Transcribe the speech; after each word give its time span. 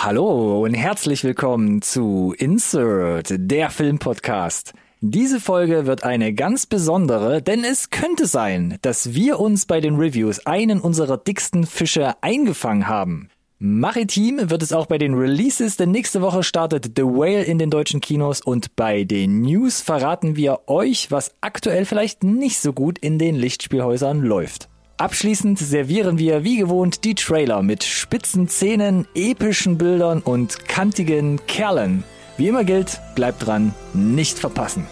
Hallo 0.00 0.64
und 0.64 0.74
herzlich 0.74 1.24
willkommen 1.24 1.82
zu 1.82 2.32
Insert, 2.38 3.34
der 3.36 3.68
Filmpodcast. 3.68 4.72
Diese 5.00 5.40
Folge 5.40 5.86
wird 5.86 6.04
eine 6.04 6.32
ganz 6.34 6.66
besondere, 6.66 7.42
denn 7.42 7.64
es 7.64 7.90
könnte 7.90 8.26
sein, 8.26 8.78
dass 8.82 9.14
wir 9.14 9.40
uns 9.40 9.66
bei 9.66 9.80
den 9.80 9.96
Reviews 9.96 10.46
einen 10.46 10.78
unserer 10.80 11.16
dicksten 11.16 11.66
Fische 11.66 12.14
eingefangen 12.20 12.86
haben. 12.86 13.28
Maritim 13.58 14.48
wird 14.50 14.62
es 14.62 14.72
auch 14.72 14.86
bei 14.86 14.98
den 14.98 15.14
Releases, 15.14 15.76
denn 15.76 15.90
nächste 15.90 16.22
Woche 16.22 16.44
startet 16.44 16.92
The 16.94 17.02
Whale 17.02 17.42
in 17.42 17.58
den 17.58 17.70
deutschen 17.70 18.00
Kinos 18.00 18.40
und 18.40 18.76
bei 18.76 19.02
den 19.02 19.40
News 19.40 19.80
verraten 19.80 20.36
wir 20.36 20.60
euch, 20.68 21.10
was 21.10 21.34
aktuell 21.40 21.84
vielleicht 21.84 22.22
nicht 22.22 22.60
so 22.60 22.72
gut 22.72 23.00
in 23.00 23.18
den 23.18 23.34
Lichtspielhäusern 23.34 24.22
läuft. 24.22 24.68
Abschließend 24.98 25.60
servieren 25.60 26.18
wir 26.18 26.42
wie 26.42 26.56
gewohnt 26.56 27.04
die 27.04 27.14
Trailer 27.14 27.62
mit 27.62 27.84
spitzen 27.84 28.48
Szenen, 28.48 29.06
epischen 29.14 29.78
Bildern 29.78 30.20
und 30.22 30.66
kantigen 30.66 31.38
Kerlen. 31.46 32.02
Wie 32.36 32.48
immer 32.48 32.64
gilt, 32.64 33.00
bleibt 33.14 33.46
dran, 33.46 33.72
nicht 33.94 34.40
verpassen. 34.40 34.88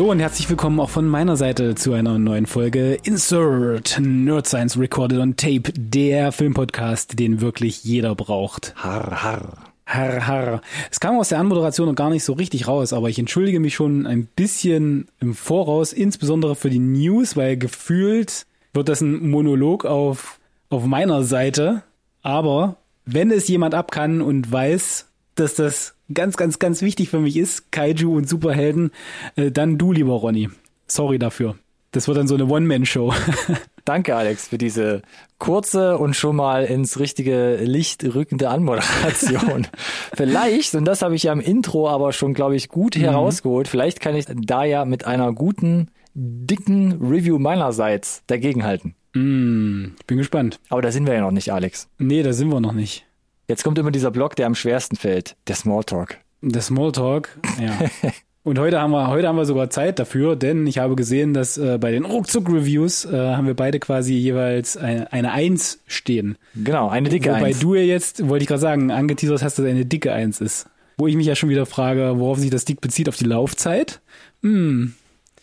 Hallo 0.00 0.12
und 0.12 0.20
herzlich 0.20 0.48
willkommen 0.48 0.80
auch 0.80 0.88
von 0.88 1.06
meiner 1.06 1.36
Seite 1.36 1.74
zu 1.74 1.92
einer 1.92 2.18
neuen 2.18 2.46
Folge 2.46 2.96
Insert 3.02 3.98
Nerd 4.00 4.46
Science 4.46 4.78
Recorded 4.78 5.18
on 5.18 5.36
Tape, 5.36 5.74
der 5.76 6.32
Filmpodcast, 6.32 7.18
den 7.18 7.42
wirklich 7.42 7.84
jeder 7.84 8.14
braucht. 8.14 8.72
Har, 8.76 9.22
har. 9.22 9.58
Har, 9.84 10.26
har. 10.26 10.62
Es 10.90 11.00
kam 11.00 11.18
aus 11.18 11.28
der 11.28 11.38
Anmoderation 11.38 11.86
noch 11.86 11.94
gar 11.96 12.08
nicht 12.08 12.24
so 12.24 12.32
richtig 12.32 12.66
raus, 12.66 12.94
aber 12.94 13.10
ich 13.10 13.18
entschuldige 13.18 13.60
mich 13.60 13.74
schon 13.74 14.06
ein 14.06 14.24
bisschen 14.24 15.08
im 15.20 15.34
Voraus, 15.34 15.92
insbesondere 15.92 16.56
für 16.56 16.70
die 16.70 16.78
News, 16.78 17.36
weil 17.36 17.58
gefühlt 17.58 18.46
wird 18.72 18.88
das 18.88 19.02
ein 19.02 19.28
Monolog 19.28 19.84
auf, 19.84 20.40
auf 20.70 20.86
meiner 20.86 21.24
Seite. 21.24 21.82
Aber 22.22 22.76
wenn 23.04 23.30
es 23.30 23.48
jemand 23.48 23.74
ab 23.74 23.92
kann 23.92 24.22
und 24.22 24.50
weiß, 24.50 25.08
dass 25.34 25.56
das 25.56 25.94
ganz, 26.12 26.36
ganz, 26.36 26.58
ganz 26.58 26.82
wichtig 26.82 27.08
für 27.08 27.20
mich 27.20 27.36
ist, 27.36 27.72
Kaiju 27.72 28.16
und 28.16 28.28
Superhelden, 28.28 28.90
äh, 29.36 29.50
dann 29.50 29.78
du, 29.78 29.92
lieber 29.92 30.14
Ronny. 30.14 30.50
Sorry 30.86 31.18
dafür. 31.18 31.56
Das 31.92 32.06
wird 32.06 32.18
dann 32.18 32.28
so 32.28 32.36
eine 32.36 32.46
One-Man-Show. 32.46 33.12
Danke, 33.84 34.14
Alex, 34.14 34.48
für 34.48 34.58
diese 34.58 35.02
kurze 35.38 35.98
und 35.98 36.14
schon 36.14 36.36
mal 36.36 36.64
ins 36.64 37.00
richtige 37.00 37.56
Licht 37.56 38.04
rückende 38.04 38.48
Anmoderation. 38.48 39.66
vielleicht, 40.14 40.74
und 40.76 40.84
das 40.84 41.02
habe 41.02 41.16
ich 41.16 41.24
ja 41.24 41.32
im 41.32 41.40
Intro 41.40 41.88
aber 41.88 42.12
schon, 42.12 42.34
glaube 42.34 42.54
ich, 42.54 42.68
gut 42.68 42.96
mhm. 42.96 43.00
herausgeholt, 43.00 43.66
vielleicht 43.66 44.00
kann 44.00 44.14
ich 44.14 44.26
da 44.28 44.64
ja 44.64 44.84
mit 44.84 45.06
einer 45.06 45.32
guten, 45.32 45.88
dicken 46.14 47.00
Review 47.00 47.38
meinerseits 47.38 48.22
dagegenhalten. 48.26 48.94
Mm, 49.14 49.94
bin 50.06 50.18
gespannt. 50.18 50.60
Aber 50.68 50.82
da 50.82 50.92
sind 50.92 51.06
wir 51.06 51.14
ja 51.14 51.20
noch 51.20 51.30
nicht, 51.32 51.52
Alex. 51.52 51.88
Nee, 51.98 52.22
da 52.22 52.32
sind 52.32 52.52
wir 52.52 52.60
noch 52.60 52.72
nicht. 52.72 53.06
Jetzt 53.50 53.64
kommt 53.64 53.76
immer 53.80 53.90
dieser 53.90 54.12
Block, 54.12 54.36
der 54.36 54.46
am 54.46 54.54
schwersten 54.54 54.94
fällt, 54.94 55.34
der 55.48 55.56
Smalltalk. 55.56 56.18
Der 56.40 56.62
Smalltalk, 56.62 57.36
ja. 57.60 57.76
Und 58.44 58.60
heute 58.60 58.80
haben 58.80 58.92
wir, 58.92 59.08
heute 59.08 59.26
haben 59.26 59.34
wir 59.34 59.44
sogar 59.44 59.70
Zeit 59.70 59.98
dafür, 59.98 60.36
denn 60.36 60.68
ich 60.68 60.78
habe 60.78 60.94
gesehen, 60.94 61.34
dass 61.34 61.58
äh, 61.58 61.76
bei 61.76 61.90
den 61.90 62.04
Ruckzuck-Reviews 62.04 63.06
äh, 63.06 63.34
haben 63.34 63.48
wir 63.48 63.54
beide 63.54 63.80
quasi 63.80 64.14
jeweils 64.14 64.76
eine, 64.76 65.12
eine 65.12 65.32
Eins 65.32 65.80
stehen. 65.88 66.38
Genau, 66.54 66.88
eine 66.90 67.08
dicke 67.08 67.30
Wobei 67.30 67.46
Eins. 67.46 67.58
du 67.58 67.74
ja 67.74 67.82
jetzt, 67.82 68.28
wollte 68.28 68.44
ich 68.44 68.48
gerade 68.48 68.60
sagen, 68.60 68.92
angeteasert 68.92 69.42
hast, 69.42 69.58
dass 69.58 69.66
eine 69.66 69.84
dicke 69.84 70.12
Eins 70.12 70.40
ist. 70.40 70.68
Wo 70.96 71.08
ich 71.08 71.16
mich 71.16 71.26
ja 71.26 71.34
schon 71.34 71.48
wieder 71.48 71.66
frage, 71.66 72.20
worauf 72.20 72.38
sich 72.38 72.50
das 72.50 72.64
dick 72.64 72.80
bezieht, 72.80 73.08
auf 73.08 73.16
die 73.16 73.24
Laufzeit? 73.24 74.00
Hm. 74.42 74.94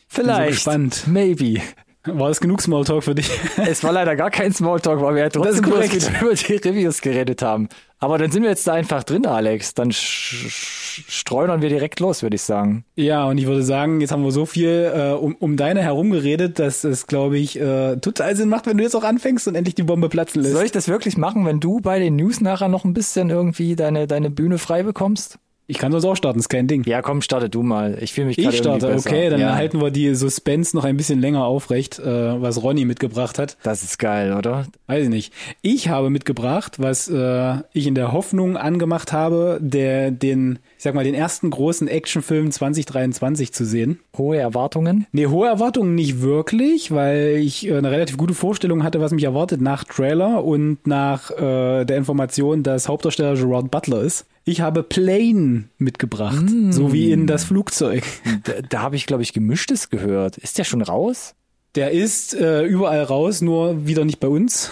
Vielleicht. 0.08 0.44
So 0.44 0.72
gespannt. 0.72 1.04
Maybe. 1.08 1.62
War 2.06 2.30
das 2.30 2.40
genug 2.40 2.62
Smalltalk 2.62 3.04
für 3.04 3.16
dich? 3.16 3.30
Es 3.58 3.84
war 3.84 3.92
leider 3.92 4.16
gar 4.16 4.32
kein 4.32 4.54
Smalltalk, 4.54 5.02
weil 5.02 5.16
wir 5.16 5.24
ja 5.24 5.30
trotzdem 5.30 5.66
über 6.22 6.34
die 6.34 6.56
Reviews 6.56 7.02
geredet 7.02 7.42
haben. 7.42 7.68
Aber 8.00 8.20
dann 8.20 8.30
sind 8.32 8.44
wir 8.44 8.50
jetzt 8.50 8.68
da 8.68 8.74
einfach 8.74 9.04
drin, 9.04 9.26
Alex. 9.26 9.74
Dann 9.74 9.92
streunern 9.92 11.62
wir 11.62 11.70
direkt 11.70 12.00
los, 12.00 12.22
würde 12.22 12.36
ich 12.36 12.44
sagen. 12.44 12.86
Ja, 12.96 13.26
und 13.26 13.40
ich 13.40 13.48
würde 13.48 13.64
sagen, 13.64 14.02
jetzt 14.02 14.12
haben 14.12 14.24
wir 14.24 14.32
so 14.32 14.46
viel 14.46 14.92
äh, 14.94 15.12
um, 15.14 15.36
um 15.36 15.58
deine 15.58 15.82
herum 15.82 16.12
geredet, 16.12 16.60
dass 16.60 16.84
es, 16.84 17.08
glaube 17.08 17.40
ich, 17.40 17.60
äh, 17.60 17.98
total 17.98 18.36
Sinn 18.36 18.50
macht, 18.50 18.68
wenn 18.68 18.78
du 18.78 18.84
jetzt 18.84 18.96
auch 18.96 19.04
anfängst 19.04 19.48
und 19.48 19.56
endlich 19.56 19.76
die 19.76 19.84
Bombe 19.84 20.10
platzen 20.10 20.44
lässt. 20.44 20.54
Soll 20.54 20.66
ich 20.66 20.72
das 20.72 20.88
wirklich 20.88 21.18
machen, 21.18 21.46
wenn 21.46 21.60
du 21.60 21.80
bei 21.80 21.98
den 21.98 22.16
News 22.16 22.40
nachher 22.40 22.68
noch 22.68 22.86
ein 22.86 22.94
bisschen 22.94 23.32
irgendwie 23.32 23.76
deine, 23.76 24.06
deine 24.06 24.30
Bühne 24.30 24.60
frei 24.60 24.84
bekommst? 24.84 25.40
Ich 25.70 25.80
kann 25.80 25.92
sonst 25.92 26.06
auch 26.06 26.16
starten, 26.16 26.40
ist 26.40 26.48
kein 26.48 26.68
Ding. 26.68 26.84
Ja, 26.86 27.02
komm, 27.02 27.22
starte 27.22 27.50
du 27.50 27.62
mal. 27.62 27.98
Ich 28.02 28.14
fühle 28.14 28.28
mich 28.28 28.38
gerade 28.38 28.50
Ich 28.50 28.58
starte, 28.58 28.96
okay, 28.96 29.30
dann 29.30 29.42
ja, 29.42 29.54
halten 29.54 29.82
wir 29.82 29.92
die 29.92 30.16
Suspense 30.16 30.74
noch 30.76 30.86
ein 30.86 30.96
bisschen 30.96 31.20
länger 31.20 31.44
aufrecht, 31.44 32.00
äh, 32.00 32.42
was 32.42 32.64
Ronny 32.64 32.86
mitgebracht 32.86 33.38
hat. 33.38 33.58
Das 33.64 33.84
ist 33.84 34.00
geil, 34.00 34.34
oder? 34.34 34.66
Weiß 34.88 35.04
ich 35.04 35.10
nicht. 35.10 35.34
Ich 35.62 35.90
habe 35.90 36.10
mitgebracht, 36.10 36.80
was 36.80 37.10
äh, 37.10 37.56
ich 37.74 37.86
in 37.86 37.96
der 37.96 38.14
Hoffnung 38.14 38.56
angemacht 38.56 39.12
habe, 39.12 39.60
der 39.62 40.12
den, 40.12 40.60
ich 40.78 40.84
sag 40.84 40.94
mal, 40.94 41.04
den 41.04 41.14
ersten 41.14 41.50
großen 41.50 41.90
Actionfilm 41.90 42.50
2023 42.50 43.52
zu 43.52 43.66
sehen. 43.66 44.00
Hohe 44.18 44.38
Erwartungen? 44.38 45.06
Nee, 45.12 45.28
hohe 45.28 45.50
Erwartungen 45.50 45.96
nicht 45.96 46.22
wirklich, 46.22 46.92
weil 46.92 47.40
ich 47.42 47.68
äh, 47.68 47.78
eine 47.78 47.92
relativ 47.92 48.16
gute 48.16 48.34
Vorstellung 48.34 48.84
hatte, 48.84 49.02
was 49.02 49.12
mich 49.12 49.26
erwartet 49.26 49.60
nach 49.60 49.84
Trailer 49.84 50.46
und 50.46 50.88
nach 50.88 51.30
äh, 51.32 51.84
der 51.84 51.98
Information, 51.98 52.64
dass 52.64 52.88
Hauptdarsteller 52.88 53.34
Gerard 53.34 53.70
Butler 53.70 54.02
ist. 54.02 54.26
Ich 54.48 54.62
habe 54.62 54.82
Plane 54.82 55.66
mitgebracht, 55.78 56.46
so 56.70 56.94
wie 56.94 57.12
in 57.12 57.28
das 57.28 57.44
Flugzeug. 57.44 58.04
Da, 58.44 58.54
da 58.70 58.82
habe 58.82 58.96
ich, 58.96 59.06
glaube 59.06 59.22
ich, 59.22 59.34
Gemischtes 59.34 59.90
gehört. 59.90 60.38
Ist 60.38 60.58
der 60.58 60.64
schon 60.64 60.82
raus? 60.82 61.36
Der 61.76 61.92
ist 61.92 62.34
äh, 62.34 62.64
überall 62.64 63.04
raus, 63.04 63.42
nur 63.42 63.88
wieder 63.88 64.06
nicht 64.06 64.22
bei 64.22 64.30
uns. 64.30 64.72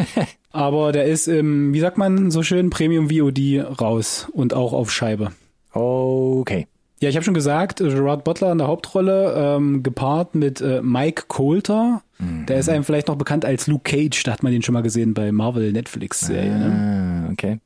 Aber 0.52 0.92
der 0.92 1.06
ist 1.06 1.26
im, 1.26 1.74
wie 1.74 1.80
sagt 1.80 1.98
man 1.98 2.30
so 2.30 2.44
schön, 2.44 2.70
Premium 2.70 3.10
VOD 3.10 3.80
raus 3.80 4.28
und 4.32 4.54
auch 4.54 4.72
auf 4.72 4.92
Scheibe. 4.92 5.32
Okay. 5.72 6.68
Ja, 7.00 7.08
ich 7.08 7.16
habe 7.16 7.24
schon 7.24 7.34
gesagt, 7.34 7.78
Gerard 7.78 8.22
Butler 8.22 8.52
in 8.52 8.58
der 8.58 8.68
Hauptrolle, 8.68 9.34
ähm, 9.36 9.82
gepaart 9.82 10.36
mit 10.36 10.60
äh, 10.60 10.80
Mike 10.80 11.24
Coulter. 11.26 12.02
Der 12.20 12.58
ist 12.58 12.68
einem 12.68 12.82
vielleicht 12.82 13.08
noch 13.08 13.16
bekannt 13.16 13.44
als 13.44 13.68
Luke 13.68 13.88
Cage, 13.88 14.22
da 14.24 14.32
hat 14.32 14.42
man 14.42 14.52
den 14.52 14.62
schon 14.62 14.72
mal 14.72 14.82
gesehen 14.82 15.14
bei 15.14 15.30
Marvel 15.30 15.72
Netflix-Serie. 15.72 16.58
Ne? 16.58 17.26
Ah, 17.28 17.32
okay. 17.32 17.58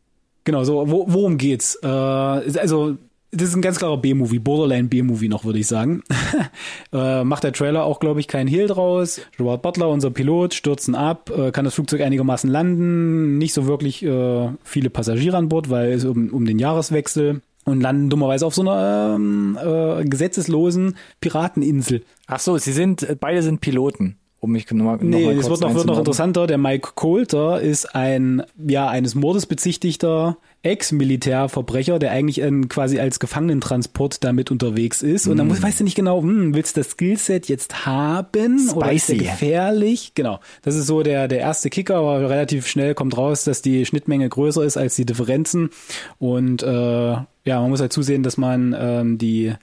Genau, 0.44 0.64
so, 0.64 0.91
wo, 0.91 1.06
worum 1.08 1.38
geht's? 1.38 1.78
Äh, 1.82 1.86
also, 1.86 2.97
das 3.34 3.48
ist 3.48 3.56
ein 3.56 3.62
ganz 3.62 3.78
klarer 3.78 3.97
B-Movie, 3.97 4.41
Borderline 4.41 4.88
B-Movie 4.88 5.28
noch, 5.28 5.44
würde 5.44 5.58
ich 5.58 5.66
sagen. 5.66 6.03
äh, 6.92 7.25
macht 7.25 7.44
der 7.44 7.53
Trailer 7.53 7.84
auch, 7.84 7.98
glaube 7.98 8.20
ich, 8.20 8.28
keinen 8.28 8.47
Hehl 8.47 8.66
draus. 8.66 9.22
Gerard 9.38 9.62
Butler, 9.62 9.88
unser 9.88 10.10
Pilot, 10.10 10.52
stürzen 10.52 10.94
ab, 10.94 11.31
äh, 11.34 11.50
kann 11.50 11.64
das 11.64 11.75
Flugzeug 11.75 12.02
einigermaßen 12.02 12.50
landen, 12.50 13.38
nicht 13.38 13.54
so 13.54 13.66
wirklich 13.66 14.04
äh, 14.04 14.48
viele 14.64 14.91
Passagiere 14.91 15.38
an 15.38 15.48
Bord, 15.48 15.70
weil 15.70 15.92
es 15.92 16.04
um, 16.04 16.28
um 16.28 16.44
den 16.44 16.58
Jahreswechsel 16.58 17.41
und 17.64 17.81
landen 17.81 18.10
dummerweise 18.10 18.44
auf 18.44 18.54
so 18.54 18.62
einer 18.62 19.14
ähm, 19.16 19.58
äh, 19.62 20.04
gesetzeslosen 20.04 20.97
Pirateninsel. 21.20 22.02
Ach 22.26 22.41
so, 22.41 22.58
sie 22.58 22.72
sind, 22.72 23.16
beide 23.20 23.42
sind 23.42 23.60
Piloten. 23.60 24.19
Um 24.42 24.50
mich 24.50 24.69
nochmal 24.72 24.97
noch 24.97 25.03
Nee, 25.04 25.30
es 25.30 25.48
wird 25.48 25.60
noch, 25.60 25.72
wird 25.72 25.86
noch 25.86 25.98
interessanter. 25.98 26.48
Der 26.48 26.58
Mike 26.58 26.94
Coulter 26.97 27.60
ist 27.60 27.94
ein, 27.94 28.42
ja, 28.58 28.88
eines 28.88 29.14
Mordes 29.14 29.47
bezichtigter 29.47 30.36
Ex-Militärverbrecher, 30.64 32.00
der 32.00 32.11
eigentlich 32.11 32.40
ähm, 32.40 32.69
quasi 32.69 32.99
als 32.99 33.20
Gefangenentransport 33.20 34.25
damit 34.25 34.50
unterwegs 34.50 35.00
ist. 35.00 35.28
Und 35.28 35.37
dann 35.37 35.46
muss, 35.46 35.62
weißt 35.62 35.78
du 35.78 35.84
nicht 35.84 35.94
genau, 35.94 36.22
hm, 36.22 36.56
willst 36.56 36.76
du 36.76 36.81
das 36.81 36.90
Skillset 36.90 37.49
jetzt 37.49 37.87
haben? 37.87 38.69
Oder 38.75 38.90
ist 38.90 39.08
der 39.08 39.14
Spicy. 39.14 39.31
gefährlich? 39.31 40.12
Genau. 40.16 40.40
Das 40.62 40.75
ist 40.75 40.88
so 40.88 41.05
der, 41.05 41.28
der 41.28 41.38
erste 41.38 41.70
Kicker, 41.70 41.94
aber 41.94 42.28
relativ 42.28 42.66
schnell 42.66 42.96
kommt 42.96 43.16
raus, 43.16 43.44
dass 43.44 43.62
die 43.62 43.87
Schnittmenge 43.87 44.28
größer 44.28 44.64
ist 44.64 44.76
als 44.76 44.96
die 44.96 45.06
Differenzen. 45.06 45.70
Und 46.19 46.64
äh, 46.64 46.66
ja, 46.72 47.26
man 47.61 47.70
muss 47.70 47.81
halt 47.81 47.93
zusehen, 47.93 48.25
dass 48.25 48.37
man 48.37 48.75
ähm, 48.76 49.19
die 49.19 49.55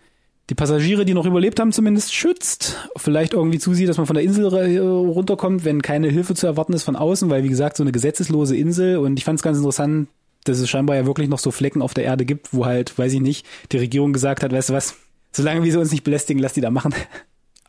die 0.49 0.55
Passagiere, 0.55 1.05
die 1.05 1.13
noch 1.13 1.25
überlebt 1.25 1.59
haben, 1.59 1.71
zumindest 1.71 2.13
schützt. 2.13 2.89
Vielleicht 2.95 3.33
irgendwie 3.33 3.59
zusieht, 3.59 3.87
dass 3.87 3.97
man 3.97 4.07
von 4.07 4.15
der 4.15 4.23
Insel 4.23 4.47
runterkommt, 4.79 5.63
wenn 5.63 5.81
keine 5.81 6.09
Hilfe 6.09 6.33
zu 6.33 6.47
erwarten 6.47 6.73
ist 6.73 6.83
von 6.83 6.95
außen, 6.95 7.29
weil 7.29 7.43
wie 7.43 7.49
gesagt, 7.49 7.77
so 7.77 7.83
eine 7.83 7.91
gesetzeslose 7.91 8.57
Insel 8.57 8.97
und 8.97 9.17
ich 9.17 9.25
fand 9.25 9.39
es 9.39 9.43
ganz 9.43 9.57
interessant, 9.57 10.07
dass 10.45 10.59
es 10.59 10.69
scheinbar 10.69 10.95
ja 10.95 11.05
wirklich 11.05 11.29
noch 11.29 11.39
so 11.39 11.51
Flecken 11.51 11.81
auf 11.81 11.93
der 11.93 12.05
Erde 12.05 12.25
gibt, 12.25 12.53
wo 12.53 12.65
halt, 12.65 12.97
weiß 12.97 13.13
ich 13.13 13.21
nicht, 13.21 13.45
die 13.71 13.77
Regierung 13.77 14.13
gesagt 14.13 14.41
hat, 14.41 14.51
weißt 14.51 14.69
du 14.69 14.73
was, 14.73 14.95
solange 15.31 15.63
wir 15.63 15.71
sie 15.71 15.77
uns 15.77 15.91
nicht 15.91 16.03
belästigen, 16.03 16.41
lass 16.41 16.53
die 16.53 16.61
da 16.61 16.71
machen. 16.71 16.93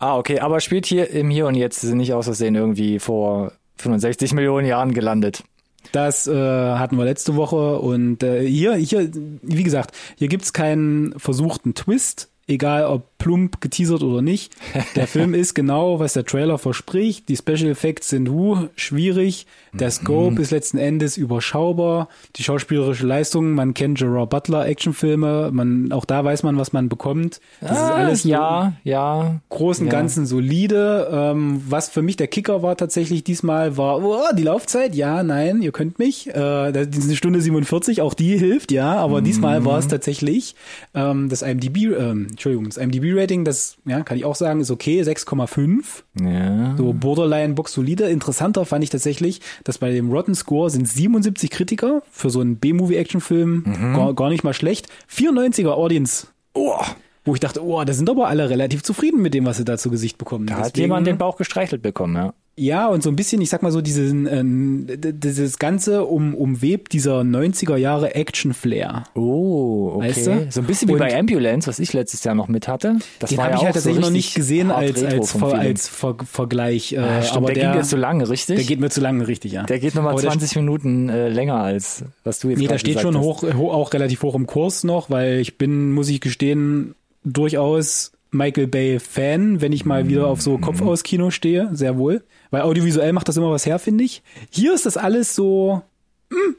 Ah, 0.03 0.17
okay, 0.17 0.41
aber 0.41 0.61
spielt 0.61 0.87
hier 0.87 1.11
im 1.11 1.29
Hier 1.29 1.47
und 1.47 1.57
Jetzt 1.57 1.85
nicht 1.85 2.15
aus 2.15 2.25
Versehen 2.25 2.55
irgendwie 2.55 2.99
vor 2.99 3.53
65 3.77 4.33
Millionen 4.33 4.67
Jahren 4.67 4.95
gelandet. 4.95 5.45
Das 5.93 6.27
äh, 6.27 6.33
hatten 6.33 6.97
wir 6.97 7.05
letzte 7.05 7.37
Woche 7.37 7.79
und 7.79 8.23
äh, 8.23 8.47
hier, 8.47 8.77
hier, 8.77 9.11
wie 9.43 9.63
gesagt, 9.63 9.95
hier 10.17 10.29
gibt's 10.29 10.55
keinen 10.55 11.19
versuchten 11.19 11.75
Twist, 11.75 12.30
egal 12.47 12.85
ob 12.85 13.11
plump 13.21 13.61
geteasert 13.61 14.03
oder 14.03 14.23
nicht. 14.23 14.53
Der 14.97 15.07
Film 15.07 15.35
ist 15.35 15.55
genau, 15.55 16.01
was 16.01 16.15
der 16.15 16.25
Trailer 16.25 16.59
verspricht. 16.59 17.29
Die 17.29 17.37
Special 17.37 17.71
Effects 17.71 18.09
sind 18.09 18.29
uh, 18.29 18.69
schwierig. 18.75 19.47
Der 19.73 19.91
Scope 19.91 20.33
mhm. 20.33 20.41
ist 20.41 20.51
letzten 20.51 20.79
Endes 20.79 21.17
überschaubar. 21.17 22.09
Die 22.37 22.43
schauspielerische 22.43 23.07
Leistung, 23.07 23.53
man 23.53 23.75
kennt 23.75 23.99
Gerard 23.99 24.31
Butler 24.31 24.67
Actionfilme, 24.67 25.51
man 25.53 25.93
auch 25.93 26.05
da 26.05 26.25
weiß 26.25 26.43
man, 26.43 26.57
was 26.57 26.73
man 26.73 26.89
bekommt. 26.89 27.41
Das 27.61 27.71
ah, 27.71 27.75
ist 27.75 27.91
alles 27.93 28.25
ja, 28.25 28.73
ja, 28.83 29.41
großen 29.51 29.87
ja. 29.87 29.93
Ganzen 29.93 30.27
solide. 30.27 31.09
Ähm, 31.13 31.63
was 31.69 31.89
für 31.89 32.03
mich 32.03 32.17
der 32.17 32.27
Kicker 32.27 32.63
war 32.63 32.77
tatsächlich 32.77 33.23
diesmal 33.23 33.77
war 33.77 34.03
oh, 34.03 34.35
die 34.37 34.43
Laufzeit. 34.43 34.95
Ja, 34.95 35.23
nein, 35.23 35.63
ihr 35.63 35.73
könnt 35.73 35.99
mich. 35.99 36.29
Äh, 36.29 36.73
das 36.73 36.89
ist 36.89 37.05
eine 37.05 37.17
Stunde 37.17 37.41
47, 37.41 38.01
auch 38.01 38.15
die 38.15 38.39
hilft, 38.39 38.73
ja. 38.73 38.95
Aber 38.97 39.21
mhm. 39.21 39.25
diesmal 39.25 39.65
war 39.65 39.79
es 39.79 39.89
tatsächlich 39.89 40.57
ähm, 40.95 41.29
das 41.29 41.43
IMDb, 41.43 41.97
ähm, 41.97 42.29
Entschuldigung, 42.41 42.65
das 42.65 42.79
IMDb-Rating, 42.79 43.45
das 43.45 43.77
ja 43.85 44.01
kann 44.03 44.17
ich 44.17 44.25
auch 44.25 44.35
sagen, 44.35 44.61
ist 44.61 44.71
okay, 44.71 45.03
6,5. 45.03 46.03
Ja. 46.21 46.75
So 46.77 46.95
Borderline 46.95 47.53
Box 47.53 47.75
solide. 47.75 48.09
Interessanter 48.09 48.65
fand 48.65 48.83
ich 48.83 48.91
tatsächlich 48.91 49.41
dass 49.65 49.79
bei 49.79 49.91
dem 49.91 50.11
Rotten 50.11 50.35
Score 50.35 50.71
sind 50.71 50.89
77 50.89 51.51
Kritiker 51.51 52.03
für 52.11 52.31
so 52.31 52.41
einen 52.41 52.57
B-Movie-Action-Film 52.57 53.65
mhm. 53.67 53.95
gar, 53.95 54.15
gar 54.15 54.31
nicht 54.31 54.45
mal 54.45 54.55
schlecht. 54.55 54.89
94er 55.11 55.71
Audience. 55.71 56.29
Oh. 56.55 56.81
Wo 57.25 57.35
ich 57.35 57.41
dachte, 57.41 57.63
oh, 57.63 57.85
da 57.85 57.93
sind 57.93 58.09
aber 58.09 58.29
alle 58.29 58.49
relativ 58.49 58.83
zufrieden 58.83 59.21
mit 59.21 59.35
dem, 59.35 59.45
was 59.45 59.59
sie 59.59 59.65
da 59.65 59.77
zu 59.77 59.91
Gesicht 59.91 60.17
bekommen. 60.17 60.47
Da 60.47 60.55
Deswegen, 60.55 60.67
hat 60.67 60.77
jemand 60.79 61.07
den 61.07 61.19
Bauch 61.19 61.37
gestreichelt 61.37 61.83
bekommen, 61.83 62.17
ja. 62.17 62.35
Ja, 62.61 62.89
und 62.89 63.03
so 63.03 63.09
ein 63.09 63.17
bisschen, 63.17 63.41
ich 63.41 63.49
sag 63.49 63.63
mal 63.63 63.73
so, 63.73 63.81
diesen, 63.81 64.27
äh, 64.27 65.13
dieses 65.15 65.59
Ganze 65.59 66.05
um, 66.05 66.35
umwebt 66.35 66.93
dieser 66.93 67.21
90er 67.23 67.77
Jahre 67.77 68.15
Action-Flair. 68.15 69.05
Oh, 69.15 69.93
okay. 69.95 70.09
Weißt 70.09 70.27
du? 70.27 70.47
So 70.51 70.61
ein 70.61 70.67
bisschen 70.67 70.89
wie 70.89 70.93
und 70.93 70.99
bei 70.99 71.19
Ambulance, 71.19 71.67
was 71.67 71.79
ich 71.79 71.95
letztes 71.95 72.23
Jahr 72.23 72.35
noch 72.35 72.49
mit 72.49 72.69
hatte. 72.69 72.99
Das 73.19 73.31
den 73.31 73.39
habe 73.39 73.53
ja 73.53 73.57
ich 73.57 73.65
halt 73.65 73.75
tatsächlich 73.77 74.05
so 74.05 74.11
noch 74.11 74.15
nicht 74.15 74.35
gesehen 74.35 74.71
als, 74.71 75.03
als, 75.03 75.33
Ver, 75.33 75.55
als 75.55 75.89
Ver, 75.89 76.17
Vergleich. 76.31 76.93
Äh, 76.93 76.97
ja, 76.97 77.23
stimmt, 77.23 77.37
aber 77.39 77.47
der, 77.47 77.55
der 77.55 77.73
ging 77.73 77.81
mir 77.81 77.87
zu 77.87 77.97
lange, 77.97 78.29
richtig? 78.29 78.57
Der 78.57 78.67
geht 78.67 78.81
mir 78.81 78.91
zu 78.91 79.01
lange, 79.01 79.27
richtig, 79.27 79.53
ja. 79.53 79.63
Der 79.63 79.79
geht 79.79 79.95
nochmal 79.95 80.19
20 80.19 80.57
Minuten 80.57 81.09
äh, 81.09 81.31
länger 81.31 81.57
als 81.63 82.05
was 82.25 82.41
du 82.41 82.51
jetzt 82.51 82.59
Nee, 82.59 82.67
da 82.67 82.79
steht 82.79 83.01
schon 83.01 83.19
hoch, 83.19 83.43
hoch, 83.43 83.73
auch 83.73 83.91
relativ 83.95 84.23
hoch 84.23 84.35
im 84.35 84.47
Kurs 84.47 84.85
noch, 84.85 85.09
weil 85.09 85.39
ich 85.39 85.57
bin, 85.57 85.93
muss 85.93 86.11
ich 86.11 86.21
gestehen, 86.21 86.95
durchaus 87.25 88.13
Michael 88.31 88.67
Bay 88.67 89.01
Fan, 89.01 89.61
wenn 89.61 89.73
ich 89.73 89.85
mal 89.85 90.09
wieder 90.09 90.27
auf 90.27 90.41
so 90.41 90.59
Kopf 90.59 90.83
aus 90.83 91.03
Kino 91.03 91.31
stehe, 91.31 91.69
sehr 91.73 91.99
wohl. 91.99 92.23
Weil 92.51 92.63
audiovisuell 92.63 93.13
macht 93.13 93.29
das 93.29 93.37
immer 93.37 93.51
was 93.51 93.67
her, 93.67 93.79
finde 93.79 94.05
ich. 94.05 94.23
Hier 94.51 94.75
ist 94.75 94.87
das 94.87 94.97
alles 94.97 95.35
so 95.35 95.83
mh, 96.31 96.37
hm, 96.37 96.57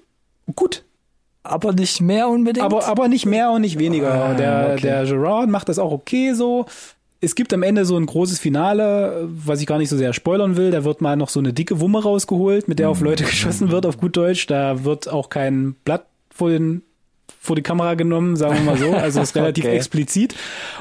gut. 0.56 0.84
Aber 1.44 1.74
nicht 1.74 2.02
mehr 2.02 2.28
unbedingt. 2.30 2.66
Aber, 2.66 2.86
aber 2.86 3.08
nicht 3.08 3.26
mehr 3.26 3.52
und 3.52 3.62
nicht 3.62 3.80
weniger. 3.80 4.14
Ah, 4.14 4.34
der, 4.34 4.72
okay. 4.74 4.82
der 4.82 5.06
Gerard 5.06 5.50
macht 5.50 5.70
das 5.70 5.80
auch 5.80 5.92
okay 5.92 6.34
so. 6.34 6.66
Es 7.20 7.36
gibt 7.36 7.54
am 7.54 7.64
Ende 7.64 7.86
so 7.86 7.98
ein 7.98 8.06
großes 8.06 8.40
Finale, 8.40 9.28
was 9.28 9.62
ich 9.62 9.68
gar 9.68 9.78
nicht 9.78 9.90
so 9.90 9.98
sehr 9.98 10.14
spoilern 10.14 10.56
will. 10.56 10.72
Da 10.72 10.84
wird 10.84 11.02
mal 11.02 11.16
noch 11.16 11.30
so 11.30 11.40
eine 11.40 11.54
dicke 11.54 11.80
Wumme 11.80 12.02
rausgeholt, 12.02 12.68
mit 12.68 12.80
der 12.80 12.90
auf 12.90 13.02
Leute 13.02 13.24
geschossen 13.26 13.72
wird, 13.72 13.86
auf 13.86 13.98
gut 13.98 14.18
Deutsch. 14.18 14.46
Da 14.48 14.84
wird 14.84 15.08
auch 15.08 15.30
kein 15.30 15.76
Blatt 15.84 16.06
vor 16.34 16.50
den 16.50 16.84
vor 17.40 17.56
die 17.56 17.62
Kamera 17.62 17.96
genommen, 17.96 18.36
sagen 18.36 18.56
wir 18.56 18.62
mal 18.62 18.78
so. 18.78 18.92
Also 18.94 19.22
ist 19.24 19.36
relativ 19.36 19.66
okay. 19.66 19.76
explizit. 19.76 20.36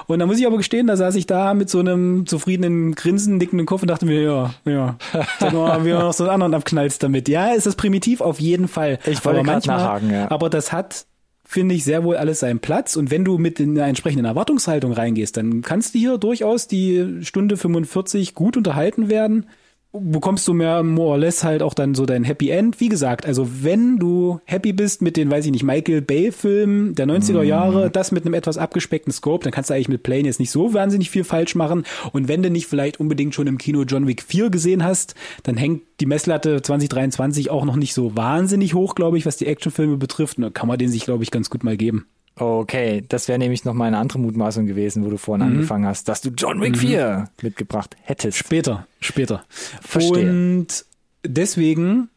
Und 0.07 0.19
da 0.19 0.27
muss 0.27 0.39
ich 0.39 0.47
aber 0.47 0.57
gestehen, 0.57 0.87
da 0.87 0.97
saß 0.97 1.15
ich 1.15 1.27
da 1.27 1.55
mit 1.55 1.71
so 1.71 1.79
einem 1.79 2.27
zufriedenen 2.27 2.95
Grinsen, 2.95 3.39
nickenden 3.39 3.67
Kopf 3.67 3.83
und 3.83 3.89
dachte 3.89 4.07
mir, 4.07 4.23
ja, 4.23 4.55
ja, 4.65 4.97
sag 5.39 5.53
mal, 5.53 5.85
wie 5.85 5.91
noch 5.91 6.13
so 6.13 6.25
einen 6.25 6.33
anderen 6.33 6.55
abknallst 6.55 7.03
damit. 7.03 7.29
Ja, 7.29 7.53
ist 7.53 7.67
das 7.67 7.77
primitiv 7.77 8.21
auf 8.21 8.41
jeden 8.41 8.69
Fall. 8.69 8.99
Ich 9.07 9.25
wollte 9.25 9.43
gerade 9.43 9.67
nachhaken, 9.67 10.11
ja. 10.11 10.31
Aber 10.31 10.51
das 10.51 10.73
hat 10.73 11.07
finde 11.51 11.75
ich 11.75 11.83
sehr 11.83 12.05
wohl 12.05 12.17
alles 12.17 12.39
seinen 12.41 12.61
Platz. 12.61 12.95
Und 12.95 13.11
wenn 13.11 13.25
du 13.25 13.37
mit 13.37 13.59
in 13.59 13.77
einer 13.77 13.89
entsprechenden 13.89 14.25
Erwartungshaltung 14.25 14.93
reingehst, 14.93 15.37
dann 15.37 15.63
kannst 15.63 15.95
du 15.95 15.99
hier 15.99 16.17
durchaus 16.17 16.69
die 16.69 17.19
Stunde 17.23 17.57
45 17.57 18.37
gut 18.37 18.57
unterhalten 18.57 19.09
werden 19.09 19.47
bekommst 19.93 20.47
du 20.47 20.55
mehr 20.55 20.83
more 20.83 21.11
or 21.11 21.19
less 21.19 21.43
halt 21.43 21.63
auch 21.63 21.75
dann 21.75 21.95
so 21.95 22.07
dein 22.07 22.23
Happy 22.23 22.51
End. 22.51 22.81
Wie 22.81 22.89
gesagt, 22.89 23.27
also 23.27 23.49
wenn 23.63 23.99
du 23.99 24.41
happy 24.45 24.73
bist 24.73 25.03
mit 25.03 25.17
den, 25.17 25.31
weiß 25.31 25.47
ich 25.47 25.53
nicht, 25.53 25.65
Michael 25.65 26.01
Bay 26.01 26.31
Filmen 26.31 26.95
der 26.95 27.07
90er 27.07 27.43
Jahre, 27.43 27.89
mm. 27.89 27.93
das 27.93 28.13
mit 28.13 28.25
einem 28.25 28.35
etwas 28.35 28.57
abgespeckten 28.57 29.13
Scope, 29.13 29.43
dann 29.43 29.53
kannst 29.53 29.71
du 29.71 29.75
eigentlich 29.75 29.89
mit 29.89 30.03
Plane 30.03 30.27
jetzt 30.27 30.39
nicht 30.39 30.53
so 30.53 30.75
wahnsinnig 30.75 31.11
viel 31.11 31.25
falsch 31.25 31.57
machen. 31.57 31.85
Und 32.13 32.29
wenn 32.29 32.43
du 32.43 32.51
nicht 32.51 32.67
vielleicht 32.67 33.01
unbedingt 33.01 33.35
schon 33.35 33.49
im 33.49 33.59
Kino 33.59 33.83
John 33.83 34.07
Wick 34.07 34.23
4 34.23 34.51
gesehen 34.51 34.85
hast, 34.85 35.15
dann 35.43 35.57
hängt 35.57 35.83
die 35.99 36.07
Messlatte 36.07 36.63
2023 36.63 37.51
auch 37.51 37.65
noch 37.65 37.77
nicht 37.77 37.95
so 37.95 38.17
wahnsinnig 38.17 38.75
hoch, 38.75 38.95
glaube 38.95 39.19
ich, 39.19 39.27
was 39.27 39.37
die 39.37 39.47
Actionfilme 39.47 39.97
betrifft. 39.97 40.39
Und 40.39 40.45
da 40.45 40.51
kann 40.51 40.69
man 40.69 40.79
den 40.79 40.89
sich, 40.89 41.05
glaube 41.05 41.25
ich, 41.25 41.33
ganz 41.33 41.51
gut 41.51 41.65
mal 41.65 41.77
geben. 41.77 42.07
Okay, 42.37 43.05
das 43.07 43.29
wäre 43.29 43.39
nämlich 43.39 43.65
noch 43.65 43.75
mal 43.75 43.87
eine 43.87 43.99
andere 43.99 44.19
Mutmaßung 44.19 44.67
gewesen, 44.67 45.05
wo 45.05 45.11
du 45.11 45.19
vorhin 45.19 45.47
mhm. 45.47 45.55
angefangen 45.55 45.87
hast, 45.87 46.09
dass 46.09 46.23
du 46.23 46.31
John 46.31 46.61
Wick 46.61 46.79
4 46.79 47.19
mhm. 47.19 47.27
mitgebracht 47.43 47.97
hättest. 48.03 48.39
Später, 48.39 48.87
später. 49.01 49.45
Verstehe. 49.83 50.31
Und 50.31 50.85
deswegen 51.25 52.09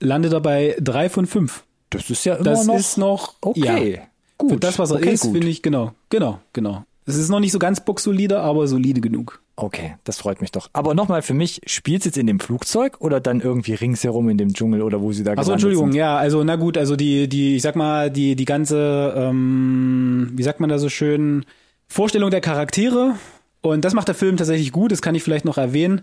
landet 0.00 0.32
er 0.32 0.40
bei 0.40 0.76
drei 0.80 1.08
von 1.08 1.26
fünf. 1.26 1.64
Das 1.90 2.10
ist 2.10 2.24
ja 2.24 2.36
immer 2.36 2.44
das 2.44 2.66
noch 2.66 2.76
ist 2.76 2.98
noch 2.98 3.34
okay. 3.40 3.94
Ja, 3.96 4.02
gut. 4.38 4.52
Für 4.52 4.56
das, 4.58 4.78
was 4.78 4.90
er 4.90 4.96
okay, 4.96 5.12
ist, 5.12 5.22
finde 5.24 5.48
ich, 5.48 5.62
genau, 5.62 5.92
genau, 6.10 6.40
genau. 6.52 6.84
Es 7.08 7.16
ist 7.16 7.28
noch 7.28 7.38
nicht 7.38 7.52
so 7.52 7.60
ganz 7.60 7.84
boxsolide, 7.84 8.40
aber 8.40 8.66
solide 8.66 9.00
genug. 9.00 9.40
Okay, 9.54 9.94
das 10.02 10.18
freut 10.18 10.40
mich 10.40 10.50
doch. 10.50 10.68
Aber 10.72 10.94
nochmal 10.94 11.22
für 11.22 11.34
mich, 11.34 11.60
spielt 11.66 12.04
jetzt 12.04 12.18
in 12.18 12.26
dem 12.26 12.40
Flugzeug 12.40 12.96
oder 13.00 13.20
dann 13.20 13.40
irgendwie 13.40 13.74
ringsherum 13.74 14.28
in 14.28 14.38
dem 14.38 14.52
Dschungel 14.52 14.82
oder 14.82 15.00
wo 15.00 15.12
sie 15.12 15.22
da 15.22 15.32
Achso, 15.32 15.52
Entschuldigung, 15.52 15.92
sind? 15.92 15.98
ja, 15.98 16.16
also 16.16 16.42
na 16.42 16.56
gut, 16.56 16.76
also 16.76 16.96
die, 16.96 17.28
die, 17.28 17.56
ich 17.56 17.62
sag 17.62 17.76
mal, 17.76 18.10
die, 18.10 18.34
die 18.34 18.44
ganze, 18.44 19.14
ähm, 19.16 20.32
wie 20.34 20.42
sagt 20.42 20.58
man 20.58 20.68
da 20.68 20.78
so 20.78 20.88
schön, 20.88 21.46
Vorstellung 21.86 22.30
der 22.30 22.40
Charaktere 22.40 23.14
und 23.62 23.84
das 23.84 23.94
macht 23.94 24.08
der 24.08 24.14
Film 24.16 24.36
tatsächlich 24.36 24.72
gut, 24.72 24.90
das 24.90 25.00
kann 25.00 25.14
ich 25.14 25.22
vielleicht 25.22 25.44
noch 25.44 25.58
erwähnen, 25.58 26.02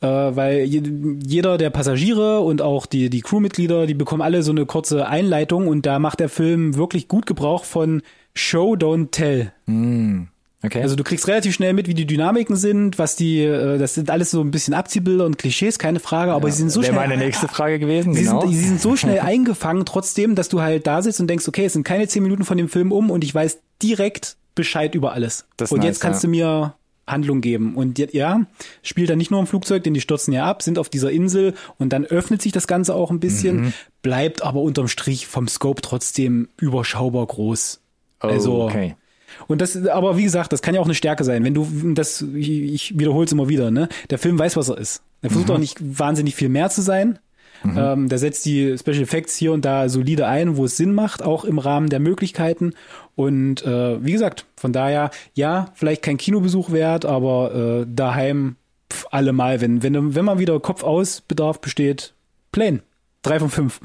äh, 0.00 0.06
weil 0.06 0.64
jeder 0.64 1.58
der 1.58 1.70
Passagiere 1.70 2.40
und 2.40 2.62
auch 2.62 2.86
die, 2.86 3.10
die 3.10 3.20
Crewmitglieder, 3.20 3.86
die 3.86 3.94
bekommen 3.94 4.22
alle 4.22 4.44
so 4.44 4.52
eine 4.52 4.66
kurze 4.66 5.08
Einleitung 5.08 5.66
und 5.66 5.84
da 5.84 5.98
macht 5.98 6.20
der 6.20 6.28
Film 6.28 6.76
wirklich 6.76 7.08
gut 7.08 7.26
Gebrauch 7.26 7.64
von 7.64 8.02
Show, 8.34 8.74
Don't 8.74 9.10
Tell. 9.10 9.52
Mm. 9.66 10.24
Okay. 10.64 10.80
Also 10.80 10.96
du 10.96 11.04
kriegst 11.04 11.28
relativ 11.28 11.54
schnell 11.54 11.74
mit, 11.74 11.88
wie 11.88 11.94
die 11.94 12.06
Dynamiken 12.06 12.56
sind, 12.56 12.98
was 12.98 13.16
die, 13.16 13.40
äh, 13.40 13.76
das 13.76 13.94
sind 13.94 14.08
alles 14.08 14.30
so 14.30 14.40
ein 14.40 14.50
bisschen 14.50 14.72
Abziehbilder 14.72 15.26
und 15.26 15.36
Klischees, 15.36 15.78
keine 15.78 16.00
Frage, 16.00 16.32
aber 16.32 16.48
ja, 16.48 16.54
sie 16.54 16.60
sind 16.60 16.70
so 16.70 16.82
schnell. 16.82 16.94
meine 16.94 17.18
nächste 17.18 17.48
Frage 17.48 17.78
gewesen. 17.78 18.14
Sie, 18.14 18.24
genau. 18.24 18.40
sind, 18.40 18.52
sie 18.52 18.64
sind 18.64 18.80
so 18.80 18.96
schnell 18.96 19.20
eingefangen, 19.20 19.84
trotzdem, 19.84 20.34
dass 20.34 20.48
du 20.48 20.62
halt 20.62 20.86
da 20.86 21.02
sitzt 21.02 21.20
und 21.20 21.28
denkst, 21.28 21.46
okay, 21.48 21.66
es 21.66 21.74
sind 21.74 21.84
keine 21.84 22.08
zehn 22.08 22.22
Minuten 22.22 22.44
von 22.44 22.56
dem 22.56 22.68
Film 22.70 22.92
um 22.92 23.10
und 23.10 23.24
ich 23.24 23.34
weiß 23.34 23.58
direkt 23.82 24.36
Bescheid 24.54 24.94
über 24.94 25.12
alles. 25.12 25.46
Das 25.56 25.70
und 25.70 25.80
nice, 25.80 25.86
jetzt 25.86 26.00
kannst 26.00 26.22
ja. 26.22 26.28
du 26.28 26.30
mir 26.30 26.74
Handlung 27.06 27.42
geben. 27.42 27.74
Und 27.74 27.98
ja, 27.98 28.46
spielt 28.82 29.10
dann 29.10 29.18
nicht 29.18 29.30
nur 29.30 29.40
im 29.40 29.46
Flugzeug, 29.46 29.84
denn 29.84 29.92
die 29.92 30.00
stürzen 30.00 30.32
ja 30.32 30.46
ab, 30.46 30.62
sind 30.62 30.78
auf 30.78 30.88
dieser 30.88 31.10
Insel 31.10 31.54
und 31.76 31.92
dann 31.92 32.06
öffnet 32.06 32.40
sich 32.40 32.52
das 32.52 32.66
Ganze 32.66 32.94
auch 32.94 33.10
ein 33.10 33.20
bisschen, 33.20 33.56
mhm. 33.56 33.72
bleibt 34.00 34.42
aber 34.42 34.60
unterm 34.60 34.88
Strich 34.88 35.26
vom 35.26 35.48
Scope 35.48 35.82
trotzdem 35.82 36.48
überschaubar 36.56 37.26
groß. 37.26 37.80
Oh, 38.22 38.28
also 38.28 38.62
okay. 38.62 38.96
Und 39.46 39.60
das, 39.60 39.86
aber 39.86 40.16
wie 40.16 40.24
gesagt, 40.24 40.52
das 40.52 40.62
kann 40.62 40.74
ja 40.74 40.80
auch 40.80 40.86
eine 40.86 40.94
Stärke 40.94 41.24
sein. 41.24 41.44
Wenn 41.44 41.54
du 41.54 41.66
das, 41.94 42.22
ich, 42.22 42.50
ich 42.50 42.98
wiederhole 42.98 43.26
es 43.26 43.32
immer 43.32 43.48
wieder, 43.48 43.70
ne? 43.70 43.88
Der 44.10 44.18
Film 44.18 44.38
weiß, 44.38 44.56
was 44.56 44.68
er 44.68 44.78
ist. 44.78 45.02
Er 45.22 45.30
versucht 45.30 45.48
mhm. 45.48 45.54
auch 45.54 45.58
nicht 45.58 45.98
wahnsinnig 45.98 46.34
viel 46.34 46.48
mehr 46.48 46.70
zu 46.70 46.82
sein. 46.82 47.18
Mhm. 47.64 47.78
Ähm, 47.78 48.08
der 48.08 48.18
setzt 48.18 48.44
die 48.44 48.76
Special 48.78 49.02
Effects 49.02 49.36
hier 49.36 49.52
und 49.52 49.64
da 49.64 49.88
solide 49.88 50.26
ein, 50.26 50.56
wo 50.56 50.66
es 50.66 50.76
Sinn 50.76 50.94
macht, 50.94 51.22
auch 51.22 51.44
im 51.44 51.58
Rahmen 51.58 51.88
der 51.88 52.00
Möglichkeiten. 52.00 52.74
Und 53.16 53.64
äh, 53.64 54.04
wie 54.04 54.12
gesagt, 54.12 54.46
von 54.56 54.72
daher, 54.72 55.10
ja, 55.34 55.72
vielleicht 55.74 56.02
kein 56.02 56.18
Kinobesuch 56.18 56.72
wert, 56.72 57.04
aber 57.04 57.54
äh, 57.82 57.86
daheim 57.88 58.56
pf, 58.92 59.06
allemal, 59.10 59.60
wenn, 59.60 59.82
wenn, 59.82 60.14
wenn 60.14 60.24
man 60.24 60.38
wieder 60.38 60.58
Kopf 60.60 60.82
aus 60.82 61.22
Bedarf 61.22 61.60
besteht, 61.60 62.14
plain. 62.52 62.82
Drei 63.22 63.38
von 63.38 63.48
fünf. 63.50 63.80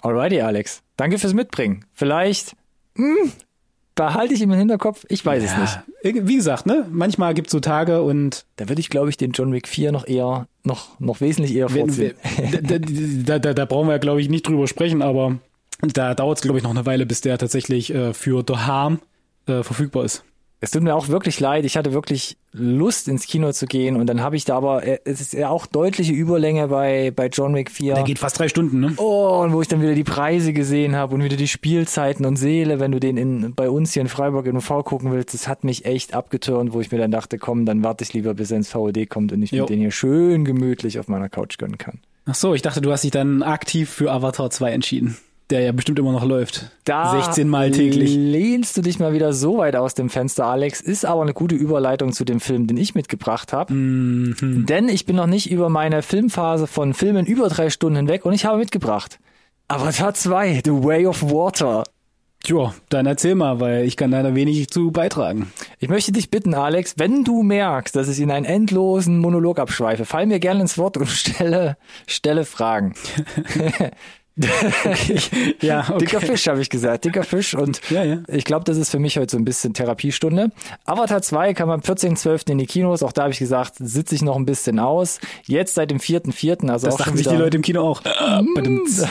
Alrighty, 0.00 0.40
Alex. 0.40 0.82
Danke 0.96 1.18
fürs 1.18 1.34
Mitbringen. 1.34 1.84
Vielleicht 1.92 2.56
mh, 2.96 3.22
hm, 3.22 3.32
behalte 3.94 4.34
ich 4.34 4.42
im 4.42 4.52
Hinterkopf, 4.52 5.04
ich 5.08 5.24
weiß 5.24 5.42
ja, 5.44 5.50
es 5.50 5.78
nicht. 6.02 6.26
Wie 6.26 6.36
gesagt, 6.36 6.66
ne, 6.66 6.86
manchmal 6.90 7.34
gibt's 7.34 7.52
so 7.52 7.60
Tage 7.60 8.02
und 8.02 8.46
da 8.56 8.68
würde 8.68 8.80
ich, 8.80 8.90
glaube 8.90 9.10
ich, 9.10 9.16
den 9.16 9.32
John 9.32 9.52
Wick 9.52 9.68
4 9.68 9.92
noch 9.92 10.06
eher, 10.06 10.46
noch, 10.64 10.98
noch 11.00 11.20
wesentlich 11.20 11.54
eher 11.54 11.68
vorziehen. 11.68 12.14
da, 12.62 12.78
da, 12.78 13.38
da, 13.38 13.54
da 13.54 13.64
brauchen 13.64 13.88
wir 13.88 13.98
glaube 13.98 14.20
ich, 14.20 14.28
nicht 14.28 14.46
drüber 14.46 14.66
sprechen, 14.66 15.02
aber 15.02 15.38
da 15.80 16.14
dauert 16.14 16.38
es, 16.38 16.42
glaube 16.42 16.58
ich, 16.58 16.64
noch 16.64 16.70
eine 16.70 16.86
Weile, 16.86 17.06
bis 17.06 17.20
der 17.20 17.38
tatsächlich 17.38 17.92
äh, 17.94 18.14
für 18.14 18.44
The 18.46 18.54
Harm 18.54 19.00
äh, 19.46 19.62
verfügbar 19.62 20.04
ist. 20.04 20.24
Es 20.64 20.70
tut 20.70 20.84
mir 20.84 20.94
auch 20.94 21.08
wirklich 21.08 21.40
leid. 21.40 21.64
Ich 21.64 21.76
hatte 21.76 21.92
wirklich 21.92 22.36
Lust 22.52 23.08
ins 23.08 23.26
Kino 23.26 23.50
zu 23.50 23.66
gehen 23.66 23.96
und 23.96 24.06
dann 24.06 24.20
habe 24.20 24.36
ich 24.36 24.44
da 24.44 24.56
aber, 24.56 24.86
äh, 24.86 25.00
es 25.04 25.20
ist 25.20 25.32
ja 25.32 25.48
auch 25.48 25.66
deutliche 25.66 26.12
Überlänge 26.12 26.68
bei, 26.68 27.10
bei 27.10 27.26
John 27.26 27.52
Wick 27.52 27.68
4. 27.68 27.94
Der 27.94 28.04
geht 28.04 28.20
fast 28.20 28.38
drei 28.38 28.46
Stunden, 28.46 28.78
ne? 28.78 28.94
Oh, 28.98 29.40
und 29.42 29.52
wo 29.52 29.60
ich 29.60 29.66
dann 29.66 29.82
wieder 29.82 29.96
die 29.96 30.04
Preise 30.04 30.52
gesehen 30.52 30.94
habe 30.94 31.16
und 31.16 31.24
wieder 31.24 31.34
die 31.34 31.48
Spielzeiten 31.48 32.24
und 32.24 32.36
Seele, 32.36 32.78
wenn 32.78 32.92
du 32.92 33.00
den 33.00 33.16
in, 33.16 33.54
bei 33.56 33.68
uns 33.68 33.92
hier 33.92 34.02
in 34.02 34.08
Freiburg 34.08 34.46
in 34.46 34.56
UV 34.56 34.84
gucken 34.84 35.10
willst, 35.10 35.34
das 35.34 35.48
hat 35.48 35.64
mich 35.64 35.84
echt 35.84 36.14
abgetürnt, 36.14 36.72
wo 36.72 36.80
ich 36.80 36.92
mir 36.92 36.98
dann 36.98 37.10
dachte, 37.10 37.38
komm, 37.38 37.66
dann 37.66 37.82
warte 37.82 38.04
ich 38.04 38.12
lieber, 38.12 38.34
bis 38.34 38.52
er 38.52 38.58
ins 38.58 38.68
VOD 38.68 39.10
kommt 39.10 39.32
und 39.32 39.42
ich 39.42 39.50
mir 39.50 39.66
den 39.66 39.80
hier 39.80 39.90
schön 39.90 40.44
gemütlich 40.44 41.00
auf 41.00 41.08
meiner 41.08 41.28
Couch 41.28 41.58
gönnen 41.58 41.76
kann. 41.76 41.98
Ach 42.24 42.36
so, 42.36 42.54
ich 42.54 42.62
dachte, 42.62 42.80
du 42.80 42.92
hast 42.92 43.02
dich 43.02 43.10
dann 43.10 43.42
aktiv 43.42 43.90
für 43.90 44.12
Avatar 44.12 44.48
2 44.48 44.70
entschieden. 44.70 45.16
Der 45.52 45.60
ja 45.60 45.72
bestimmt 45.72 45.98
immer 45.98 46.12
noch 46.12 46.24
läuft. 46.24 46.70
Da 46.84 47.10
16 47.10 47.46
Mal 47.46 47.72
täglich. 47.72 48.14
lehnst 48.14 48.74
du 48.78 48.80
dich 48.80 48.98
mal 48.98 49.12
wieder 49.12 49.34
so 49.34 49.58
weit 49.58 49.76
aus 49.76 49.92
dem 49.92 50.08
Fenster, 50.08 50.46
Alex. 50.46 50.80
Ist 50.80 51.04
aber 51.04 51.20
eine 51.20 51.34
gute 51.34 51.54
Überleitung 51.54 52.14
zu 52.14 52.24
dem 52.24 52.40
Film, 52.40 52.66
den 52.66 52.78
ich 52.78 52.94
mitgebracht 52.94 53.52
habe. 53.52 53.74
Mhm. 53.74 54.64
Denn 54.64 54.88
ich 54.88 55.04
bin 55.04 55.14
noch 55.14 55.26
nicht 55.26 55.50
über 55.50 55.68
meine 55.68 56.00
Filmphase 56.00 56.66
von 56.66 56.94
Filmen 56.94 57.26
über 57.26 57.50
drei 57.50 57.68
Stunden 57.68 57.96
hinweg 57.96 58.24
und 58.24 58.32
ich 58.32 58.46
habe 58.46 58.56
mitgebracht. 58.56 59.18
Avatar 59.68 60.14
2, 60.14 60.62
The 60.64 60.70
Way 60.70 61.06
of 61.06 61.22
Water. 61.22 61.84
Tja, 62.42 62.74
dann 62.88 63.04
erzähl 63.04 63.34
mal, 63.34 63.60
weil 63.60 63.84
ich 63.84 63.98
kann 63.98 64.10
leider 64.10 64.34
wenig 64.34 64.68
zu 64.68 64.90
beitragen. 64.90 65.52
Ich 65.78 65.90
möchte 65.90 66.12
dich 66.12 66.30
bitten, 66.30 66.54
Alex, 66.54 66.94
wenn 66.96 67.24
du 67.24 67.42
merkst, 67.42 67.94
dass 67.94 68.08
ich 68.08 68.18
in 68.20 68.30
einen 68.30 68.46
endlosen 68.46 69.18
Monolog 69.18 69.58
abschweife, 69.58 70.06
fall 70.06 70.26
mir 70.26 70.40
gerne 70.40 70.62
ins 70.62 70.78
Wort 70.78 70.96
und 70.96 71.06
stelle, 71.10 71.76
stelle 72.06 72.46
Fragen. 72.46 72.94
Ja, 75.60 75.80
okay. 75.88 75.98
Dicker 75.98 76.20
Fisch, 76.20 76.48
habe 76.48 76.60
ich 76.60 76.70
gesagt. 76.70 77.04
Dicker 77.04 77.22
Fisch. 77.22 77.54
Und 77.54 77.80
Ja, 77.90 78.04
ja. 78.04 78.18
ich 78.28 78.44
glaube, 78.44 78.64
das 78.64 78.76
ist 78.76 78.90
für 78.90 78.98
mich 78.98 79.18
heute 79.18 79.32
so 79.32 79.36
ein 79.38 79.44
bisschen 79.44 79.74
Therapiestunde. 79.74 80.50
Avatar 80.84 81.22
2 81.22 81.54
kam 81.54 81.70
am 81.70 81.80
14.12. 81.80 82.50
in 82.50 82.58
die 82.58 82.66
Kinos. 82.66 83.02
Auch 83.02 83.12
da 83.12 83.22
habe 83.22 83.32
ich 83.32 83.38
gesagt, 83.38 83.74
sitze 83.78 84.14
ich 84.14 84.22
noch 84.22 84.36
ein 84.36 84.46
bisschen 84.46 84.78
aus. 84.78 85.20
Jetzt 85.44 85.74
seit 85.74 85.90
dem 85.90 85.98
4.4., 85.98 86.68
also 86.70 86.86
Das 86.86 86.94
auch 86.94 86.98
dachten 86.98 87.16
sich 87.16 87.28
die 87.28 87.36
Leute 87.36 87.56
im 87.56 87.62
Kino 87.62 87.82
auch. 87.82 88.02
Badumts. 88.02 89.04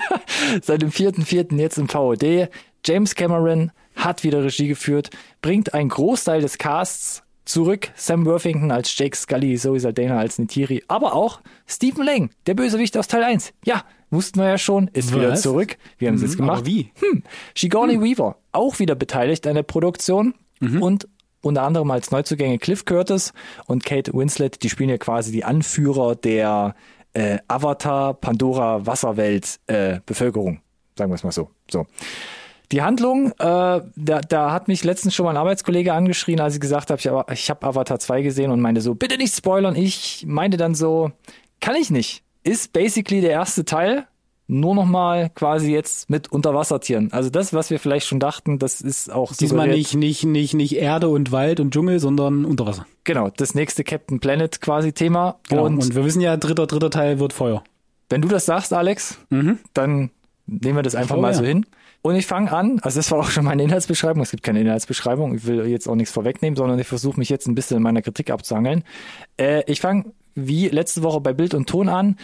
seit 0.62 0.82
dem 0.82 0.90
4.4. 0.90 1.58
jetzt 1.58 1.78
im 1.78 1.88
VOD. 1.88 2.48
James 2.84 3.14
Cameron 3.14 3.70
hat 3.96 4.24
wieder 4.24 4.42
Regie 4.44 4.68
geführt, 4.68 5.10
bringt 5.40 5.72
einen 5.72 5.88
Großteil 5.88 6.40
des 6.40 6.58
Casts 6.58 7.23
zurück. 7.44 7.90
Sam 7.94 8.26
Worthington 8.26 8.70
als 8.70 8.96
Jake 8.96 9.16
Scully, 9.16 9.56
Zoe 9.56 9.80
Saldana 9.80 10.18
als 10.18 10.38
Nitiri, 10.38 10.82
aber 10.88 11.14
auch 11.14 11.40
Stephen 11.66 12.04
Lang, 12.04 12.30
der 12.46 12.54
Bösewicht 12.54 12.96
aus 12.96 13.08
Teil 13.08 13.24
1. 13.24 13.52
Ja, 13.64 13.84
wussten 14.10 14.40
wir 14.40 14.48
ja 14.48 14.58
schon, 14.58 14.88
ist 14.92 15.14
wieder 15.14 15.30
Was? 15.32 15.42
zurück. 15.42 15.76
Wir 15.98 16.08
haben 16.08 16.16
es 16.16 16.22
jetzt 16.22 16.36
gemacht. 16.36 16.58
Aber 16.58 16.66
wie? 16.66 16.90
Sigourney 17.56 18.00
Weaver, 18.00 18.36
auch 18.52 18.78
wieder 18.78 18.94
beteiligt 18.94 19.46
an 19.46 19.54
der 19.54 19.62
Produktion 19.62 20.34
und 20.80 21.08
unter 21.42 21.62
anderem 21.62 21.90
als 21.90 22.10
Neuzugänge 22.10 22.58
Cliff 22.58 22.86
Curtis 22.86 23.32
und 23.66 23.84
Kate 23.84 24.14
Winslet, 24.14 24.62
die 24.62 24.70
spielen 24.70 24.88
ja 24.88 24.96
quasi 24.96 25.30
die 25.30 25.44
Anführer 25.44 26.16
der 26.16 26.74
äh, 27.12 27.38
Avatar 27.48 28.14
Pandora 28.14 28.86
Wasserwelt 28.86 29.60
äh, 29.66 30.00
Bevölkerung, 30.06 30.60
sagen 30.96 31.10
wir 31.10 31.16
es 31.16 31.22
mal 31.22 31.32
so. 31.32 31.50
So. 31.70 31.86
Die 32.72 32.82
Handlung, 32.82 33.30
äh, 33.32 33.34
da, 33.38 33.82
da 34.28 34.50
hat 34.52 34.68
mich 34.68 34.84
letztens 34.84 35.14
schon 35.14 35.24
mal 35.24 35.30
ein 35.30 35.36
Arbeitskollege 35.36 35.92
angeschrien, 35.92 36.40
als 36.40 36.54
ich 36.54 36.60
gesagt 36.60 36.90
habe, 36.90 36.98
ich, 37.00 37.06
hab- 37.06 37.30
ich 37.30 37.50
habe 37.50 37.66
Avatar 37.66 37.98
2 37.98 38.22
gesehen 38.22 38.50
und 38.50 38.60
meinte 38.60 38.80
so, 38.80 38.94
bitte 38.94 39.16
nicht 39.18 39.34
spoilern. 39.34 39.76
Ich 39.76 40.24
meinte 40.26 40.56
dann 40.56 40.74
so, 40.74 41.12
kann 41.60 41.76
ich 41.76 41.90
nicht. 41.90 42.22
Ist 42.42 42.72
basically 42.72 43.20
der 43.20 43.30
erste 43.30 43.64
Teil, 43.64 44.06
nur 44.46 44.74
noch 44.74 44.84
mal 44.84 45.30
quasi 45.30 45.72
jetzt 45.72 46.10
mit 46.10 46.30
Unterwassertieren. 46.32 47.10
Also 47.12 47.30
das, 47.30 47.54
was 47.54 47.70
wir 47.70 47.78
vielleicht 47.78 48.06
schon 48.06 48.20
dachten, 48.20 48.58
das 48.58 48.80
ist 48.82 49.10
auch 49.10 49.32
Diesmal 49.34 49.66
suggeriert- 49.68 49.76
nicht, 49.76 49.94
nicht, 49.94 50.24
nicht, 50.24 50.54
nicht 50.54 50.76
Erde 50.76 51.08
und 51.08 51.32
Wald 51.32 51.60
und 51.60 51.72
Dschungel, 51.72 51.98
sondern 52.00 52.44
Unterwasser. 52.44 52.86
Genau, 53.04 53.30
das 53.36 53.54
nächste 53.54 53.84
Captain 53.84 54.20
Planet 54.20 54.60
quasi 54.60 54.92
Thema. 54.92 55.38
Genau. 55.48 55.64
Und, 55.66 55.78
Und, 55.78 55.94
wir 55.94 56.04
wissen 56.04 56.20
ja, 56.20 56.36
dritter, 56.36 56.66
dritter 56.66 56.90
Teil 56.90 57.18
wird 57.20 57.32
Feuer. 57.32 57.62
wenn 58.10 58.20
du 58.22 58.28
das 58.28 58.44
sagst, 58.46 58.72
Alex, 58.74 59.18
dann 59.74 60.10
nehmen 60.46 60.76
wir 60.76 60.82
das 60.82 60.94
einfach 60.94 61.16
Oh, 61.16 61.20
mal 61.20 61.32
ja. 61.32 61.38
so 61.38 61.44
hin. 61.44 61.64
Und 62.06 62.16
ich 62.16 62.26
fange 62.26 62.52
an, 62.52 62.80
also 62.82 62.98
das 62.98 63.10
war 63.10 63.20
auch 63.20 63.30
schon 63.30 63.46
meine 63.46 63.62
Inhaltsbeschreibung, 63.62 64.22
es 64.22 64.30
gibt 64.30 64.42
keine 64.42 64.60
Inhaltsbeschreibung, 64.60 65.36
ich 65.36 65.46
will 65.46 65.66
jetzt 65.66 65.88
auch 65.88 65.94
nichts 65.94 66.12
vorwegnehmen, 66.12 66.54
sondern 66.54 66.78
ich 66.78 66.86
versuche 66.86 67.18
mich 67.18 67.30
jetzt 67.30 67.46
ein 67.46 67.54
bisschen 67.54 67.78
in 67.78 67.82
meiner 67.82 68.02
Kritik 68.02 68.28
abzuhangeln. 68.30 68.84
Äh, 69.38 69.62
ich 69.66 69.80
fange 69.80 70.12
wie 70.34 70.68
letzte 70.68 71.02
Woche 71.02 71.22
bei 71.22 71.32
Bild 71.32 71.54
und 71.54 71.66
Ton 71.66 71.88
an. 71.88 72.18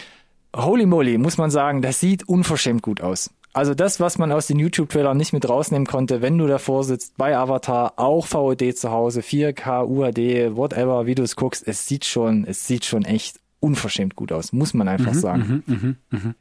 Holy 0.55 0.85
moly, 0.85 1.17
muss 1.17 1.39
man 1.39 1.51
sagen, 1.51 1.81
das 1.81 1.99
sieht 1.99 2.29
unverschämt 2.29 2.83
gut 2.83 3.01
aus. 3.01 3.31
Also 3.55 3.73
das, 3.73 4.01
was 4.01 4.19
man 4.19 4.33
aus 4.33 4.49
den 4.49 4.59
YouTube-Trailern 4.59 5.17
nicht 5.17 5.33
mit 5.33 5.49
rausnehmen 5.49 5.87
konnte, 5.87 6.21
wenn 6.21 6.37
du 6.37 6.47
davor 6.47 6.85
sitzt, 6.85 7.17
bei 7.17 7.35
Avatar, 7.35 7.95
auch 7.97 8.27
VOD 8.27 8.77
zu 8.77 8.91
Hause, 8.91 9.23
4K, 9.23 9.87
UHD, 9.87 10.59
whatever, 10.59 11.07
wie 11.07 11.15
du 11.15 11.23
es 11.23 11.37
guckst, 11.37 11.67
es 11.67 11.89
sieht 11.89 12.05
schon, 12.05 12.45
es 12.45 12.67
sieht 12.67 12.85
schon 12.85 13.07
echt 13.07 13.41
unverschämt 13.61 14.17
gut 14.17 14.33
aus, 14.33 14.53
muss 14.53 14.75
man 14.75 14.89
einfach 14.89 15.15
sagen. 15.15 15.97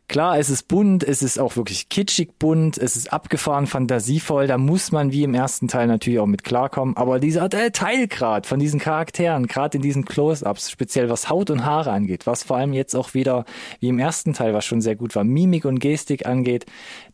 Klar, 0.07 0.39
es 0.39 0.49
ist 0.49 0.67
bunt, 0.67 1.03
es 1.03 1.21
ist 1.21 1.37
auch 1.37 1.57
wirklich 1.57 1.89
kitschig 1.89 2.39
bunt, 2.39 2.77
es 2.77 2.95
ist 2.95 3.11
abgefahren, 3.11 3.67
fantasievoll, 3.67 4.47
da 4.47 4.57
muss 4.57 4.91
man 4.91 5.11
wie 5.11 5.23
im 5.23 5.33
ersten 5.33 5.67
Teil 5.67 5.87
natürlich 5.87 6.19
auch 6.19 6.25
mit 6.25 6.43
klarkommen, 6.43 6.95
aber 6.95 7.19
dieser 7.19 7.51
äh, 7.53 7.71
Teilgrad 7.71 8.47
von 8.47 8.59
diesen 8.59 8.79
Charakteren, 8.79 9.47
gerade 9.47 9.77
in 9.77 9.81
diesen 9.81 10.05
Close-Ups, 10.05 10.71
speziell 10.71 11.09
was 11.09 11.29
Haut 11.29 11.49
und 11.49 11.65
Haare 11.65 11.91
angeht, 11.91 12.25
was 12.25 12.43
vor 12.43 12.57
allem 12.57 12.73
jetzt 12.73 12.95
auch 12.95 13.13
wieder 13.13 13.45
wie 13.79 13.89
im 13.89 13.99
ersten 13.99 14.33
Teil, 14.33 14.53
was 14.53 14.65
schon 14.65 14.81
sehr 14.81 14.95
gut 14.95 15.15
war, 15.15 15.23
Mimik 15.23 15.65
und 15.65 15.79
Gestik 15.79 16.25
angeht, 16.25 16.65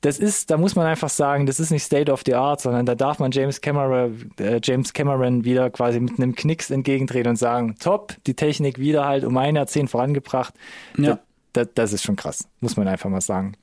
das 0.02 0.20
ist, 0.20 0.52
da 0.52 0.58
muss 0.58 0.76
man 0.76 0.86
einfach 0.86 1.10
sagen, 1.10 1.48
das 1.48 1.60
ist 1.60 1.72
nicht 1.72 1.84
State 1.84 2.12
of 2.12 2.22
the 2.26 2.36
Art, 2.36 2.62
sondern 2.62 2.86
da 2.86 2.94
darf 2.94 3.18
man 3.18 3.32
James 3.32 3.60
Cameron, 3.60 4.32
äh, 4.40 4.60
James 4.64 4.94
Cameron 4.94 5.46
wieder 5.46 5.72
quasi 5.72 6.00
mit 6.00 6.20
einem 6.20 6.36
Knicks 6.36 6.70
entgegentreten 6.70 7.32
und 7.32 7.38
sagen, 7.38 7.76
top, 7.80 8.16
die 8.28 8.36
Technik 8.36 8.78
wieder 8.78 9.06
halt 9.06 9.24
um 9.24 9.36
ein 9.38 9.56
Jahrzehnt 9.56 9.90
vorangebracht. 9.96 10.54
Ja. 10.98 11.20
Das, 11.54 11.70
das 11.74 11.94
ist 11.94 12.04
schon 12.04 12.18
krass, 12.18 12.48
muss 12.60 12.76
man 12.76 12.88
einfach 12.88 13.10
mal 13.10 13.22
sagen. 13.22 13.54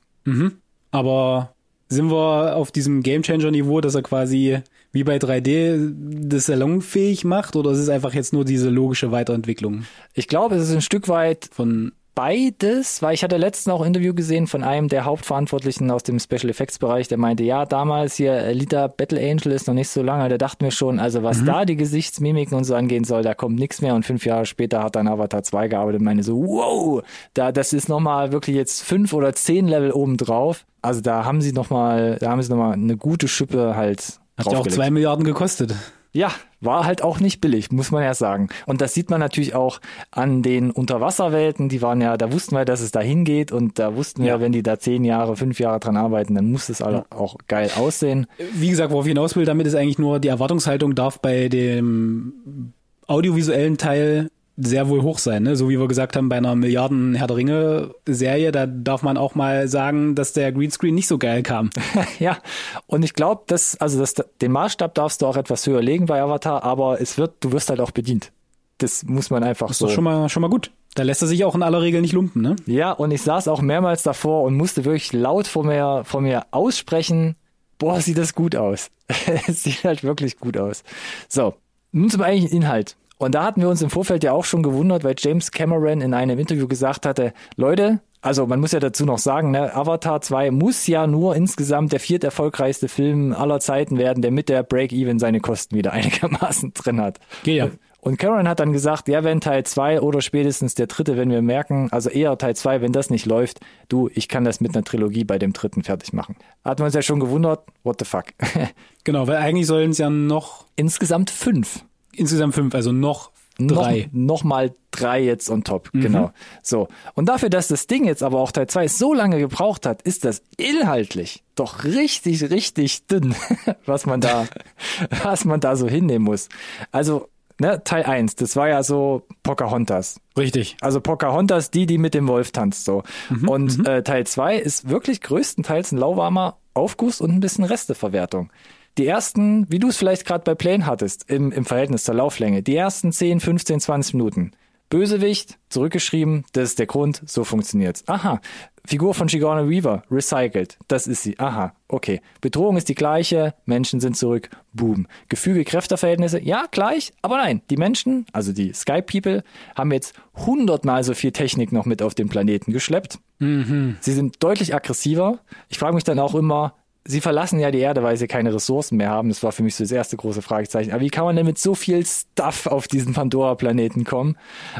Aber 0.91 1.53
sind 1.89 2.09
wir 2.09 2.55
auf 2.55 2.71
diesem 2.71 3.03
Gamechanger-Niveau, 3.03 3.81
dass 3.81 3.93
er 3.93 4.01
quasi 4.01 4.61
wie 4.91 5.03
bei 5.03 5.17
3D 5.17 5.93
das 6.27 6.47
salonfähig 6.47 7.23
macht 7.23 7.55
oder 7.55 7.71
ist 7.71 7.79
es 7.79 7.89
einfach 7.89 8.13
jetzt 8.13 8.33
nur 8.33 8.45
diese 8.45 8.69
logische 8.69 9.11
Weiterentwicklung 9.11 9.85
Ich 10.13 10.27
glaube, 10.27 10.55
es 10.55 10.69
ist 10.69 10.75
ein 10.75 10.81
Stück 10.81 11.07
weit 11.07 11.49
von 11.51 11.93
beides, 12.15 13.01
weil 13.01 13.13
ich 13.13 13.23
hatte 13.23 13.37
letztens 13.37 13.73
auch 13.73 13.81
ein 13.81 13.87
Interview 13.87 14.13
gesehen 14.13 14.47
von 14.47 14.63
einem 14.63 14.87
der 14.87 15.05
Hauptverantwortlichen 15.05 15.89
aus 15.91 16.03
dem 16.03 16.19
Special 16.19 16.49
Effects 16.49 16.79
Bereich, 16.79 17.07
der 17.07 17.17
meinte, 17.17 17.43
ja, 17.43 17.65
damals 17.65 18.15
hier 18.15 18.33
Alita 18.33 18.87
Battle 18.87 19.19
Angel 19.19 19.51
ist 19.51 19.67
noch 19.67 19.73
nicht 19.73 19.89
so 19.89 20.01
lange, 20.03 20.29
da 20.29 20.37
dachten 20.37 20.63
wir 20.63 20.71
schon, 20.71 20.99
also 20.99 21.23
was 21.23 21.43
da 21.43 21.65
die 21.65 21.75
Gesichtsmimiken 21.75 22.57
und 22.57 22.63
so 22.63 22.75
angehen 22.75 23.03
soll, 23.03 23.23
da 23.23 23.33
kommt 23.33 23.57
nichts 23.57 23.81
mehr 23.81 23.95
und 23.95 24.05
fünf 24.05 24.25
Jahre 24.25 24.45
später 24.45 24.83
hat 24.83 24.95
dann 24.95 25.07
Avatar 25.07 25.43
2 25.43 25.67
gearbeitet 25.67 25.99
und 25.99 26.05
meine 26.05 26.23
so, 26.23 26.37
wow, 26.41 27.03
da, 27.33 27.51
das 27.51 27.73
ist 27.73 27.89
nochmal 27.89 28.31
wirklich 28.31 28.55
jetzt 28.55 28.83
fünf 28.83 29.13
oder 29.13 29.33
zehn 29.33 29.67
Level 29.67 29.91
oben 29.91 30.17
drauf. 30.17 30.65
Also 30.81 31.01
da 31.01 31.25
haben 31.25 31.41
sie 31.41 31.53
nochmal, 31.53 32.17
da 32.19 32.29
haben 32.29 32.41
sie 32.41 32.49
nochmal 32.49 32.73
eine 32.73 32.97
gute 32.97 33.27
Schippe 33.27 33.75
halt 33.75 34.19
hat 34.37 34.51
ja 34.51 34.57
auch 34.57 34.67
zwei 34.67 34.89
Milliarden 34.89 35.23
gekostet. 35.23 35.75
Ja, 36.15 36.31
war 36.61 36.85
halt 36.85 37.01
auch 37.03 37.19
nicht 37.19 37.41
billig, 37.41 37.71
muss 37.71 37.89
man 37.89 38.03
ja 38.03 38.13
sagen. 38.13 38.47
Und 38.67 38.81
das 38.81 38.93
sieht 38.93 39.09
man 39.09 39.19
natürlich 39.19 39.55
auch 39.55 39.81
an 40.11 40.43
den 40.43 40.69
Unterwasserwelten. 40.69 41.69
Die 41.69 41.81
waren 41.81 42.01
ja, 42.01 42.17
da 42.17 42.31
wussten 42.31 42.55
wir, 42.55 42.65
dass 42.65 42.81
es 42.81 42.91
da 42.91 42.99
hingeht 43.01 43.51
und 43.51 43.79
da 43.79 43.95
wussten 43.95 44.21
wir, 44.21 44.29
Ja. 44.29 44.39
wenn 44.39 44.51
die 44.51 44.61
da 44.61 44.77
zehn 44.77 45.03
Jahre, 45.03 45.35
fünf 45.35 45.59
Jahre 45.59 45.79
dran 45.79 45.97
arbeiten, 45.97 46.35
dann 46.35 46.51
muss 46.51 46.69
es 46.69 46.83
alle 46.83 47.05
auch 47.09 47.37
geil 47.47 47.71
aussehen. 47.75 48.27
Wie 48.53 48.69
gesagt, 48.69 48.91
worauf 48.91 49.05
ich 49.05 49.09
hinaus 49.09 49.35
will, 49.35 49.45
damit 49.45 49.65
ist 49.65 49.73
eigentlich 49.75 49.97
nur, 49.99 50.19
die 50.19 50.27
Erwartungshaltung 50.27 50.93
darf 50.93 51.19
bei 51.19 51.49
dem 51.49 52.73
audiovisuellen 53.07 53.77
Teil 53.77 54.29
sehr 54.55 54.87
wohl 54.87 55.01
hoch 55.01 55.17
sein, 55.17 55.43
ne? 55.43 55.55
So 55.55 55.69
wie 55.69 55.79
wir 55.79 55.87
gesagt 55.87 56.15
haben, 56.15 56.29
bei 56.29 56.37
einer 56.37 56.55
Milliarden 56.55 57.15
Herr 57.15 57.27
der 57.27 57.37
Ringe 57.37 57.95
Serie, 58.05 58.51
da 58.51 58.67
darf 58.67 59.01
man 59.01 59.17
auch 59.17 59.35
mal 59.35 59.67
sagen, 59.67 60.15
dass 60.15 60.33
der 60.33 60.51
Greenscreen 60.51 60.93
nicht 60.93 61.07
so 61.07 61.17
geil 61.17 61.41
kam. 61.41 61.71
ja, 62.19 62.37
und 62.85 63.03
ich 63.03 63.13
glaube, 63.13 63.43
dass, 63.47 63.75
also 63.77 63.99
das, 63.99 64.15
den 64.41 64.51
Maßstab 64.51 64.93
darfst 64.93 65.21
du 65.21 65.25
auch 65.25 65.37
etwas 65.37 65.65
höher 65.65 65.81
legen 65.81 66.05
bei 66.05 66.21
Avatar, 66.21 66.63
aber 66.63 67.01
es 67.01 67.17
wird, 67.17 67.35
du 67.39 67.51
wirst 67.51 67.69
halt 67.69 67.79
auch 67.79 67.91
bedient. 67.91 68.31
Das 68.77 69.03
muss 69.03 69.29
man 69.29 69.43
einfach 69.43 69.67
Das 69.67 69.75
ist 69.75 69.79
so. 69.79 69.87
doch 69.87 69.93
schon 69.93 70.03
mal, 70.03 70.29
schon 70.29 70.41
mal 70.41 70.49
gut. 70.49 70.71
Da 70.95 71.03
lässt 71.03 71.23
er 71.23 71.27
sich 71.27 71.43
auch 71.45 71.55
in 71.55 71.63
aller 71.63 71.81
Regel 71.81 72.01
nicht 72.01 72.13
lumpen, 72.13 72.41
ne? 72.41 72.55
Ja, 72.67 72.91
und 72.91 73.09
ich 73.11 73.23
saß 73.23 73.47
auch 73.47 73.61
mehrmals 73.61 74.03
davor 74.03 74.43
und 74.43 74.55
musste 74.55 74.85
wirklich 74.85 75.13
laut 75.13 75.47
vor 75.47 75.63
mir, 75.63 76.03
vor 76.05 76.21
mir 76.21 76.45
aussprechen, 76.51 77.35
boah, 77.79 77.99
sieht 77.99 78.17
das 78.17 78.35
gut 78.35 78.55
aus. 78.55 78.91
es 79.47 79.63
sieht 79.63 79.83
halt 79.83 80.03
wirklich 80.03 80.37
gut 80.37 80.57
aus. 80.57 80.83
So, 81.27 81.55
nun 81.91 82.09
zum 82.09 82.21
eigentlichen 82.21 82.57
Inhalt. 82.57 82.95
Und 83.23 83.35
da 83.35 83.45
hatten 83.45 83.61
wir 83.61 83.69
uns 83.69 83.81
im 83.81 83.89
Vorfeld 83.89 84.23
ja 84.23 84.33
auch 84.33 84.43
schon 84.43 84.63
gewundert, 84.63 85.05
weil 85.05 85.15
James 85.17 85.51
Cameron 85.51 86.01
in 86.01 86.13
einem 86.13 86.39
Interview 86.39 86.67
gesagt 86.67 87.05
hatte, 87.05 87.33
Leute, 87.55 88.01
also 88.21 88.47
man 88.47 88.59
muss 88.59 88.73
ja 88.73 88.81
dazu 88.81 89.05
noch 89.05 89.17
sagen, 89.17 89.51
ne, 89.51 89.73
Avatar 89.73 90.19
2 90.19 90.51
muss 90.51 90.87
ja 90.87 91.07
nur 91.07 91.33
insgesamt 91.33 91.93
der 91.93 92.01
viert 92.01 92.25
erfolgreichste 92.25 92.89
Film 92.89 93.33
aller 93.33 93.61
Zeiten 93.61 93.97
werden, 93.97 94.21
der 94.21 94.31
mit 94.31 94.49
der 94.49 94.63
Break-Even 94.63 95.19
seine 95.19 95.39
Kosten 95.39 95.75
wieder 95.75 95.91
einigermaßen 95.93 96.73
drin 96.73 96.99
hat. 96.99 97.19
Geht 97.43 97.57
ja. 97.57 97.69
Und 98.01 98.17
Cameron 98.17 98.49
hat 98.49 98.59
dann 98.59 98.73
gesagt, 98.73 99.07
ja, 99.07 99.23
wenn 99.23 99.39
Teil 99.39 99.63
2 99.63 100.01
oder 100.01 100.19
spätestens 100.19 100.75
der 100.75 100.87
dritte, 100.87 101.15
wenn 101.15 101.29
wir 101.29 101.41
merken, 101.41 101.87
also 101.91 102.09
eher 102.09 102.37
Teil 102.37 102.57
2, 102.57 102.81
wenn 102.81 102.91
das 102.91 103.09
nicht 103.09 103.25
läuft, 103.25 103.61
du, 103.87 104.09
ich 104.13 104.27
kann 104.27 104.43
das 104.43 104.59
mit 104.59 104.75
einer 104.75 104.83
Trilogie 104.83 105.23
bei 105.23 105.39
dem 105.39 105.53
dritten 105.53 105.83
fertig 105.83 106.11
machen. 106.11 106.35
Hat 106.65 106.79
man 106.79 106.87
uns 106.87 106.95
ja 106.95 107.01
schon 107.01 107.21
gewundert, 107.21 107.63
what 107.83 107.99
the 107.99 108.05
fuck. 108.05 108.25
Genau, 109.05 109.27
weil 109.27 109.35
eigentlich 109.35 109.67
sollen 109.67 109.91
es 109.91 109.97
ja 109.97 110.09
noch 110.09 110.65
Insgesamt 110.75 111.29
fünf. 111.29 111.83
Insgesamt 112.15 112.55
fünf, 112.55 112.75
also 112.75 112.91
noch 112.91 113.31
drei. 113.57 114.09
Noch, 114.11 114.37
noch 114.37 114.43
mal 114.43 114.73
drei 114.91 115.21
jetzt 115.21 115.49
on 115.49 115.63
top, 115.63 115.91
genau. 115.93 116.31
So. 116.61 116.87
Und 117.13 117.27
dafür, 117.27 117.49
dass 117.49 117.67
das 117.67 117.87
Ding 117.87 118.05
jetzt 118.05 118.23
aber 118.23 118.39
auch 118.39 118.51
Teil 118.51 118.67
2 118.67 118.87
so 118.87 119.13
lange 119.13 119.39
gebraucht 119.39 119.85
hat, 119.85 120.01
ist 120.01 120.25
das 120.25 120.41
inhaltlich 120.57 121.43
doch 121.55 121.83
richtig, 121.83 122.49
richtig 122.49 123.05
dünn, 123.07 123.35
was 123.85 124.05
man 124.05 124.21
da, 124.21 124.47
was 125.23 125.45
man 125.45 125.59
da 125.59 125.75
so 125.75 125.87
hinnehmen 125.87 126.25
muss. 126.25 126.49
Also, 126.91 127.29
ne, 127.59 127.83
Teil 127.83 128.03
1, 128.03 128.35
das 128.35 128.55
war 128.55 128.69
ja 128.69 128.83
so 128.83 129.23
Pocahontas. 129.43 130.19
Richtig. 130.37 130.77
Also 130.81 131.01
Pocahontas, 131.01 131.69
die, 131.71 131.85
die 131.85 131.97
mit 131.97 132.13
dem 132.13 132.27
Wolf 132.27 132.51
tanzt, 132.51 132.85
so. 132.85 133.03
und 133.45 133.87
Äh, 133.87 134.03
Teil 134.03 134.25
2 134.25 134.57
ist 134.57 134.89
wirklich 134.89 135.21
größtenteils 135.21 135.91
ein 135.91 135.97
lauwarmer 135.97 136.57
Aufguss 136.73 137.21
und 137.21 137.31
ein 137.31 137.39
bisschen 137.39 137.63
Resteverwertung. 137.63 138.51
Die 138.97 139.07
ersten, 139.07 139.65
wie 139.71 139.79
du 139.79 139.87
es 139.87 139.97
vielleicht 139.97 140.25
gerade 140.25 140.43
bei 140.43 140.53
Plane 140.53 140.85
hattest, 140.85 141.29
im, 141.29 141.51
im 141.51 141.65
Verhältnis 141.65 142.03
zur 142.03 142.15
Lauflänge, 142.15 142.61
die 142.61 142.75
ersten 142.75 143.11
10, 143.11 143.39
15, 143.39 143.79
20 143.79 144.13
Minuten. 144.13 144.51
Bösewicht, 144.89 145.57
zurückgeschrieben, 145.69 146.45
das 146.51 146.69
ist 146.69 146.79
der 146.79 146.85
Grund, 146.85 147.23
so 147.25 147.43
funktioniert's. 147.43 148.07
Aha, 148.07 148.39
Figur 148.85 149.15
von 149.15 149.27
Sigourney 149.27 149.67
Weaver, 149.67 150.03
recycelt, 150.11 150.77
das 150.87 151.07
ist 151.07 151.23
sie. 151.23 151.39
Aha, 151.39 151.73
okay. 151.87 152.21
Bedrohung 152.41 152.77
ist 152.77 152.89
die 152.89 152.93
gleiche, 152.93 153.55
Menschen 153.65 153.99
sind 153.99 154.15
zurück, 154.15 154.51
boom. 154.73 155.07
Gefüge, 155.29 155.63
Kräfteverhältnisse, 155.63 156.39
ja, 156.39 156.65
gleich, 156.69 157.13
aber 157.23 157.37
nein. 157.37 157.63
Die 157.71 157.77
Menschen, 157.77 158.27
also 158.33 158.53
die 158.53 158.73
Sky 158.73 159.01
People, 159.01 159.43
haben 159.75 159.91
jetzt 159.91 160.13
hundertmal 160.35 161.03
so 161.03 161.15
viel 161.15 161.31
Technik 161.31 161.71
noch 161.71 161.85
mit 161.85 162.03
auf 162.03 162.13
den 162.13 162.29
Planeten 162.29 162.71
geschleppt. 162.71 163.17
Sie 163.39 164.13
sind 164.13 164.43
deutlich 164.43 164.75
aggressiver. 164.75 165.39
Ich 165.69 165.79
frage 165.79 165.95
mich 165.95 166.03
dann 166.03 166.19
auch 166.19 166.35
immer, 166.35 166.75
sie 167.05 167.19
verlassen 167.21 167.59
ja 167.59 167.69
die 167.71 167.79
Erde, 167.79 168.01
weil 168.03 168.15
sie 168.17 168.27
keine 168.27 168.53
Ressourcen 168.53 168.95
mehr 168.97 169.09
haben. 169.09 169.29
Das 169.29 169.43
war 169.43 169.51
für 169.51 169.63
mich 169.63 169.75
so 169.75 169.83
das 169.83 169.91
erste 169.91 170.15
große 170.15 170.41
Fragezeichen. 170.41 170.91
Aber 170.91 171.01
wie 171.01 171.09
kann 171.09 171.25
man 171.25 171.35
denn 171.35 171.45
mit 171.45 171.57
so 171.57 171.75
viel 171.75 172.05
Stuff 172.05 172.65
auf 172.67 172.87
diesen 172.87 173.13
Pandora-Planeten 173.13 174.03
kommen 174.05 174.37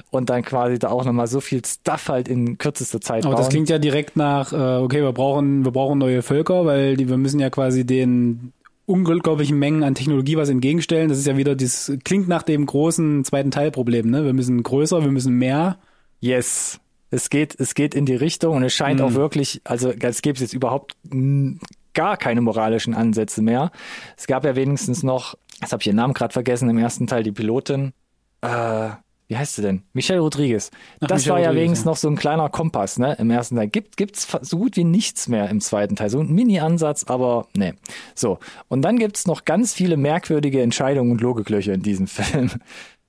und 0.09 0.29
dann 0.29 0.41
quasi 0.43 0.79
da 0.79 0.89
auch 0.89 1.03
nochmal 1.05 1.27
so 1.27 1.41
viel 1.41 1.63
Stuff 1.65 2.07
halt 2.09 2.27
in 2.27 2.57
kürzester 2.57 3.01
Zeit 3.01 3.25
Aber 3.25 3.33
bauen? 3.35 3.41
das 3.43 3.49
klingt 3.49 3.69
ja 3.69 3.77
direkt 3.77 4.15
nach, 4.15 4.53
äh, 4.53 4.81
okay, 4.81 5.01
wir 5.01 5.11
brauchen, 5.11 5.65
wir 5.65 5.71
brauchen 5.71 5.99
neue 5.99 6.21
Völker, 6.21 6.65
weil 6.65 6.95
die, 6.95 7.09
wir 7.09 7.17
müssen 7.17 7.39
ja 7.39 7.49
quasi 7.49 7.85
den 7.85 8.53
unglaublichen 8.85 9.57
Mengen 9.59 9.83
an 9.83 9.95
Technologie 9.95 10.35
was 10.37 10.49
entgegenstellen. 10.49 11.09
Das 11.09 11.17
ist 11.17 11.27
ja 11.27 11.37
wieder 11.37 11.55
das 11.55 11.91
klingt 12.03 12.27
nach 12.27 12.43
dem 12.43 12.65
großen 12.65 13.23
zweiten 13.23 13.51
Teilproblem, 13.51 14.09
ne? 14.09 14.25
Wir 14.25 14.33
müssen 14.33 14.61
größer, 14.61 15.01
wir 15.03 15.11
müssen 15.11 15.33
mehr. 15.35 15.77
Yes. 16.19 16.79
Es 17.09 17.29
geht, 17.29 17.57
es 17.59 17.75
geht 17.75 17.95
in 17.95 18.05
die 18.05 18.15
Richtung 18.15 18.55
und 18.55 18.63
es 18.63 18.73
scheint 18.73 18.99
Mhm. 18.99 19.05
auch 19.05 19.13
wirklich, 19.13 19.61
also 19.65 19.93
als 20.01 20.21
gäbe 20.21 20.35
es 20.35 20.41
jetzt 20.41 20.53
überhaupt 20.53 20.95
mm, 21.11 21.53
gar 21.93 22.17
keine 22.17 22.41
moralischen 22.41 22.93
Ansätze 22.93 23.41
mehr. 23.41 23.71
Es 24.17 24.27
gab 24.27 24.45
ja 24.45 24.55
wenigstens 24.55 25.03
noch, 25.03 25.35
jetzt 25.61 25.71
habe 25.71 25.81
ich 25.81 25.87
ihren 25.87 25.95
Namen 25.95 26.13
gerade 26.13 26.33
vergessen, 26.33 26.69
im 26.69 26.77
ersten 26.77 27.07
Teil 27.07 27.23
die 27.23 27.31
Pilotin, 27.31 27.93
äh, 28.41 28.89
wie 29.33 29.37
heißt 29.37 29.55
sie 29.55 29.61
denn? 29.61 29.83
Michelle 29.93 30.19
Rodriguez. 30.19 30.69
Ach, 30.99 31.07
das 31.07 31.21
Michelle 31.21 31.35
war 31.35 31.41
ja 31.41 31.55
wenigstens 31.55 31.85
ja. 31.85 31.91
noch 31.91 31.97
so 31.97 32.09
ein 32.09 32.17
kleiner 32.17 32.49
Kompass, 32.49 32.99
ne? 32.99 33.15
Im 33.19 33.31
ersten 33.31 33.55
Teil. 33.55 33.67
Gibt, 33.67 33.95
gibt's 33.97 34.27
so 34.41 34.57
gut 34.57 34.75
wie 34.75 34.83
nichts 34.83 35.27
mehr 35.27 35.49
im 35.49 35.61
zweiten 35.61 35.95
Teil. 35.95 36.09
So 36.09 36.19
ein 36.19 36.31
Mini-Ansatz, 36.31 37.05
aber 37.05 37.47
ne. 37.55 37.73
So. 38.15 38.37
Und 38.67 38.81
dann 38.81 38.99
gibt's 38.99 39.25
noch 39.25 39.45
ganz 39.45 39.73
viele 39.73 39.95
merkwürdige 39.97 40.61
Entscheidungen 40.61 41.11
und 41.11 41.21
Logiklöcher 41.21 41.73
in 41.73 41.81
diesem 41.81 42.07
Film. 42.07 42.51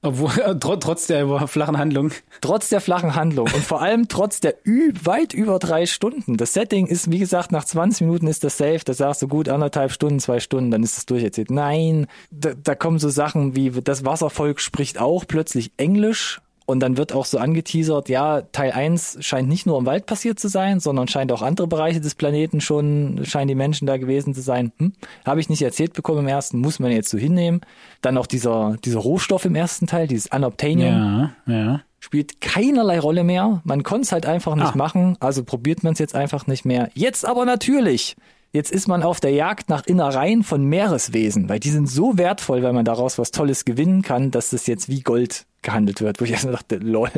Obwohl, 0.04 0.30
tr 0.60 0.78
trotz 0.78 1.06
der 1.06 1.48
flachen 1.48 1.78
Handlung. 1.78 2.12
Trotz 2.40 2.68
der 2.68 2.80
flachen 2.80 3.14
Handlung 3.14 3.46
und 3.46 3.64
vor 3.64 3.80
allem 3.80 4.06
trotz 4.08 4.40
der 4.40 4.54
weit 5.02 5.32
über 5.32 5.58
drei 5.58 5.86
Stunden. 5.86 6.36
Das 6.36 6.52
Setting 6.52 6.86
ist, 6.86 7.10
wie 7.10 7.18
gesagt, 7.18 7.52
nach 7.52 7.64
20 7.64 8.02
Minuten 8.02 8.26
ist 8.26 8.44
das 8.44 8.58
safe. 8.58 8.80
Da 8.84 8.92
sagst 8.92 9.22
du 9.22 9.28
gut 9.28 9.48
anderthalb 9.48 9.92
Stunden, 9.92 10.20
zwei 10.20 10.40
Stunden, 10.40 10.70
dann 10.70 10.82
ist 10.82 10.98
es 10.98 11.06
durcherzählt. 11.06 11.50
Nein, 11.50 12.06
da, 12.30 12.52
da 12.54 12.74
kommen 12.74 12.98
so 12.98 13.08
Sachen 13.08 13.56
wie 13.56 13.70
das 13.70 14.04
Wasservolk 14.04 14.60
spricht 14.60 15.00
auch 15.00 15.24
plötzlich 15.26 15.72
Englisch. 15.78 16.40
Und 16.66 16.80
dann 16.80 16.96
wird 16.96 17.12
auch 17.12 17.26
so 17.26 17.36
angeteasert, 17.38 18.08
ja, 18.08 18.40
Teil 18.40 18.72
1 18.72 19.18
scheint 19.20 19.48
nicht 19.50 19.66
nur 19.66 19.78
im 19.78 19.84
Wald 19.84 20.06
passiert 20.06 20.40
zu 20.40 20.48
sein, 20.48 20.80
sondern 20.80 21.08
scheint 21.08 21.30
auch 21.30 21.42
andere 21.42 21.66
Bereiche 21.66 22.00
des 22.00 22.14
Planeten 22.14 22.62
schon, 22.62 23.20
scheinen 23.24 23.48
die 23.48 23.54
Menschen 23.54 23.86
da 23.86 23.98
gewesen 23.98 24.32
zu 24.34 24.40
sein. 24.40 24.72
Hm? 24.78 24.94
Habe 25.26 25.40
ich 25.40 25.50
nicht 25.50 25.60
erzählt 25.60 25.92
bekommen 25.92 26.20
im 26.20 26.28
ersten, 26.28 26.58
muss 26.60 26.78
man 26.78 26.90
jetzt 26.90 27.10
so 27.10 27.18
hinnehmen. 27.18 27.60
Dann 28.00 28.16
auch 28.16 28.26
dieser, 28.26 28.76
dieser 28.82 29.00
Rohstoff 29.00 29.44
im 29.44 29.54
ersten 29.54 29.86
Teil, 29.86 30.06
dieses 30.08 30.28
Unobtainium 30.28 30.94
Ja, 30.94 31.30
ja. 31.46 31.80
spielt 32.00 32.40
keinerlei 32.40 32.98
Rolle 32.98 33.24
mehr. 33.24 33.60
Man 33.64 33.82
konnte 33.82 34.02
es 34.04 34.12
halt 34.12 34.24
einfach 34.24 34.54
nicht 34.54 34.72
Ah. 34.74 34.76
machen, 34.78 35.18
also 35.20 35.44
probiert 35.44 35.82
man 35.84 35.92
es 35.92 35.98
jetzt 35.98 36.14
einfach 36.14 36.46
nicht 36.46 36.64
mehr. 36.64 36.88
Jetzt 36.94 37.26
aber 37.26 37.44
natürlich. 37.44 38.16
Jetzt 38.52 38.70
ist 38.70 38.86
man 38.88 39.02
auf 39.02 39.18
der 39.20 39.32
Jagd 39.32 39.68
nach 39.68 39.84
Innereien 39.84 40.44
von 40.44 40.64
Meereswesen, 40.64 41.48
weil 41.48 41.58
die 41.60 41.70
sind 41.70 41.90
so 41.90 42.16
wertvoll, 42.16 42.62
weil 42.62 42.72
man 42.72 42.84
daraus 42.84 43.18
was 43.18 43.32
Tolles 43.32 43.64
gewinnen 43.64 44.00
kann, 44.02 44.30
dass 44.30 44.50
das 44.50 44.66
jetzt 44.68 44.88
wie 44.88 45.00
Gold 45.00 45.44
gehandelt 45.64 46.00
wird. 46.00 46.20
Wo 46.20 46.24
ich 46.24 46.30
erst 46.30 46.44
mal 46.44 46.52
dachte, 46.52 46.76
lol, 46.76 47.10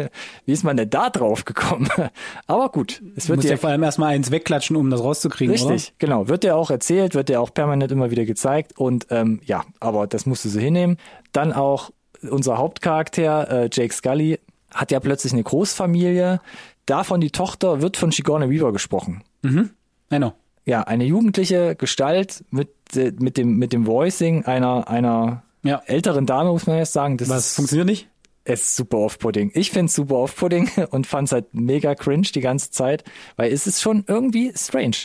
wie 0.46 0.52
ist 0.52 0.64
man 0.64 0.78
denn 0.78 0.88
da 0.88 1.10
drauf 1.10 1.44
gekommen? 1.44 1.88
Aber 2.46 2.70
gut, 2.70 3.02
es 3.16 3.24
Du 3.24 3.28
wird 3.30 3.36
musst 3.38 3.48
dir 3.48 3.52
ja 3.52 3.56
vor 3.58 3.68
allem 3.70 3.82
erstmal 3.82 4.14
eins 4.14 4.30
wegklatschen, 4.30 4.74
um 4.76 4.88
das 4.88 5.02
rauszukriegen, 5.02 5.52
Richtig, 5.52 5.92
genau. 5.98 6.28
Wird 6.28 6.42
dir 6.44 6.56
auch 6.56 6.70
erzählt, 6.70 7.14
wird 7.14 7.28
dir 7.28 7.40
auch 7.42 7.52
permanent 7.52 7.92
immer 7.92 8.10
wieder 8.10 8.24
gezeigt 8.24 8.78
und 8.78 9.06
ähm, 9.10 9.40
ja, 9.44 9.64
aber 9.80 10.06
das 10.06 10.24
musst 10.24 10.44
du 10.46 10.48
so 10.48 10.58
hinnehmen. 10.58 10.96
Dann 11.32 11.52
auch 11.52 11.90
unser 12.30 12.56
Hauptcharakter, 12.56 13.64
äh, 13.64 13.68
Jake 13.70 13.92
Scully, 13.92 14.40
hat 14.74 14.90
ja 14.90 15.00
plötzlich 15.00 15.32
eine 15.34 15.42
Großfamilie. 15.42 16.40
Davon 16.86 17.20
die 17.20 17.30
Tochter 17.30 17.82
wird 17.82 17.96
von 17.96 18.12
Sigourney 18.12 18.48
Weaver 18.48 18.72
gesprochen. 18.72 19.22
oder? 19.44 19.68
I 20.12 20.16
know. 20.18 20.32
Ja, 20.64 20.82
eine 20.82 21.04
jugendliche 21.04 21.76
Gestalt 21.76 22.44
mit, 22.50 22.68
äh, 22.96 23.12
mit, 23.18 23.36
dem, 23.36 23.56
mit 23.58 23.72
dem 23.72 23.86
Voicing 23.86 24.44
einer, 24.44 24.88
einer 24.88 25.42
Ja. 25.62 25.82
älteren 25.86 26.26
Dame, 26.26 26.50
muss 26.50 26.66
man 26.66 26.76
jetzt 26.78 26.92
sagen. 26.92 27.16
Das 27.18 27.28
Was 27.28 27.54
funktioniert 27.54 27.86
nicht? 27.86 28.08
Es 28.46 28.62
ist 28.62 28.76
super 28.76 28.98
off-putting. 28.98 29.50
Ich 29.54 29.70
find's 29.70 29.94
super 29.94 30.16
off-putting 30.16 30.70
und 30.90 31.06
fand's 31.06 31.32
halt 31.32 31.52
mega 31.52 31.94
cringe 31.94 32.28
die 32.34 32.40
ganze 32.40 32.70
Zeit, 32.70 33.04
weil 33.36 33.52
es 33.52 33.66
ist 33.66 33.82
schon 33.82 34.04
irgendwie 34.06 34.52
strange. 34.54 34.96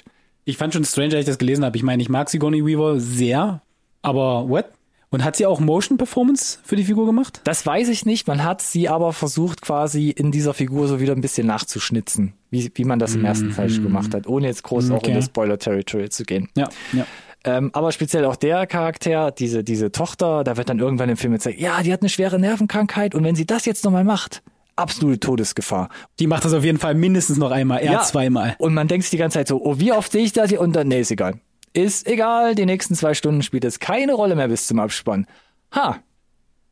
Ich 0.45 0.57
fand 0.57 0.73
schon 0.73 0.85
strange, 0.85 1.15
als 1.15 1.21
ich 1.21 1.25
das 1.25 1.37
gelesen 1.37 1.65
habe. 1.65 1.77
Ich 1.77 1.83
meine, 1.83 2.01
ich 2.01 2.09
mag 2.09 2.29
Sigourney 2.29 2.65
Weaver 2.65 2.99
sehr, 2.99 3.61
aber 4.01 4.47
what? 4.49 4.65
Und 5.13 5.25
hat 5.25 5.35
sie 5.35 5.45
auch 5.45 5.59
Motion 5.59 5.97
Performance 5.97 6.59
für 6.63 6.77
die 6.77 6.85
Figur 6.85 7.05
gemacht? 7.05 7.41
Das 7.43 7.65
weiß 7.65 7.89
ich 7.89 8.05
nicht. 8.05 8.27
Man 8.27 8.45
hat 8.45 8.61
sie 8.61 8.87
aber 8.87 9.11
versucht, 9.11 9.61
quasi 9.61 10.09
in 10.09 10.31
dieser 10.31 10.53
Figur 10.53 10.87
so 10.87 11.01
wieder 11.01 11.13
ein 11.13 11.19
bisschen 11.19 11.45
nachzuschnitzen, 11.47 12.33
wie, 12.49 12.71
wie 12.75 12.85
man 12.85 12.97
das 12.97 13.15
im 13.15 13.25
ersten 13.25 13.51
Teil 13.51 13.69
schon 13.69 13.83
gemacht 13.83 14.13
hat, 14.13 14.25
ohne 14.25 14.47
jetzt 14.47 14.63
groß 14.63 14.85
auch 14.85 14.91
in 14.91 14.97
Okay. 14.97 15.13
das 15.13 15.25
Spoiler-Territory 15.25 16.09
zu 16.09 16.23
gehen. 16.23 16.47
Ja, 16.55 16.69
ja. 16.93 17.05
Ähm, 17.43 17.71
aber 17.73 17.91
speziell 17.91 18.25
auch 18.25 18.35
der 18.35 18.67
Charakter, 18.67 19.31
diese, 19.31 19.63
diese 19.63 19.91
Tochter, 19.91 20.43
da 20.43 20.57
wird 20.57 20.69
dann 20.69 20.79
irgendwann 20.79 21.09
im 21.09 21.17
Film 21.17 21.33
gezeigt, 21.33 21.59
ja, 21.59 21.81
die 21.81 21.91
hat 21.91 22.01
eine 22.01 22.09
schwere 22.09 22.39
Nervenkrankheit 22.39 23.15
und 23.15 23.23
wenn 23.23 23.35
sie 23.35 23.45
das 23.47 23.65
jetzt 23.65 23.83
nochmal 23.83 24.03
macht, 24.03 24.43
absolute 24.75 25.19
Todesgefahr. 25.19 25.89
Die 26.19 26.27
macht 26.27 26.45
das 26.45 26.53
auf 26.53 26.63
jeden 26.63 26.77
Fall 26.77 26.93
mindestens 26.93 27.37
noch 27.37 27.51
einmal, 27.51 27.83
eher 27.83 27.93
Ja. 27.93 28.01
zweimal. 28.03 28.55
Und 28.59 28.73
man 28.73 28.87
denkt 28.87 29.03
sich 29.05 29.11
die 29.11 29.17
ganze 29.17 29.39
Zeit 29.39 29.47
so, 29.47 29.61
oh, 29.63 29.79
wie 29.79 29.91
oft 29.91 30.11
sehe 30.11 30.23
ich 30.23 30.33
das 30.33 30.49
hier? 30.49 30.61
Und 30.61 30.75
dann, 30.75 30.87
nee, 30.87 31.01
ist 31.01 31.11
egal. 31.11 31.39
Ist 31.73 32.07
egal, 32.07 32.53
die 32.55 32.65
nächsten 32.65 32.95
zwei 32.95 33.13
Stunden 33.13 33.41
spielt 33.43 33.63
es 33.65 33.79
keine 33.79 34.13
Rolle 34.13 34.35
mehr 34.35 34.47
bis 34.47 34.67
zum 34.67 34.79
Abspann. 34.79 35.25
Ha, 35.73 35.97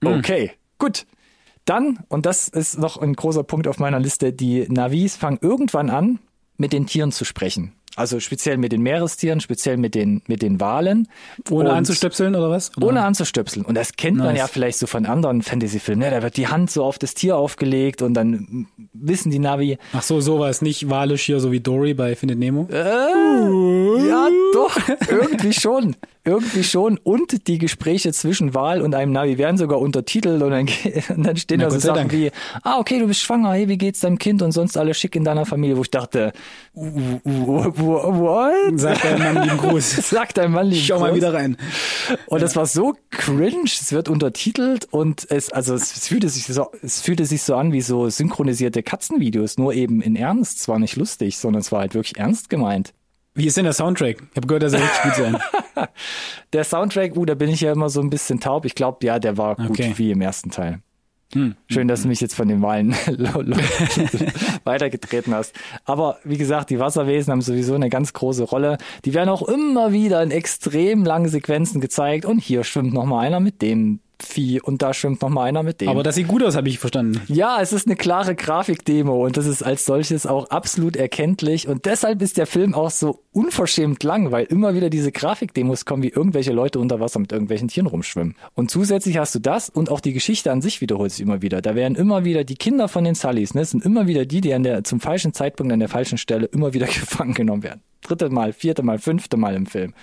okay, 0.03 0.51
gut. 0.77 1.05
Dann, 1.65 1.99
und 2.09 2.25
das 2.25 2.47
ist 2.47 2.79
noch 2.79 2.97
ein 2.97 3.13
großer 3.13 3.43
Punkt 3.43 3.67
auf 3.67 3.79
meiner 3.79 3.99
Liste, 3.99 4.33
die 4.33 4.65
Navis 4.69 5.15
fangen 5.15 5.37
irgendwann 5.41 5.89
an, 5.89 6.19
mit 6.57 6.73
den 6.73 6.85
Tieren 6.87 7.11
zu 7.11 7.25
sprechen. 7.25 7.73
Also 7.99 8.21
speziell 8.21 8.55
mit 8.57 8.71
den 8.71 8.81
Meerestieren, 8.81 9.41
speziell 9.41 9.75
mit 9.75 9.93
den, 9.93 10.21
mit 10.27 10.41
den 10.41 10.61
Walen. 10.61 11.09
Ohne 11.51 11.69
Und- 11.71 11.75
anzustöpseln 11.75 12.33
oder 12.33 12.49
was? 12.49 12.71
Oder? 12.77 12.87
ohne 12.87 13.03
anzustöpseln. 13.03 13.65
Und 13.65 13.75
das 13.75 13.93
kennt 13.97 14.17
man 14.17 14.27
Nice. 14.27 14.37
ja 14.37 14.47
vielleicht 14.47 14.79
so 14.79 14.87
von 14.87 15.05
anderen 15.05 15.41
Fantasy-Filmen. 15.41 16.05
Ne? 16.05 16.11
Da 16.11 16.23
wird 16.23 16.37
die 16.37 16.47
Hand 16.47 16.71
so 16.71 16.85
auf 16.85 16.97
das 16.97 17.13
Tier 17.13 17.35
aufgelegt 17.35 18.01
und 18.01 18.13
dann 18.13 18.67
wissen 18.93 19.31
die 19.31 19.39
Navi, 19.39 19.77
Ach 19.91 20.01
so, 20.01 20.21
sowas, 20.21 20.61
nicht 20.61 20.89
walisch 20.89 21.23
hier, 21.23 21.41
so 21.41 21.51
wie 21.51 21.59
Dory 21.59 21.93
bei 21.93 22.15
Findet 22.15 22.39
Nemo. 22.39 22.67
ja 22.71 24.27
doch, 24.53 24.77
irgendwie 25.09 25.51
schon. 25.53 25.95
Irgendwie 26.29 26.63
schon. 26.63 26.97
Und 26.97 27.47
die 27.47 27.57
Gespräche 27.57 28.13
zwischen 28.13 28.53
Wal 28.53 28.81
und 28.81 28.93
einem 28.93 29.11
Navi 29.11 29.37
werden 29.39 29.57
sogar 29.57 29.79
untertitelt 29.79 30.41
und 30.43 30.51
dann, 30.51 30.67
und 31.17 31.23
dann 31.23 31.37
stehen 31.37 31.59
Na, 31.59 31.65
da 31.65 31.71
so 31.71 31.79
Sachen 31.79 31.95
Dank. 31.95 32.13
wie, 32.13 32.31
ah, 32.63 32.77
okay, 32.77 32.99
du 32.99 33.07
bist 33.07 33.21
schwanger, 33.21 33.53
hey, 33.53 33.67
wie 33.67 33.77
geht's 33.77 34.01
deinem 34.01 34.19
Kind 34.19 34.41
und 34.41 34.51
sonst 34.51 34.77
alles 34.77 34.99
schick 34.99 35.15
in 35.15 35.23
deiner 35.23 35.45
Familie, 35.45 35.77
wo 35.77 35.81
ich 35.81 35.91
dachte, 35.91 36.33
what? 36.73 38.79
Sagt 38.79 39.03
dein 39.03 39.19
Mann 39.19 39.43
lieben 39.43 39.57
Gruß. 39.57 39.89
Sagt 40.09 40.37
dein 40.37 40.51
Mann 40.51 40.67
lieben 40.67 40.85
Schau 40.85 40.99
mal 40.99 41.09
Gruß. 41.09 41.17
wieder 41.17 41.33
rein. 41.33 41.57
Und 42.27 42.41
das 42.41 42.55
war 42.55 42.65
so 42.65 42.95
cringe, 43.09 43.65
es 43.65 43.91
wird 43.91 44.09
untertitelt 44.09 44.87
und 44.91 45.29
es, 45.31 45.51
also 45.51 45.73
es, 45.73 45.95
es 45.95 46.07
fühlte 46.07 46.29
sich 46.29 46.45
so, 46.45 46.67
es 46.81 47.01
fühlte 47.01 47.25
sich 47.25 47.41
so 47.41 47.55
an 47.55 47.73
wie 47.73 47.81
so 47.81 48.09
synchronisierte 48.09 48.83
Katzenvideos, 48.83 49.57
nur 49.57 49.73
eben 49.73 50.01
in 50.01 50.15
Ernst, 50.15 50.61
zwar 50.61 50.79
nicht 50.79 50.95
lustig, 50.95 51.37
sondern 51.37 51.61
es 51.61 51.71
war 51.71 51.81
halt 51.81 51.95
wirklich 51.95 52.17
ernst 52.17 52.49
gemeint. 52.49 52.93
Wie 53.39 53.47
ist 53.47 53.55
denn 53.55 53.63
der 53.63 53.73
Soundtrack? 53.73 54.17
Ich 54.31 54.35
habe 54.37 54.47
gehört, 54.47 54.63
der 54.63 54.69
soll 54.69 54.81
richtig 54.81 55.01
gut 55.03 55.15
sein. 55.15 55.37
Der 56.51 56.63
Soundtrack, 56.65 57.15
uh, 57.15 57.25
da 57.25 57.35
bin 57.35 57.49
ich 57.49 57.61
ja 57.61 57.71
immer 57.71 57.89
so 57.89 58.01
ein 58.01 58.09
bisschen 58.09 58.41
taub. 58.41 58.65
Ich 58.65 58.75
glaube, 58.75 59.05
ja, 59.05 59.17
der 59.17 59.37
war 59.37 59.55
gut 59.55 59.69
Okay. 59.69 59.93
wie 59.95 60.11
im 60.11 60.19
ersten 60.19 60.49
Teil. 60.49 60.81
Hm. 61.33 61.55
Schön, 61.67 61.87
dass 61.87 62.01
du 62.01 62.09
mich 62.09 62.19
jetzt 62.19 62.35
von 62.35 62.47
den 62.49 62.61
Wahlen 62.61 62.91
weitergetreten 64.65 65.33
hast. 65.33 65.53
Aber 65.85 66.17
wie 66.23 66.37
gesagt, 66.37 66.69
die 66.69 66.79
Wasserwesen 66.79 67.31
haben 67.31 67.41
sowieso 67.41 67.75
eine 67.75 67.89
ganz 67.89 68.11
große 68.13 68.43
Rolle. 68.43 68.77
Die 69.05 69.13
werden 69.13 69.29
auch 69.29 69.47
immer 69.47 69.93
wieder 69.93 70.21
in 70.23 70.31
extrem 70.31 71.05
langen 71.05 71.29
Sequenzen 71.29 71.79
gezeigt. 71.79 72.25
Und 72.25 72.39
hier 72.39 72.63
schwimmt 72.63 72.93
noch 72.93 73.05
mal 73.05 73.19
einer 73.19 73.39
mit 73.39 73.61
dem 73.61 73.99
Vieh 74.21 74.61
und 74.61 74.81
da 74.81 74.93
schwimmt 74.93 75.21
noch 75.21 75.29
mal 75.29 75.43
einer 75.43 75.63
mit 75.63 75.81
dem. 75.81 75.89
Aber 75.89 76.03
das 76.03 76.15
sieht 76.15 76.27
gut 76.27 76.43
aus, 76.43 76.55
habe 76.55 76.67
ich 76.69 76.79
verstanden. 76.79 77.21
Ja, 77.27 77.59
es 77.61 77.73
ist 77.73 77.87
eine 77.87 77.95
klare 77.95 78.35
Grafikdemo 78.35 79.25
und 79.25 79.37
das 79.37 79.45
ist 79.45 79.63
als 79.63 79.85
solches 79.85 80.25
auch 80.25 80.49
absolut 80.49 80.95
erkenntlich 80.95 81.67
und 81.67 81.85
deshalb 81.85 82.21
ist 82.21 82.37
der 82.37 82.47
Film 82.47 82.73
auch 82.73 82.89
so 82.89 83.23
unverschämt 83.31 84.03
lang, 84.03 84.31
weil 84.31 84.45
immer 84.45 84.73
wieder 84.73 84.89
diese 84.89 85.11
Grafikdemos 85.11 85.85
kommen, 85.85 86.03
wie 86.03 86.09
irgendwelche 86.09 86.51
Leute 86.51 86.79
unter 86.79 86.99
Wasser 86.99 87.19
mit 87.19 87.31
irgendwelchen 87.31 87.67
Tieren 87.67 87.87
rumschwimmen. 87.87 88.35
Und 88.55 88.71
zusätzlich 88.71 89.17
hast 89.17 89.35
du 89.35 89.39
das 89.39 89.69
und 89.69 89.89
auch 89.89 90.01
die 90.01 90.13
Geschichte 90.13 90.51
an 90.51 90.61
sich 90.61 90.81
wiederholt 90.81 91.11
sich 91.11 91.21
immer 91.21 91.41
wieder. 91.41 91.61
Da 91.61 91.75
werden 91.75 91.95
immer 91.95 92.25
wieder 92.25 92.43
die 92.43 92.55
Kinder 92.55 92.87
von 92.87 93.03
den 93.03 93.15
Sullys, 93.15 93.53
ne, 93.53 93.63
sind 93.63 93.85
immer 93.85 94.07
wieder 94.07 94.25
die, 94.25 94.41
die 94.41 94.53
an 94.53 94.63
der 94.63 94.83
zum 94.83 94.99
falschen 94.99 95.33
Zeitpunkt 95.33 95.71
an 95.71 95.79
der 95.79 95.89
falschen 95.89 96.17
Stelle 96.17 96.47
immer 96.47 96.73
wieder 96.73 96.85
gefangen 96.87 97.33
genommen 97.33 97.63
werden 97.63 97.81
dritte 98.09 98.29
Mal, 98.29 98.53
vierte 98.53 98.83
Mal, 98.83 98.99
fünfte 98.99 99.37
Mal 99.37 99.55
im 99.55 99.65
Film. 99.65 99.93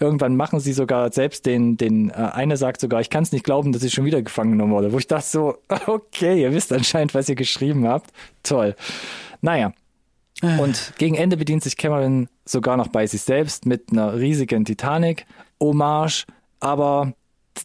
Irgendwann 0.00 0.36
machen 0.36 0.60
sie 0.60 0.72
sogar 0.72 1.12
selbst 1.12 1.46
den, 1.46 1.76
den 1.76 2.10
äh, 2.10 2.14
eine 2.14 2.56
sagt 2.56 2.80
sogar, 2.80 3.00
ich 3.00 3.10
kann 3.10 3.22
es 3.22 3.32
nicht 3.32 3.44
glauben, 3.44 3.72
dass 3.72 3.82
ich 3.82 3.92
schon 3.92 4.04
wieder 4.04 4.22
gefangen 4.22 4.52
genommen 4.52 4.72
wurde. 4.72 4.92
Wo 4.92 4.98
ich 4.98 5.06
dachte 5.06 5.26
so, 5.26 5.58
okay, 5.86 6.40
ihr 6.40 6.52
wisst 6.52 6.72
anscheinend, 6.72 7.14
was 7.14 7.28
ihr 7.28 7.34
geschrieben 7.34 7.86
habt. 7.86 8.10
Toll. 8.42 8.74
Naja. 9.40 9.72
Äh. 10.42 10.58
Und 10.58 10.92
gegen 10.98 11.14
Ende 11.14 11.36
bedient 11.36 11.62
sich 11.62 11.76
Cameron 11.76 12.28
sogar 12.44 12.76
noch 12.76 12.88
bei 12.88 13.06
sich 13.06 13.22
selbst 13.22 13.66
mit 13.66 13.92
einer 13.92 14.18
riesigen 14.18 14.64
Titanic-Hommage. 14.64 16.26
Aber 16.60 17.12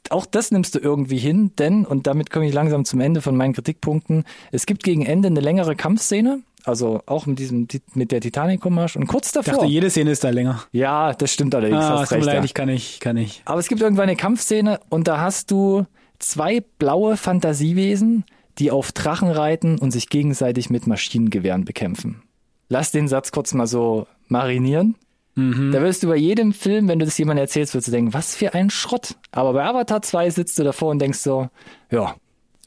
auch 0.09 0.25
das 0.25 0.51
nimmst 0.51 0.75
du 0.75 0.79
irgendwie 0.79 1.17
hin, 1.17 1.51
denn, 1.57 1.85
und 1.85 2.07
damit 2.07 2.29
komme 2.29 2.47
ich 2.47 2.53
langsam 2.53 2.85
zum 2.85 2.99
Ende 3.01 3.21
von 3.21 3.35
meinen 3.35 3.53
Kritikpunkten, 3.53 4.23
es 4.51 4.65
gibt 4.65 4.83
gegen 4.83 5.05
Ende 5.05 5.27
eine 5.27 5.41
längere 5.41 5.75
Kampfszene, 5.75 6.41
also 6.65 7.01
auch 7.05 7.25
mit 7.25 7.39
diesem 7.39 7.67
mit 7.93 8.11
der 8.11 8.21
Titanic-Hommage 8.21 8.95
und 8.97 9.07
kurz 9.07 9.27
Ich 9.27 9.33
davor. 9.33 9.53
dachte, 9.53 9.65
jede 9.67 9.89
Szene 9.89 10.11
ist 10.11 10.23
da 10.23 10.29
länger. 10.29 10.63
ja, 10.71 11.13
das 11.13 11.33
stimmt 11.33 11.55
allerdings. 11.55 11.83
Ah, 11.83 11.99
hast 11.99 12.11
recht, 12.11 12.25
leid, 12.25 12.35
ja. 12.37 12.43
ich 12.43 12.53
kann 12.53 12.67
nicht, 12.67 12.99
kann 13.01 13.15
nicht. 13.15 13.41
Aber 13.45 13.59
es 13.59 13.67
gibt 13.67 13.81
irgendwann 13.81 14.03
eine 14.09 14.15
Kampfszene 14.15 14.79
und 14.89 15.07
da 15.07 15.19
hast 15.19 15.51
du 15.51 15.85
zwei 16.19 16.61
blaue 16.79 17.17
Fantasiewesen, 17.17 18.23
die 18.59 18.71
auf 18.71 18.91
Drachen 18.91 19.29
reiten 19.29 19.77
und 19.79 19.91
sich 19.91 20.09
gegenseitig 20.09 20.69
mit 20.69 20.87
Maschinengewehren 20.87 21.65
bekämpfen. 21.65 22.21
Lass 22.69 22.91
den 22.91 23.07
Satz 23.07 23.31
kurz 23.31 23.53
mal 23.53 23.67
so 23.67 24.07
marinieren. 24.27 24.95
Da 25.35 25.81
wirst 25.81 26.03
du 26.03 26.07
bei 26.09 26.17
jedem 26.17 26.51
Film, 26.53 26.89
wenn 26.89 26.99
du 26.99 27.05
das 27.05 27.17
jemandem 27.17 27.43
erzählst, 27.43 27.73
wirst 27.73 27.87
du 27.87 27.91
denken, 27.91 28.13
was 28.13 28.35
für 28.35 28.53
ein 28.53 28.69
Schrott. 28.69 29.15
Aber 29.31 29.53
bei 29.53 29.63
Avatar 29.63 30.01
2 30.01 30.29
sitzt 30.29 30.59
du 30.59 30.63
davor 30.63 30.91
und 30.91 30.99
denkst 30.99 31.19
so, 31.19 31.47
ja, 31.89 32.15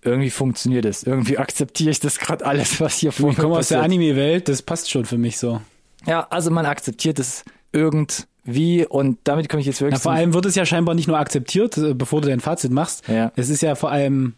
irgendwie 0.04 0.30
funktioniert 0.30 0.84
es. 0.84 1.02
Irgendwie 1.02 1.38
akzeptiere 1.38 1.90
ich 1.90 2.00
das 2.00 2.18
gerade 2.18 2.44
alles, 2.46 2.80
was 2.80 2.98
hier 2.98 3.12
vor 3.12 3.30
Ich 3.30 3.36
komme 3.36 3.56
aus 3.56 3.68
der. 3.68 3.82
Anime-Welt, 3.82 4.48
das 4.48 4.62
passt 4.62 4.90
schon 4.90 5.04
für 5.04 5.18
mich 5.18 5.38
so. 5.38 5.60
Ja, 6.06 6.26
also 6.30 6.50
man 6.50 6.66
akzeptiert 6.66 7.18
es 7.18 7.44
irgendwie 7.72 8.86
und 8.86 9.18
damit 9.24 9.48
komme 9.48 9.60
ich 9.60 9.66
jetzt 9.66 9.80
Ja, 9.80 9.86
wirklich 9.86 10.02
vor 10.02 10.12
zum- 10.12 10.18
allem 10.18 10.34
wird 10.34 10.46
es 10.46 10.54
ja 10.54 10.66
scheinbar 10.66 10.94
nicht 10.94 11.08
nur 11.08 11.18
akzeptiert, 11.18 11.76
äh, 11.78 11.94
bevor 11.94 12.20
du 12.20 12.28
dein 12.28 12.40
Fazit 12.40 12.70
machst. 12.72 13.08
Ja. 13.08 13.32
Es 13.36 13.48
ist 13.48 13.62
ja 13.62 13.74
vor 13.74 13.90
allem, 13.90 14.34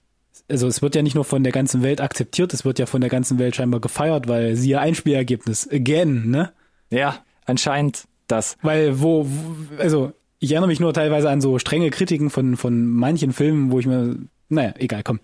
also 0.49 0.67
es 0.69 0.83
wird 0.83 0.95
ja 0.95 1.03
nicht 1.03 1.15
nur 1.15 1.25
von 1.25 1.43
der 1.43 1.53
ganzen 1.53 1.83
Welt 1.83 2.01
akzeptiert, 2.01 2.55
es 2.55 2.65
wird 2.65 2.79
ja 2.79 2.87
von 2.87 3.01
der 3.01 3.11
ganzen 3.11 3.39
Welt 3.39 3.57
scheinbar 3.57 3.81
gefeiert, 3.81 4.29
weil 4.29 4.57
siehe 4.57 4.79
Einspielergebnis. 4.79 5.69
Again, 5.71 6.31
ne? 6.31 6.53
Ja, 6.91 7.17
anscheinend 7.47 8.05
das. 8.29 8.57
Weil 8.63 9.01
wo, 9.01 9.27
wo 9.27 9.83
also 9.83 10.13
ich 10.39 10.53
erinnere 10.53 10.69
mich 10.69 10.81
nur 10.81 10.93
teilweise 10.93 11.31
an 11.31 11.41
so 11.41 11.59
strenge 11.59 11.91
Kritiken 11.91 12.31
von, 12.31 12.57
von 12.57 12.87
manchen 12.87 13.33
Filmen, 13.33 13.73
wo 13.73 13.79
ich 13.81 13.87
mir, 13.87 14.17
naja, 14.49 14.75
egal, 14.79 15.03
komm. 15.03 15.21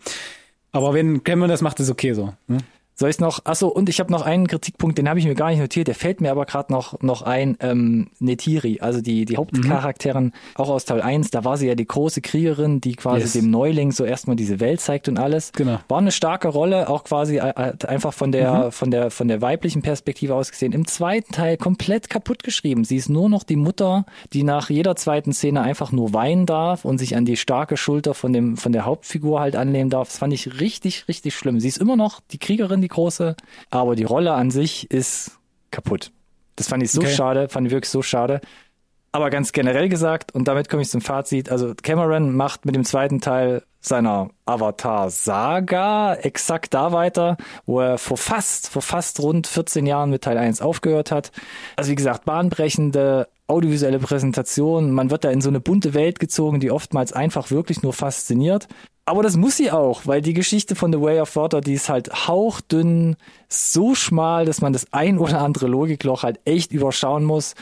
Aber 0.73 0.95
wenn 0.95 1.23
Cameron 1.23 1.51
das 1.51 1.61
macht, 1.61 1.81
ist 1.81 1.91
okay 1.91 2.13
so. 2.13 2.35
Ne? 2.47 2.59
Soll 2.95 3.11
ich 3.11 3.19
noch? 3.19 3.45
Achso, 3.45 3.69
und 3.69 3.89
ich 3.89 4.01
habe 4.01 4.13
noch 4.13 4.23
einen 4.23 4.47
Kritikpunkt, 4.47 4.99
den 4.99 5.09
habe 5.09 5.19
ich 5.19 5.25
mir 5.27 5.35
gar 5.35 5.51
nicht 5.51 5.59
notiert, 5.61 5.89
der 5.89 5.95
fällt 5.95 6.21
mir 6.21 6.31
aber 6.31 6.45
gerade 6.47 6.73
noch 6.73 7.01
noch 7.01 7.23
ein. 7.23 7.57
Ähm, 7.61 8.09
Netiri, 8.19 8.81
also 8.81 9.01
die 9.01 9.25
die 9.25 9.37
Hauptcharakterin, 9.37 10.33
auch 10.55 10.69
aus 10.69 10.85
Teil 10.85 11.01
1, 11.03 11.31
da 11.31 11.45
war 11.45 11.57
sie 11.57 11.67
ja 11.69 11.75
die 11.75 11.87
große 11.87 12.21
Kriegerin, 12.21 12.81
die 12.81 12.95
quasi 12.95 13.23
Yes. 13.23 13.33
dem 13.33 13.51
Neuling 13.51 13.93
so 13.93 14.05
erstmal 14.05 14.37
diese 14.37 14.61
Welt 14.61 14.81
zeigt 14.81 15.09
und 15.09 15.19
alles. 15.19 15.53
Genau. 15.53 15.79
War 15.89 15.99
eine 15.99 16.13
starke 16.13 16.49
Rolle, 16.49 16.89
auch 16.89 17.05
quasi 17.05 17.39
äh, 17.39 17.73
einfach 17.87 18.13
von 18.13 18.33
der 18.33 18.71
von 18.73 18.91
der 18.91 19.11
von 19.11 19.29
der 19.29 19.41
weiblichen 19.41 19.83
Perspektive 19.83 20.35
aus 20.35 20.51
gesehen. 20.51 20.73
Im 20.73 20.87
zweiten 20.87 21.33
Teil 21.33 21.57
komplett 21.57 22.11
kaputt 22.11 22.43
geschrieben. 22.43 22.85
Sie 22.85 22.97
ist 22.97 23.09
nur 23.09 23.29
noch 23.29 23.43
die 23.45 23.57
Mutter, 23.57 24.05
die 24.33 24.43
nach 24.43 24.71
jeder 24.71 24.97
zweiten 24.97 25.33
Szene 25.33 25.63
einfach 25.63 25.93
nur 25.93 26.13
weinen 26.13 26.47
darf 26.47 26.85
und 26.85 26.99
sich 26.99 27.17
an 27.17 27.25
die 27.25 27.37
starke 27.37 27.77
Schulter 27.77 28.15
von 28.15 28.33
dem 28.33 28.57
von 28.57 28.73
der 28.73 28.85
Hauptfigur 28.85 29.41
halt 29.41 29.57
anlehnen 29.57 29.91
darf. 29.91 30.09
Das 30.09 30.19
fand 30.19 30.33
ich 30.35 30.61
richtig 30.61 31.09
richtig 31.09 31.35
schlimm. 31.35 31.59
Sie 31.61 31.69
ist 31.69 31.79
immer 31.79 31.97
noch 31.97 32.21
die 32.31 32.39
Kriegerin, 32.39 32.82
die 32.83 32.89
große, 32.89 33.37
aber 33.71 33.97
die 33.97 34.05
Rolle 34.05 34.33
an 34.33 34.51
sich 34.51 34.91
ist 34.91 35.39
kaputt. 35.71 36.11
Das 36.57 36.69
fand 36.69 36.83
ich 36.83 36.93
so 36.93 37.01
Okay. 37.01 37.15
schade, 37.15 37.49
fand 37.49 37.67
ich 37.67 37.73
wirklich 37.73 37.91
so 37.91 38.03
schade. 38.03 38.41
Aber 39.15 39.29
ganz 39.31 39.53
generell 39.53 39.89
gesagt, 39.89 40.35
und 40.35 40.49
damit 40.49 40.69
komme 40.71 40.83
ich 40.83 40.89
zum 40.89 41.03
Fazit, 41.03 41.51
also 41.51 41.75
Cameron 41.83 42.35
macht 42.35 42.65
mit 42.65 42.75
dem 42.75 42.85
zweiten 42.85 43.21
Teil 43.21 43.63
seiner 43.81 44.31
Avatar-Saga 44.47 46.15
exakt 46.15 46.73
da 46.73 46.93
weiter, 46.93 47.37
wo 47.67 47.81
er 47.81 47.99
vor 47.99 48.17
fast, 48.17 48.69
vor 48.69 48.83
fast 48.83 49.21
rund 49.21 49.47
14 49.47 49.87
Jahren 49.87 50.11
mit 50.11 50.23
Teil 50.23 50.39
1 50.39 50.61
aufgehört 50.63 51.11
hat. 51.11 51.33
Also 51.77 51.91
wie 51.91 51.95
gesagt, 51.97 52.25
bahnbrechende 52.25 53.29
audiovisuelle 53.49 53.99
Präsentation. 53.99 54.93
Man 54.93 55.11
wird 55.11 55.25
da 55.25 55.31
in 55.31 55.41
so 55.41 55.49
eine 55.51 55.61
bunte 55.61 55.95
Welt 55.95 56.19
gezogen, 56.19 56.61
die 56.61 56.71
oftmals 56.71 57.13
einfach 57.13 57.51
wirklich 57.51 57.83
nur 57.83 57.93
fasziniert. 57.93 58.69
Aber 59.05 59.23
das 59.23 59.37
muss 59.37 59.57
sie 59.57 59.71
auch, 59.71 60.07
weil 60.07 60.23
die 60.23 60.33
Geschichte 60.33 60.77
von 60.77 60.93
The 60.93 61.01
Way 61.01 61.21
of 61.21 61.35
Water, 61.35 61.61
die 61.61 61.75
ist 61.75 61.89
halt 61.89 62.29
hauchdünn, 62.29 63.17
so 63.49 63.95
schmal, 63.95 64.45
dass 64.45 64.61
man 64.61 64.73
das 64.73 64.93
ein 64.93 65.19
oder 65.19 65.41
andere 65.41 65.67
Logikloch 65.67 66.23
halt 66.23 66.39
echt 66.45 66.73
überschauen 66.73 67.25
muss. 67.25 67.55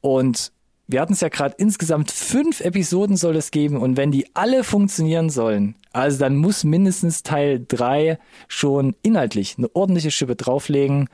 Und 0.00 0.52
wir 0.88 1.00
hatten 1.00 1.12
es 1.12 1.20
ja 1.20 1.28
gerade 1.28 1.54
insgesamt 1.58 2.10
fünf 2.10 2.60
Episoden 2.60 3.16
soll 3.16 3.36
es 3.36 3.52
geben 3.52 3.76
und 3.76 3.96
wenn 3.96 4.10
die 4.10 4.26
alle 4.34 4.64
funktionieren 4.64 5.30
sollen, 5.30 5.76
also 5.92 6.18
dann 6.18 6.34
muss 6.36 6.64
mindestens 6.64 7.22
Teil 7.22 7.64
drei 7.66 8.18
schon 8.48 8.96
inhaltlich 9.02 9.54
eine 9.56 9.68
ordentliche 9.74 10.10
Schippe 10.10 10.34
drauflegen, 10.34 11.08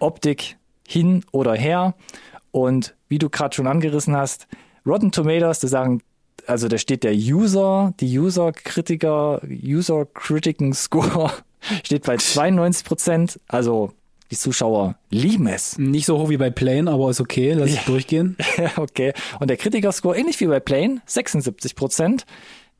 Optik 0.00 0.56
hin 0.86 1.24
oder 1.30 1.54
her 1.54 1.94
und 2.50 2.96
wie 3.08 3.18
du 3.18 3.30
gerade 3.30 3.54
schon 3.54 3.68
angerissen 3.68 4.16
hast, 4.16 4.48
Rotten 4.84 5.12
Tomatoes, 5.12 5.60
da 5.60 5.68
sagen, 5.68 6.02
also 6.46 6.68
da 6.68 6.78
steht 6.78 7.04
der 7.04 7.14
User, 7.14 7.94
die 8.00 8.18
User-Kritiker, 8.18 9.40
User-Critiken-Score 10.22 11.30
steht 11.84 12.04
bei 12.04 12.16
92 12.16 12.84
Prozent, 12.84 13.40
also 13.48 13.92
die 14.30 14.36
Zuschauer 14.36 14.96
lieben 15.10 15.46
es. 15.46 15.78
Nicht 15.78 16.06
so 16.06 16.18
hoch 16.18 16.30
wie 16.30 16.38
bei 16.38 16.50
Plane, 16.50 16.90
aber 16.90 17.10
ist 17.10 17.20
okay, 17.20 17.52
lass 17.52 17.70
ich 17.70 17.80
durchgehen. 17.80 18.36
okay. 18.76 19.12
Und 19.40 19.48
der 19.48 19.56
Kritiker-Score, 19.58 20.16
ähnlich 20.16 20.40
wie 20.40 20.46
bei 20.46 20.58
Plane, 20.60 21.02
76 21.06 21.74
Prozent. 21.76 22.24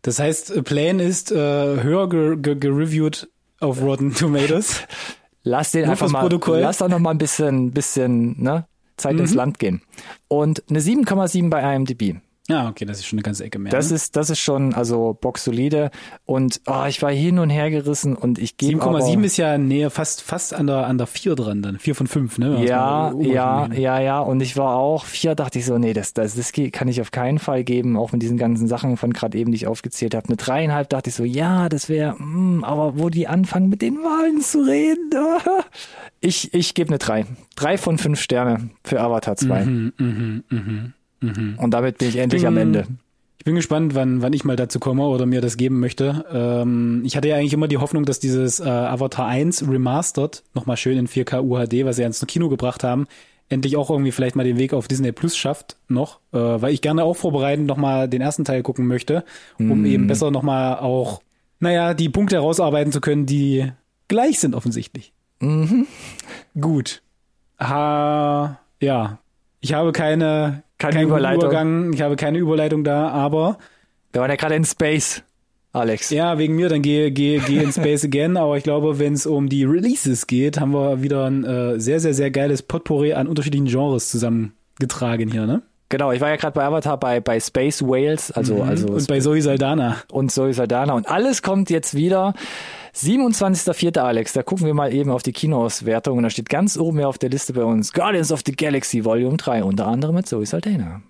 Das 0.01 0.19
heißt, 0.19 0.51
äh, 0.51 0.63
Plane 0.63 1.03
ist 1.03 1.31
äh, 1.31 1.37
höher 1.37 2.09
ge 2.09 2.37
ge 2.41 2.57
gereviewt 2.57 3.29
auf 3.61 3.81
Rotten 3.83 4.15
Tomatoes. 4.15 4.81
Lass 5.45 5.73
den 5.73 5.83
Nur 5.83 5.91
einfach 5.93 6.09
mal, 6.09 6.21
Protokoll. 6.21 6.61
lass 6.61 6.79
da 6.79 6.89
noch 6.89 7.01
mal 7.01 7.11
ein 7.11 7.19
bisschen, 7.19 7.73
bisschen, 7.73 8.41
ne, 8.41 8.65
Zeit 8.97 9.15
Mhm. 9.15 9.21
ins 9.21 9.35
Land 9.35 9.59
gehen. 9.59 9.83
Und 10.29 10.63
eine 10.71 10.81
7,7 10.81 11.51
bei 11.51 11.75
IMDb. 11.75 12.17
Ja, 12.49 12.69
okay, 12.69 12.85
das 12.85 12.99
ist 12.99 13.07
schon 13.07 13.19
eine 13.19 13.23
ganze 13.23 13.45
Ecke 13.45 13.61
mehr. 13.61 13.71
Das 13.71 13.91
ne? 13.91 13.97
ist, 13.97 14.17
das 14.17 14.29
ist 14.29 14.41
schon, 14.41 14.75
also 14.75 15.17
boxsolide. 15.21 15.93
Und 16.25 16.61
oh, 16.67 16.85
ich 16.89 17.01
war 17.01 17.13
hin 17.13 17.39
und 17.39 17.51
her 17.51 17.71
gerissen 17.71 18.17
und 18.17 18.41
ich 18.41 18.57
gebe 18.57 18.83
7,7 18.83 19.23
ist 19.23 19.37
ja 19.37 19.59
näher 19.59 19.91
fast 19.91 20.23
fast 20.23 20.53
an 20.53 20.67
der 20.67 20.89
an 20.89 20.99
der 20.99 21.07
4 21.07 21.37
dran 21.37 21.63
dann. 21.63 21.79
4 21.79 21.95
von 21.95 22.09
5, 22.09 22.39
ne? 22.39 22.57
Also 22.57 22.65
Ja, 22.65 23.13
ja, 23.21 23.73
ja, 23.73 24.01
ja. 24.01 24.19
Und 24.19 24.41
ich 24.41 24.57
war 24.57 24.75
auch 24.75 25.05
vier, 25.05 25.37
dachte 25.37 25.61
ich 25.61 25.67
so, 25.67 25.79
nee, 25.79 25.93
das, 25.93 26.15
das, 26.15 26.35
das 26.35 26.53
kann 26.73 26.89
ich 26.89 27.01
auf 27.01 27.13
keinen 27.13 27.39
Fall 27.39 27.63
geben, 27.63 27.97
auch 27.97 28.11
mit 28.11 28.23
diesen 28.23 28.39
ganzen 28.39 28.67
Sachen 28.67 28.97
von 28.97 29.13
gerade 29.13 29.39
eben, 29.39 29.53
die 29.53 29.57
ich 29.57 29.67
aufgezählt 29.69 30.17
habe. 30.17 30.27
Eine 30.27 30.37
dreieinhalb 30.37 30.89
dachte 30.89 31.11
ich 31.11 31.15
so, 31.15 31.25
ja, 31.25 31.69
das 31.69 31.89
wäre, 31.89 32.17
aber 32.63 32.99
wo 32.99 33.09
die 33.09 33.29
anfangen 33.29 33.69
mit 33.69 33.83
den 33.83 33.99
Wahlen 33.99 34.41
zu 34.41 34.63
reden. 34.63 35.11
Ich, 36.25 36.55
ich 36.55 36.75
gebe 36.75 36.91
eine 36.91 36.99
drei. 36.99 37.27
Drei 37.57 37.77
von 37.77 37.99
fünf 37.99 38.21
Sterne 38.21 38.71
für 38.85 39.01
Avatar 39.01 39.35
2. 39.35 39.65
Mhm, 39.65 39.93
mhm, 39.99 40.93
mhm. 41.23 41.55
Und 41.59 41.73
damit 41.73 41.99
bin 41.99 42.09
ich 42.09 42.17
endlich 42.17 42.47
am 42.47 42.57
Ende. 42.57 42.87
Ich 43.39 43.45
bin 43.45 43.57
gespannt, 43.57 43.97
wann, 43.97 44.23
wann 44.23 44.33
ich 44.33 44.45
mal 44.45 44.55
dazu 44.55 44.79
komme 44.79 45.05
oder 45.05 45.27
mir 45.27 45.41
das 45.41 45.57
geben 45.57 45.81
möchte. 45.81 46.25
Ähm, 46.33 47.03
ich 47.05 47.17
hatte 47.17 47.29
ja 47.29 47.37
eigentlich 47.37 47.55
immer 47.55 47.67
die 47.67 47.79
Hoffnung, 47.79 48.05
dass 48.05 48.21
dieses 48.21 48.61
äh, 48.61 48.69
Avatar 48.69 49.27
1 49.27 49.69
Remastered 49.69 50.45
nochmal 50.55 50.77
schön 50.77 50.97
in 50.97 51.09
4K 51.09 51.43
UHD, 51.43 51.85
was 51.85 51.97
sie 51.97 52.03
ja 52.03 52.07
ins 52.07 52.25
Kino 52.27 52.49
gebracht 52.49 52.85
haben, 52.85 53.09
endlich 53.49 53.77
auch 53.77 53.91
irgendwie 53.91 54.13
vielleicht 54.13 54.37
mal 54.37 54.45
den 54.45 54.59
Weg 54.59 54.73
auf 54.73 54.87
Disney 54.87 55.11
Plus 55.11 55.37
schafft 55.37 55.77
noch, 55.89 56.21
äh, 56.33 56.39
weil 56.39 56.73
ich 56.73 56.83
gerne 56.83 57.03
auch 57.03 57.15
vorbereitend 57.15 57.67
nochmal 57.67 58.09
den 58.09 58.21
ersten 58.21 58.45
Teil 58.45 58.63
gucken 58.63 58.87
möchte, 58.87 59.25
um 59.59 59.85
eben 59.87 60.07
besser 60.07 60.31
nochmal 60.31 60.79
auch, 60.79 61.21
naja, 61.59 61.95
die 61.95 62.09
Punkte 62.09 62.37
herausarbeiten 62.37 62.93
zu 62.93 63.01
können, 63.01 63.27
die 63.27 63.73
gleich 64.07 64.39
sind 64.39 64.55
offensichtlich. 64.55 65.13
Gut. 66.61 67.03
Ha, 67.59 68.61
ja. 68.81 69.19
Ich 69.61 69.73
habe 69.75 69.93
keine, 69.93 70.63
Keine 70.83 71.01
guten 71.01 71.09
Überleitung. 71.11 71.43
Übergang, 71.45 71.93
ich 71.93 72.03
habe 72.03 72.17
keine 72.17 72.39
Überleitung 72.39 72.85
da, 72.85 73.09
aber 73.09 73.59
Wir 74.13 74.21
waren 74.21 74.31
ja 74.31 74.37
gerade 74.37 74.55
in 74.57 74.65
Space, 74.65 75.23
Alex. 75.73 76.11
ja, 76.11 76.37
wegen 76.39 76.55
mir, 76.55 76.69
dann 76.69 76.83
gehe 76.83 77.11
geh, 77.11 77.39
geh 77.47 77.59
in 77.63 77.73
Space 77.73 78.05
Again, 78.05 78.37
aber 78.37 78.57
ich 78.59 78.65
glaube, 78.65 78.99
wenn 78.99 79.15
es 79.15 79.25
um 79.27 79.49
die 79.49 79.65
Releases 79.65 80.27
geht, 80.27 80.61
haben 80.61 80.73
wir 80.75 81.03
wieder 81.03 81.25
ein 81.27 81.45
äh, 81.45 81.81
sehr, 81.81 81.99
sehr, 82.01 82.13
sehr 82.15 82.31
geiles 82.31 82.63
Potpourri 82.63 83.15
an 83.15 83.27
unterschiedlichen 83.27 83.67
Genres 83.67 84.11
zusammengetragen 84.11 85.31
hier, 85.31 85.47
ne? 85.47 85.63
Genau, 85.89 86.11
ich 86.11 86.23
war 86.23 86.31
ja 86.31 86.37
gerade 86.37 86.55
bei 86.55 86.65
Avatar 86.65 86.99
bei, 86.99 87.21
bei 87.21 87.39
Space 87.39 87.83
Whales, 87.83 88.31
also, 88.33 88.55
Mhm. 88.57 88.63
also 88.63 88.87
Und 88.89 89.07
bei 89.09 89.21
Zoe 89.21 89.43
Saldana. 89.43 89.97
und 90.11 90.33
Zoe 90.33 90.55
Saldana 90.55 90.95
und 90.95 91.07
alles 91.11 91.43
kommt 91.43 91.69
jetzt 91.69 91.95
wieder. 91.95 92.33
27.04. 92.95 93.99
Alex, 93.99 94.33
da 94.35 94.43
gucken 94.43 94.67
wir 94.67 94.75
mal 94.75 94.93
eben 94.93 95.11
auf 95.11 95.23
die 95.23 95.33
Kinoauswertung 95.33 96.19
und 96.19 96.25
da 96.25 96.31
steht 96.31 96.49
ganz 96.49 96.77
oben 96.77 96.99
hier 96.99 97.09
auf 97.09 97.19
der 97.19 97.31
Liste 97.31 97.53
bei 97.55 97.65
uns 97.65 97.93
Guardians 97.93 98.33
of 98.33 98.43
the 98.45 98.53
Galaxy 98.53 99.05
Volume 99.05 99.37
3, 99.37 99.65
unter 99.65 99.87
anderem 99.87 100.17
mit 100.17 100.27
Zoe 100.27 100.45
Saldana. 100.45 101.03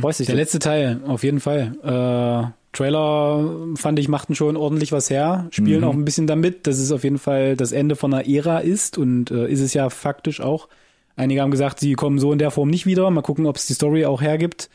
Freust 0.00 0.20
dich? 0.20 0.26
Der 0.26 0.36
letzte 0.36 0.58
Teil, 0.58 1.00
auf 1.06 1.22
jeden 1.22 1.40
Fall. 1.40 1.72
Äh, 1.82 2.52
Trailer 2.76 3.66
fand 3.76 3.98
ich 3.98 4.08
machten 4.08 4.34
schon 4.34 4.56
ordentlich 4.56 4.92
was 4.92 5.08
her, 5.08 5.46
spielen 5.50 5.84
auch 5.84 5.94
ein 5.94 6.04
bisschen 6.04 6.26
damit, 6.26 6.66
dass 6.66 6.78
es 6.78 6.92
auf 6.92 7.02
jeden 7.02 7.18
Fall 7.18 7.56
das 7.56 7.72
Ende 7.72 7.96
von 7.96 8.12
einer 8.12 8.28
Ära 8.28 8.58
ist 8.58 8.98
und 8.98 9.30
äh, 9.30 9.48
ist 9.48 9.60
es 9.60 9.72
ja 9.74 9.88
faktisch 9.88 10.40
auch. 10.40 10.68
Einige 11.16 11.40
haben 11.40 11.50
gesagt, 11.50 11.80
sie 11.80 11.94
kommen 11.94 12.18
so 12.18 12.30
in 12.32 12.38
der 12.38 12.50
Form 12.50 12.68
nicht 12.68 12.86
wieder. 12.86 13.10
Mal 13.10 13.22
gucken, 13.22 13.46
ob 13.46 13.56
es 13.56 13.66
die 13.66 13.72
Story 13.72 14.04
auch 14.04 14.20
hergibt. 14.20 14.68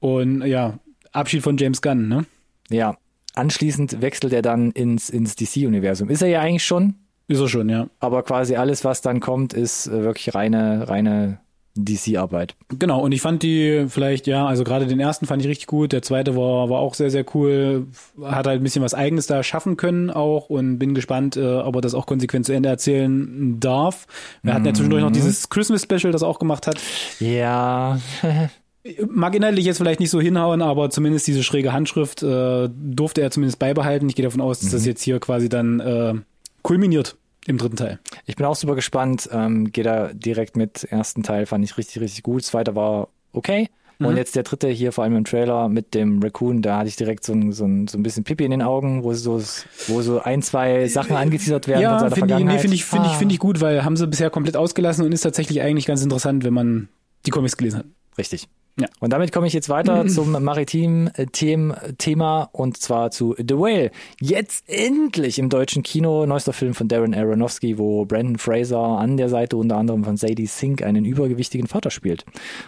Und 0.00 0.44
ja, 0.46 0.78
Abschied 1.12 1.42
von 1.42 1.56
James 1.56 1.82
Gunn, 1.82 2.08
ne? 2.08 2.24
Ja. 2.70 2.96
Anschließend 3.34 4.02
wechselt 4.02 4.32
er 4.32 4.42
dann 4.42 4.70
ins, 4.72 5.08
ins 5.08 5.36
DC-Universum. 5.36 6.10
Ist 6.10 6.22
er 6.22 6.28
ja 6.28 6.40
eigentlich 6.40 6.64
schon, 6.64 6.94
Ist 7.28 7.40
er 7.40 7.48
schon, 7.48 7.68
ja. 7.68 7.88
aber 7.98 8.22
quasi 8.22 8.56
alles, 8.56 8.84
was 8.84 9.00
dann 9.00 9.20
kommt, 9.20 9.54
ist 9.54 9.86
äh, 9.86 10.02
wirklich 10.02 10.34
reine, 10.34 10.88
reine 10.88 11.38
DC-Arbeit. 11.74 12.54
Genau, 12.78 13.00
und 13.00 13.12
ich 13.12 13.22
fand 13.22 13.42
die 13.42 13.86
vielleicht, 13.88 14.26
ja, 14.26 14.46
also 14.46 14.62
gerade 14.64 14.86
den 14.86 15.00
ersten 15.00 15.26
fand 15.26 15.40
ich 15.42 15.48
richtig 15.48 15.66
gut, 15.66 15.92
der 15.92 16.02
zweite 16.02 16.36
war, 16.36 16.68
war 16.68 16.80
auch 16.80 16.94
sehr, 16.94 17.10
sehr 17.10 17.24
cool, 17.34 17.86
hat 18.22 18.46
halt 18.46 18.60
ein 18.60 18.62
bisschen 18.62 18.82
was 18.82 18.92
Eigenes 18.92 19.26
da 19.26 19.42
schaffen 19.42 19.76
können 19.76 20.10
auch 20.10 20.50
und 20.50 20.78
bin 20.78 20.94
gespannt, 20.94 21.36
äh, 21.36 21.56
ob 21.56 21.76
er 21.76 21.80
das 21.80 21.94
auch 21.94 22.04
konsequent 22.04 22.44
zu 22.44 22.52
Ende 22.52 22.68
erzählen 22.68 23.58
darf. 23.58 24.06
Wir 24.42 24.52
hatten 24.52 24.66
ja 24.66 24.74
zwischendurch 24.74 25.02
noch 25.02 25.12
dieses 25.12 25.48
Christmas-Special, 25.48 26.12
das 26.12 26.22
auch 26.22 26.38
gemacht 26.38 26.66
hat. 26.66 26.78
Ja, 27.20 27.98
Mag 29.08 29.34
inhaltlich 29.36 29.64
jetzt 29.64 29.78
vielleicht 29.78 30.00
nicht 30.00 30.10
so 30.10 30.20
hinhauen, 30.20 30.60
aber 30.60 30.90
zumindest 30.90 31.26
diese 31.28 31.44
schräge 31.44 31.72
Handschrift 31.72 32.22
äh, 32.22 32.68
durfte 32.74 33.20
er 33.20 33.30
zumindest 33.30 33.58
beibehalten. 33.60 34.08
Ich 34.08 34.16
gehe 34.16 34.24
davon 34.24 34.40
aus, 34.40 34.58
dass 34.60 34.70
das 34.70 34.84
jetzt 34.84 35.02
hier 35.02 35.20
quasi 35.20 35.48
dann 35.48 35.78
äh, 35.80 36.14
kulminiert 36.62 37.16
im 37.46 37.58
dritten 37.58 37.76
Teil. 37.76 38.00
Ich 38.26 38.34
bin 38.36 38.44
auch 38.46 38.56
super 38.56 38.74
gespannt. 38.74 39.28
Ähm, 39.32 39.70
Gehe 39.70 39.84
da 39.84 40.12
direkt 40.12 40.56
mit. 40.56 40.82
Ersten 40.84 41.22
Teil 41.22 41.46
fand 41.46 41.64
ich 41.64 41.76
richtig, 41.78 42.00
richtig 42.00 42.22
gut. 42.24 42.42
Zweiter 42.44 42.74
war 42.74 43.08
okay. 43.32 43.68
Und 44.00 44.16
jetzt 44.16 44.34
der 44.34 44.42
dritte 44.42 44.66
hier, 44.66 44.90
vor 44.90 45.04
allem 45.04 45.14
im 45.14 45.24
Trailer 45.24 45.68
mit 45.68 45.94
dem 45.94 46.20
Raccoon, 46.20 46.60
da 46.60 46.78
hatte 46.78 46.88
ich 46.88 46.96
direkt 46.96 47.22
so 47.22 47.34
ein, 47.34 47.52
so 47.52 47.64
ein, 47.64 47.86
so 47.86 47.96
ein 47.96 48.02
bisschen 48.02 48.24
Pipi 48.24 48.44
in 48.44 48.50
den 48.50 48.60
Augen, 48.62 49.04
wo 49.04 49.14
so, 49.14 49.40
wo 49.86 50.02
so 50.02 50.20
ein, 50.20 50.42
zwei 50.42 50.88
Sachen 50.88 51.14
angeteasert 51.14 51.68
werden 51.68 51.82
von 51.84 51.92
Ja, 51.92 51.98
seiner 52.00 52.16
finde 52.16 52.34
ich, 52.36 52.44
nee, 52.44 52.58
finde 52.58 52.74
ich, 52.74 52.84
finde 52.84 53.06
ich, 53.06 53.12
Ah. 53.12 53.16
finde 53.18 53.32
ich 53.34 53.38
gut, 53.38 53.60
weil 53.60 53.84
haben 53.84 53.96
sie 53.96 54.08
bisher 54.08 54.28
komplett 54.28 54.56
ausgelassen 54.56 55.04
und 55.06 55.12
ist 55.12 55.20
tatsächlich 55.20 55.60
eigentlich 55.62 55.86
ganz 55.86 56.02
interessant, 56.02 56.42
wenn 56.42 56.52
man 56.52 56.88
die 57.26 57.30
Comics 57.30 57.56
gelesen 57.56 57.78
hat. 57.78 57.86
Richtig. 58.18 58.48
Ja. 58.80 58.86
Und 59.00 59.12
damit 59.12 59.32
komme 59.32 59.46
ich 59.46 59.52
jetzt 59.52 59.68
weiter 59.68 60.06
zum 60.08 60.32
maritimen 60.42 61.08
äh, 61.14 61.26
Them 61.26 61.74
Thema 61.98 62.48
und 62.52 62.78
zwar 62.78 63.10
zu 63.10 63.34
The 63.36 63.56
Whale. 63.56 63.90
Jetzt 64.20 64.64
endlich 64.68 65.38
im 65.38 65.48
deutschen 65.48 65.82
Kino, 65.82 66.24
neuester 66.26 66.52
Film 66.52 66.74
von 66.74 66.88
Darren 66.88 67.14
Aronofsky, 67.14 67.78
wo 67.78 68.04
Brandon 68.04 68.38
Fraser 68.38 68.78
an 68.78 69.16
der 69.16 69.28
Seite 69.28 69.56
unter 69.56 69.76
anderem 69.76 70.04
von 70.04 70.16
Sadie 70.16 70.46
Sink 70.46 70.82
einen 70.82 71.04
übergewichtigen 71.04 71.66
Vater 71.66 71.90
spielt. 71.90 72.24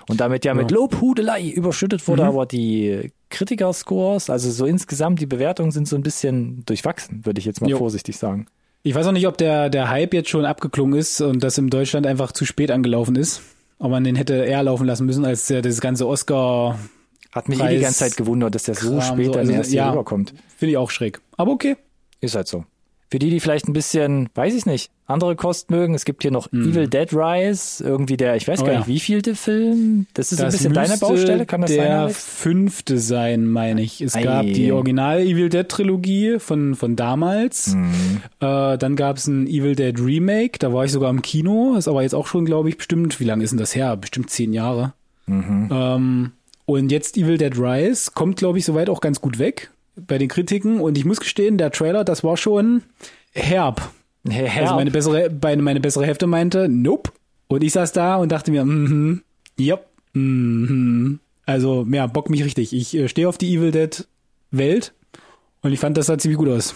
Und 0.09 0.21
damit 0.21 0.45
ja, 0.45 0.55
mit 0.55 0.71
Lobhudelei 0.71 1.49
überschüttet 1.49 2.07
wurde, 2.07 2.25
aber 2.25 2.45
die 2.45 3.11
Kritiker-Scores, 3.31 4.31
also 4.31 4.51
so 4.51 4.67
insgesamt 4.67 5.21
die 5.21 5.27
Bewertungen 5.27 5.73
sind 5.73 5.89
so 5.89 5.97
ein 5.97 6.03
bisschen 6.03 6.65
durchwachsen, 6.67 7.25
würde 7.25 7.39
ich 7.39 7.47
jetzt 7.47 7.61
mal 7.61 7.71
Jo. 7.71 7.79
vorsichtig 7.79 8.17
sagen. 8.17 8.47
Ich 8.83 8.95
weiß 8.95 9.07
auch 9.07 9.13
nicht, 9.13 9.27
ob 9.27 9.39
der, 9.39 9.71
der 9.71 9.89
Hype 9.89 10.13
jetzt 10.13 10.29
schon 10.29 10.45
abgeklungen 10.45 10.99
ist 10.99 11.21
und 11.23 11.43
das 11.43 11.57
in 11.57 11.71
Deutschland 11.71 12.07
einfach 12.07 12.33
zu 12.33 12.45
spät 12.45 12.71
angelaufen 12.71 13.17
ist. 13.17 13.41
Ob 13.85 13.91
man 13.91 14.03
den 14.03 14.17
hätte 14.17 14.33
eher 14.33 14.63
laufen 14.63 14.87
lassen 14.87 15.05
müssen, 15.05 15.27
als 15.27 15.47
der, 15.49 15.61
das 15.61 15.79
ganze 15.79 16.09
Oscar 16.09 16.79
Hat 17.33 17.51
mich 17.51 17.61
eh 17.61 17.69
die 17.69 17.81
ganze 17.83 17.99
Zeit 17.99 18.17
gewundert, 18.17 18.55
dass 18.55 18.63
der 18.63 18.77
so 18.77 18.97
Kram, 18.97 19.03
spät 19.03 19.35
so, 19.35 19.39
also, 19.39 19.53
erst 19.53 19.71
hier 19.73 19.77
ja. 19.77 19.91
rüberkommt. 19.91 20.33
finde 20.57 20.71
ich 20.71 20.79
auch 20.79 20.91
schräg. 20.91 21.21
Aber 21.37 21.53
okay. 21.53 21.77
Ist 22.19 22.35
halt 22.35 22.49
so. 22.49 22.65
Für 23.15 23.21
die, 23.21 23.31
die 23.31 23.39
vielleicht 23.39 23.69
ein 23.69 23.73
bisschen, 23.73 24.29
weiß 24.35 24.55
ich 24.57 24.67
nicht, 24.67 24.91
andere 25.07 25.37
Kost 25.37 25.71
mögen, 25.71 25.95
es 25.95 26.05
gibt 26.05 26.23
hier 26.23 26.33
noch 26.33 26.53
Evil 26.53 26.89
Dead 26.89 27.13
Rise, 27.13 27.85
irgendwie 27.85 28.17
der, 28.17 28.35
ich 28.35 28.49
weiß 28.49 28.59
Mhm. 28.59 28.63
Oh 28.65 28.67
gar 28.67 28.73
ja. 28.73 28.79
nicht, 28.81 28.89
wie 28.89 28.99
vielte 28.99 29.37
Film. 29.37 30.09
Das 30.15 30.33
ist 30.33 30.39
so 30.39 30.43
ein 30.43 30.49
Das 30.49 30.57
bisschen 30.57 30.73
deine 30.73 30.97
Baustelle, 30.99 31.47
kann 31.47 31.61
das 31.61 31.71
der 31.71 31.85
sein? 31.85 31.93
Alex? 31.93 32.25
fünfte 32.25 32.99
sein, 32.99 33.47
meine 33.47 33.83
ich. 33.83 34.01
Es 34.01 34.17
Ei. 34.17 34.25
gab 34.25 34.47
die 34.47 34.73
Original 34.73 35.21
Evil 35.21 35.49
Dead 35.49 35.69
Trilogie 35.69 36.41
von, 36.41 36.75
von 36.75 36.97
damals. 36.97 37.77
Mhm. 37.77 38.23
Äh, 38.41 38.79
dann 38.79 38.97
gab 38.97 39.19
es 39.19 39.29
ein 39.29 39.47
Evil 39.47 39.77
Dead 39.77 39.97
Remake, 40.01 40.59
da 40.59 40.73
war 40.73 40.85
ich 40.85 40.91
sogar 40.91 41.11
im 41.11 41.23
Kino. 41.23 41.77
Ist 41.77 41.87
aber 41.87 42.03
jetzt 42.03 42.17
auch 42.17 42.27
schon, 42.27 42.45
glaube 42.45 42.69
ich, 42.69 42.79
bestimmt, 42.79 43.21
wie 43.21 43.25
lange 43.25 43.45
ist 43.45 43.51
denn 43.51 43.61
das 43.61 43.77
her? 43.77 43.97
Bestimmt 43.97 44.31
zehn 44.31 44.53
Jahre. 44.53 44.93
Mhm. 45.27 45.69
Ähm, 45.71 46.33
und 46.67 46.91
jetzt 46.91 47.17
Evil 47.17 47.39
Dead 47.39 47.57
Rise 47.57 48.11
kommt, 48.13 48.39
glaube 48.39 48.59
ich, 48.59 48.65
soweit 48.65 48.91
auch 48.91 49.01
ganz 49.01 49.21
gut 49.21 49.39
weg 49.39 49.71
bei 49.97 50.19
den 50.19 50.29
Kritiken. 50.29 50.81
Und 50.81 50.99
ich 50.99 51.05
muss 51.05 51.21
gestehen, 51.21 51.59
der 51.59 51.71
Trailer, 51.71 52.05
das 52.05 52.25
war 52.25 52.37
schon 52.37 52.83
herb. 53.33 53.91
Herr, 54.29 54.63
Also 54.63 54.75
meine 54.75 54.91
bessere, 54.91 55.31
meine, 55.43 55.63
meine 55.63 55.81
bessere 55.81 56.07
Hälfte 56.07 56.27
meinte, 56.27 56.69
nope. 56.69 57.13
Und 57.49 57.63
ich 57.63 57.73
saß 57.73 57.93
da 57.93 58.17
und 58.17 58.33
dachte 58.33 58.51
mir, 58.51 58.65
mhm, 58.65 59.23
ja, 59.59 59.79
mhm. 60.15 61.21
Also, 61.47 61.87
ja, 61.91 62.07
bock 62.07 62.31
mich 62.31 62.43
richtig. 62.43 62.73
Ich 62.73 62.95
äh, 62.97 63.09
stehe 63.09 63.29
auf 63.29 63.37
die 63.37 63.55
Evil 63.55 63.71
Dead 63.71 64.07
Welt 64.51 64.95
und 65.61 65.73
ich 65.73 65.81
fand, 65.81 65.97
das 65.97 66.07
sah 66.07 66.17
ziemlich 66.17 66.39
gut 66.39 66.49
aus. 66.49 66.75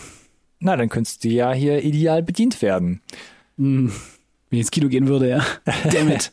na, 0.61 0.77
dann 0.77 0.89
könntest 0.89 1.25
du 1.25 1.29
ja 1.29 1.53
hier 1.53 1.83
ideal 1.83 2.23
bedient 2.23 2.61
werden. 2.61 3.01
Wenn 3.57 3.91
ich 4.51 4.59
ins 4.61 4.71
Kino 4.71 4.89
gehen 4.89 5.09
würde, 5.09 5.29
ja. 5.29 5.47
Damn 5.91 6.11
it. 6.11 6.33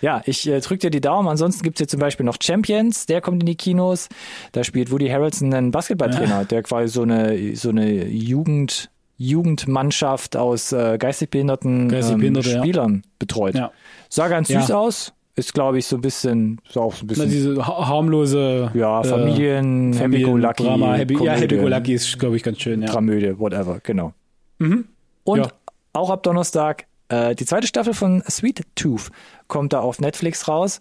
Ja, 0.00 0.22
ich 0.26 0.48
äh, 0.48 0.60
drück 0.60 0.80
dir 0.80 0.90
die 0.90 1.00
Daumen. 1.00 1.28
Ansonsten 1.28 1.62
gibt's 1.62 1.80
hier 1.80 1.88
zum 1.88 2.00
Beispiel 2.00 2.24
noch 2.26 2.36
Champions, 2.42 3.06
der 3.06 3.20
kommt 3.20 3.42
in 3.42 3.46
die 3.46 3.56
Kinos. 3.56 4.08
Da 4.52 4.64
spielt 4.64 4.90
Woody 4.90 5.08
Harrelson 5.08 5.52
einen 5.54 5.70
Basketballtrainer, 5.70 6.44
der 6.44 6.62
quasi 6.62 6.88
so 6.92 7.02
eine, 7.02 7.56
so 7.56 7.70
eine 7.70 8.06
Jugend, 8.06 8.90
Jugendmannschaft 9.16 10.36
aus 10.36 10.72
äh, 10.72 10.96
geistig 10.98 11.30
behinderten 11.30 11.88
Geistig 11.88 12.14
ähm, 12.14 12.20
Behinderte, 12.20 12.50
ja. 12.50 12.58
Spielern 12.60 13.02
betreut. 13.18 13.54
Ja. 13.54 13.72
Sah 14.08 14.28
ganz 14.28 14.48
Ja. 14.48 14.60
süß 14.60 14.70
aus. 14.72 15.12
Ist, 15.36 15.54
glaube 15.54 15.78
ich, 15.78 15.86
so 15.86 15.94
ein 15.96 16.00
bisschen, 16.00 16.60
ist 16.68 16.76
auch 16.76 16.92
so 16.94 17.04
ein 17.04 17.06
Na, 17.06 17.24
bisschen, 17.24 17.30
diese 17.30 17.64
ha 17.64 17.86
harmlose 17.86 18.72
ja, 18.74 19.02
äh, 19.02 19.04
Familien, 19.04 19.92
Happy 19.92 20.22
Go 20.22 20.36
Lucky. 20.36 20.64
Drama. 20.64 20.94
Happy, 20.94 21.14
ja, 21.22 21.32
Happy 21.34 21.56
Go 21.58 21.68
Lucky 21.68 21.94
ist, 21.94 22.18
glaube 22.18 22.34
ich, 22.36 22.42
ganz 22.42 22.58
schön, 22.60 22.82
ja. 22.82 22.88
Dramödie, 22.88 23.38
whatever, 23.38 23.78
genau. 23.84 24.12
Mhm. 24.58 24.86
Und 25.22 25.38
Ja. 25.38 25.52
auch 25.92 26.10
ab 26.10 26.24
Donnerstag 26.24 26.86
äh, 27.08 27.36
die 27.36 27.44
zweite 27.46 27.68
Staffel 27.68 27.94
von 27.94 28.24
Sweet 28.28 28.62
Tooth 28.74 29.10
kommt 29.48 29.72
da 29.72 29.80
auf 29.80 30.00
Netflix 30.00 30.46
raus 30.48 30.78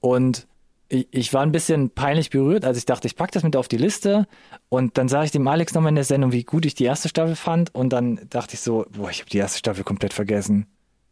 und 0.00 0.46
ich, 0.88 1.08
ich 1.10 1.32
war 1.32 1.42
ein 1.42 1.52
bisschen 1.52 1.90
peinlich 1.90 2.30
berührt, 2.30 2.64
als 2.64 2.78
ich 2.78 2.84
dachte, 2.84 3.06
ich 3.06 3.16
pack 3.16 3.32
das 3.32 3.42
mit 3.42 3.56
auf 3.56 3.68
die 3.68 3.76
Liste 3.76 4.26
und 4.68 4.98
dann 4.98 5.08
sage 5.08 5.26
ich 5.26 5.30
dem 5.30 5.46
Alex 5.46 5.74
nochmal 5.74 5.90
in 5.90 5.96
der 5.96 6.04
Sendung, 6.04 6.32
wie 6.32 6.44
gut 6.44 6.64
ich 6.66 6.74
die 6.74 6.84
erste 6.84 7.08
Staffel 7.08 7.36
fand 7.36 7.74
und 7.74 7.92
dann 7.92 8.20
dachte 8.30 8.54
ich 8.54 8.60
so, 8.60 8.86
boah, 8.90 9.10
ich 9.10 9.20
habe 9.20 9.30
die 9.30 9.38
erste 9.38 9.58
Staffel 9.58 9.84
komplett 9.84 10.12
vergessen. 10.12 10.66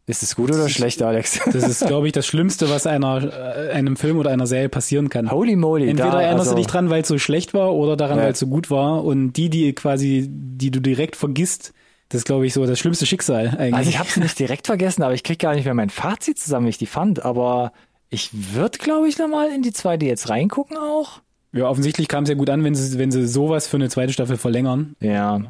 Ist 0.05 0.23
es 0.23 0.35
gut 0.35 0.49
oder 0.49 0.67
schlecht, 0.69 1.03
Alex? 1.03 1.39
Das 1.53 1.67
ist, 1.67 1.85
glaube 1.85 2.07
ich, 2.07 2.13
das 2.13 2.25
Schlimmste, 2.25 2.67
was 2.71 2.87
einer, 2.87 3.31
äh, 3.31 3.71
einem 3.73 3.95
Film 3.95 4.17
oder 4.17 4.31
einer 4.31 4.47
Serie 4.47 4.67
passieren 4.67 5.09
kann. 5.09 5.29
Holy 5.29 5.55
moly. 5.55 5.87
Entweder 5.87 6.09
da, 6.09 6.21
erinnerst 6.21 6.47
also, 6.47 6.55
du 6.55 6.57
dich 6.57 6.65
dran, 6.65 6.89
weil 6.89 7.03
es 7.03 7.07
so 7.07 7.19
schlecht 7.19 7.53
war, 7.53 7.75
oder 7.75 7.95
daran, 7.95 8.17
Ja. 8.17 8.23
weil 8.23 8.31
es 8.31 8.39
so 8.39 8.47
gut 8.47 8.71
war. 8.71 9.03
Und 9.05 9.33
die, 9.33 9.51
die 9.51 9.71
quasi, 9.73 10.25
die 10.27 10.71
du 10.71 10.79
direkt 10.79 11.15
vergisst, 11.15 11.73
das 12.09 12.19
ist, 12.19 12.25
glaube 12.25 12.45
ich, 12.45 12.53
so 12.53 12.65
das 12.65 12.79
schlimmste 12.79 13.05
Schicksal 13.05 13.49
eigentlich. 13.57 13.73
Also 13.75 13.89
ich 13.89 13.99
habe 13.99 14.09
sie 14.09 14.19
nicht 14.19 14.37
direkt 14.39 14.65
vergessen, 14.67 15.03
aber 15.03 15.13
ich 15.13 15.23
krieg 15.23 15.39
gar 15.39 15.55
nicht 15.55 15.65
mehr 15.65 15.73
mein 15.73 15.89
Fazit 15.89 16.39
zusammen, 16.39 16.65
wie 16.65 16.71
ich 16.71 16.77
die 16.77 16.85
fand. 16.87 17.23
Aber 17.23 17.71
ich 18.09 18.29
würde, 18.53 18.77
glaube 18.79 19.07
ich, 19.07 19.17
nochmal 19.17 19.49
in 19.53 19.61
die 19.61 19.71
zweite 19.73 20.05
jetzt 20.05 20.29
reingucken 20.29 20.77
auch. 20.77 21.21
ja, 21.53 21.67
offensichtlich 21.69 22.07
kam 22.07 22.23
es 22.23 22.29
ja 22.29 22.35
gut 22.35 22.49
an, 22.49 22.63
wenn 22.63 22.75
sie, 22.75 22.97
wenn 22.97 23.11
sie 23.11 23.27
sowas 23.27 23.67
für 23.67 23.77
eine 23.77 23.89
zweite 23.89 24.13
Staffel 24.13 24.37
verlängern, 24.37 24.95
Ja, 24.99 25.41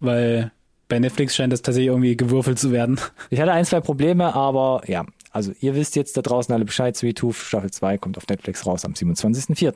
weil 0.00 0.50
bei 0.88 0.98
Netflix 0.98 1.36
scheint 1.36 1.52
das 1.52 1.62
tatsächlich 1.62 1.88
irgendwie 1.88 2.16
gewürfelt 2.16 2.58
zu 2.58 2.72
werden. 2.72 2.98
Ich 3.30 3.40
hatte 3.40 3.52
ein, 3.52 3.64
zwei 3.64 3.80
Probleme, 3.80 4.34
aber 4.34 4.82
ja, 4.86 5.04
also 5.30 5.52
ihr 5.60 5.74
wisst 5.76 5.96
jetzt 5.96 6.16
da 6.16 6.22
draußen 6.22 6.52
alle 6.54 6.64
Bescheid, 6.64 6.96
Sweet 6.96 7.18
Tooth 7.18 7.36
Staffel 7.36 7.70
2 7.70 7.98
kommt 7.98 8.16
auf 8.16 8.26
Netflix 8.26 8.64
raus 8.66 8.84
am 8.84 8.94
27.04. 8.94 9.74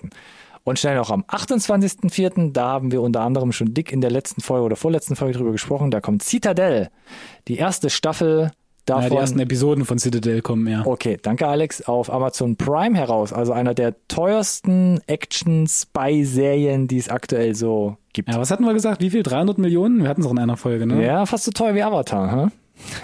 Und 0.65 0.79
schnell 0.79 0.97
noch 0.97 1.11
am 1.11 1.23
28.04., 1.25 2.53
da 2.53 2.69
haben 2.69 2.93
wir 2.93 3.03
unter 3.03 3.21
anderem 3.23 3.51
schon 3.53 3.75
dick 3.75 3.91
in 3.93 4.01
der 4.01 4.11
letzten 4.11 4.41
Folge 4.41 4.65
oder 4.67 4.77
vorletzten 4.77 5.17
Folge 5.17 5.37
drüber 5.37 5.53
gesprochen, 5.53 5.91
da 5.91 6.01
kommt 6.01 6.23
Citadel, 6.23 6.89
die 7.49 7.57
erste 7.57 7.91
Staffel 7.91 8.51
Ja, 8.89 8.97
davon. 8.97 9.11
die 9.11 9.17
ersten 9.17 9.39
Episoden 9.41 9.85
von 9.85 9.99
Citadel 9.99 10.41
kommen, 10.43 10.67
ja. 10.69 10.87
Okay, 10.87 11.19
danke 11.21 11.47
Alex. 11.49 11.83
Auf 11.83 12.13
Amazon 12.13 12.57
Prime 12.57 12.97
heraus, 12.97 13.33
also 13.33 13.53
einer 13.53 13.75
der 13.75 13.95
teuersten 14.09 15.01
Action-Spy-Serien, 15.09 16.89
die 16.89 16.99
es 16.99 17.09
aktuell 17.09 17.55
so 17.55 17.97
gibt. 18.13 18.29
Ja, 18.31 18.39
was 18.39 18.51
hatten 18.51 18.65
wir 18.65 18.73
gesagt? 18.75 19.01
Wie 19.01 19.11
viel? 19.11 19.23
300 19.23 19.59
Millionen? 19.59 20.03
Wir 20.03 20.09
hatten 20.09 20.21
es 20.21 20.27
auch 20.27 20.33
in 20.33 20.39
einer 20.39 20.57
Folge, 20.57 20.87
ne? 20.87 21.05
Ja, 21.05 21.27
fast 21.27 21.45
so 21.45 21.51
teuer 21.51 21.75
wie 21.75 21.83
Avatar? 21.83 22.51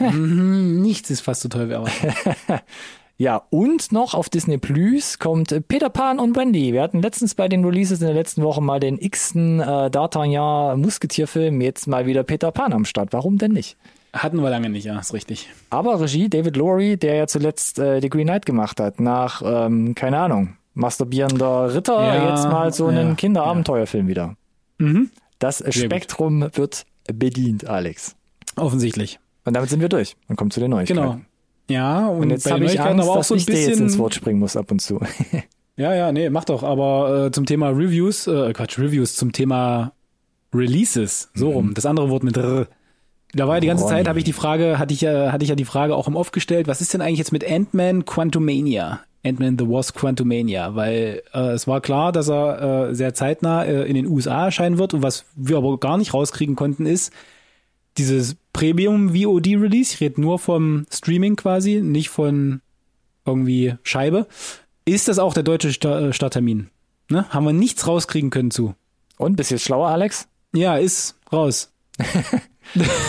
Mhm, 0.00 0.80
nichts 0.82 1.10
ist 1.10 1.20
fast 1.20 1.42
so 1.42 1.48
teuer 1.48 1.68
wie 1.68 1.74
Avatar. 1.74 2.14
Ja, 3.20 3.42
und 3.50 3.90
noch 3.90 4.14
auf 4.14 4.28
Disney 4.28 4.58
Plus 4.58 5.18
kommt 5.18 5.52
Peter 5.66 5.90
Pan 5.90 6.20
und 6.20 6.36
Wendy. 6.36 6.72
Wir 6.72 6.82
hatten 6.82 7.02
letztens 7.02 7.34
bei 7.34 7.48
den 7.48 7.64
Releases 7.64 8.00
in 8.00 8.06
der 8.06 8.14
letzten 8.14 8.44
Woche 8.44 8.62
mal 8.62 8.78
den 8.78 8.96
x-ten 8.96 9.58
äh, 9.58 9.64
D'Artagnan 9.64 10.76
Musketierfilm, 10.76 11.60
jetzt 11.60 11.88
mal 11.88 12.06
wieder 12.06 12.22
Peter 12.22 12.52
Pan 12.52 12.72
am 12.72 12.84
Start. 12.84 13.12
Warum 13.12 13.36
denn 13.36 13.50
nicht? 13.50 13.76
Hatten 14.12 14.40
wir 14.40 14.50
lange 14.50 14.70
nicht, 14.70 14.84
ja, 14.84 14.96
ist 15.00 15.12
richtig. 15.12 15.48
Aber 15.68 16.00
Regie 16.00 16.28
David 16.28 16.56
Lowery, 16.56 16.96
der 16.96 17.16
ja 17.16 17.26
zuletzt 17.26 17.80
äh, 17.80 18.00
The 18.00 18.08
Green 18.08 18.28
Knight 18.28 18.46
gemacht 18.46 18.78
hat, 18.78 19.00
nach, 19.00 19.42
ähm, 19.44 19.96
keine 19.96 20.18
Ahnung, 20.20 20.56
masturbierender 20.74 21.74
Ritter, 21.74 22.00
Ja, 22.00 22.30
jetzt 22.30 22.44
mal 22.44 22.72
so 22.72 22.86
einen 22.86 23.08
ja, 23.08 23.14
Kinderabenteuerfilm 23.16 24.06
wieder. 24.06 24.36
Mhm. 24.78 25.10
Das. 25.40 25.64
Spektrum 25.70 26.48
wird 26.52 26.86
bedient, 27.12 27.66
Alex. 27.66 28.14
Offensichtlich. 28.54 29.18
Und 29.44 29.54
damit 29.54 29.70
sind 29.70 29.80
wir 29.80 29.88
durch 29.88 30.16
und 30.28 30.36
kommen 30.36 30.52
zu 30.52 30.60
den 30.60 30.70
Neuigkeiten. 30.70 31.00
Genau. 31.00 31.20
Ja, 31.68 32.06
und, 32.08 32.22
Und 32.22 32.30
jetzt 32.30 32.50
habe 32.50 32.64
ich 32.64 32.80
Angst, 32.80 33.02
aber 33.04 33.12
auch 33.12 33.16
dass 33.18 33.28
so 33.28 33.34
ein 33.34 33.38
ich 33.38 33.46
dir 33.46 33.52
jetzt 33.54 33.68
bisschen. 33.68 33.84
ins 33.84 33.98
Wort 33.98 34.14
springen 34.14 34.38
muss 34.38 34.56
ab 34.56 34.70
und 34.70 34.80
zu. 34.80 35.00
Ja, 35.76 35.94
ja, 35.94 36.10
nee, 36.10 36.28
mach 36.28 36.44
doch. 36.44 36.64
Aber 36.64 37.26
äh, 37.26 37.30
zum 37.30 37.46
Thema 37.46 37.68
Reviews, 37.68 38.26
äh, 38.26 38.52
Quatsch, 38.52 38.80
Reviews, 38.80 39.14
zum 39.14 39.30
Thema 39.30 39.92
Releases, 40.52 41.30
so 41.34 41.50
rum. 41.50 41.72
Das 41.72 41.86
andere 41.86 42.10
Wort 42.10 42.24
mit 42.24 42.36
R. 42.36 42.66
Da 43.32 43.46
war 43.46 43.56
ja 43.56 43.60
die 43.60 43.68
ganze 43.68 43.84
Ronny. 43.84 43.96
Zeit, 43.96 44.08
habe 44.08 44.18
ich 44.18 44.24
die 44.24 44.32
Frage, 44.32 44.80
hatte 44.80 44.92
ich 44.92 45.02
ja, 45.02 45.30
hatte 45.30 45.44
ich 45.44 45.50
ja 45.50 45.54
die 45.54 45.64
Frage 45.64 45.94
auch 45.94 46.08
im 46.08 46.16
Off 46.16 46.32
gestellt, 46.32 46.66
was 46.66 46.80
ist 46.80 46.94
denn 46.94 47.00
eigentlich 47.00 47.18
jetzt 47.18 47.30
mit 47.30 47.48
Ant-Man 47.48 48.06
Quantumania? 48.06 49.02
Ant-Man 49.24 49.56
the 49.56 49.68
Wasp 49.68 49.96
Quantumania, 49.96 50.74
weil 50.74 51.22
äh, 51.32 51.50
es 51.50 51.68
war 51.68 51.80
klar, 51.80 52.10
dass 52.10 52.28
er 52.28 52.88
äh, 52.88 52.94
sehr 52.96 53.14
zeitnah 53.14 53.64
äh, 53.64 53.84
in 53.84 53.94
den 53.94 54.06
USA 54.06 54.46
erscheinen 54.46 54.78
wird 54.78 54.94
und 54.94 55.02
was 55.04 55.26
wir 55.36 55.58
aber 55.58 55.78
gar 55.78 55.96
nicht 55.96 56.12
rauskriegen 56.12 56.56
konnten 56.56 56.86
ist, 56.86 57.12
dieses 57.98 58.36
Premium 58.52 59.10
VOD 59.14 59.46
Release, 59.48 59.94
ich 59.94 60.00
rede 60.00 60.20
nur 60.20 60.38
vom 60.38 60.86
Streaming 60.90 61.36
quasi, 61.36 61.80
nicht 61.82 62.08
von 62.08 62.60
irgendwie 63.26 63.74
Scheibe. 63.82 64.26
Ist 64.84 65.08
das 65.08 65.18
auch 65.18 65.34
der 65.34 65.42
deutsche 65.42 65.72
Sta 65.72 66.00
äh, 66.00 66.12
Starttermin? 66.12 66.70
Ne? 67.10 67.28
Haben 67.30 67.44
wir 67.44 67.52
nichts 67.52 67.86
rauskriegen 67.86 68.30
können 68.30 68.50
zu. 68.50 68.74
Und, 69.18 69.36
bist 69.36 69.50
du 69.50 69.56
jetzt 69.56 69.64
schlauer, 69.64 69.88
Alex? 69.88 70.28
Ja, 70.54 70.76
ist 70.76 71.16
raus. 71.32 71.72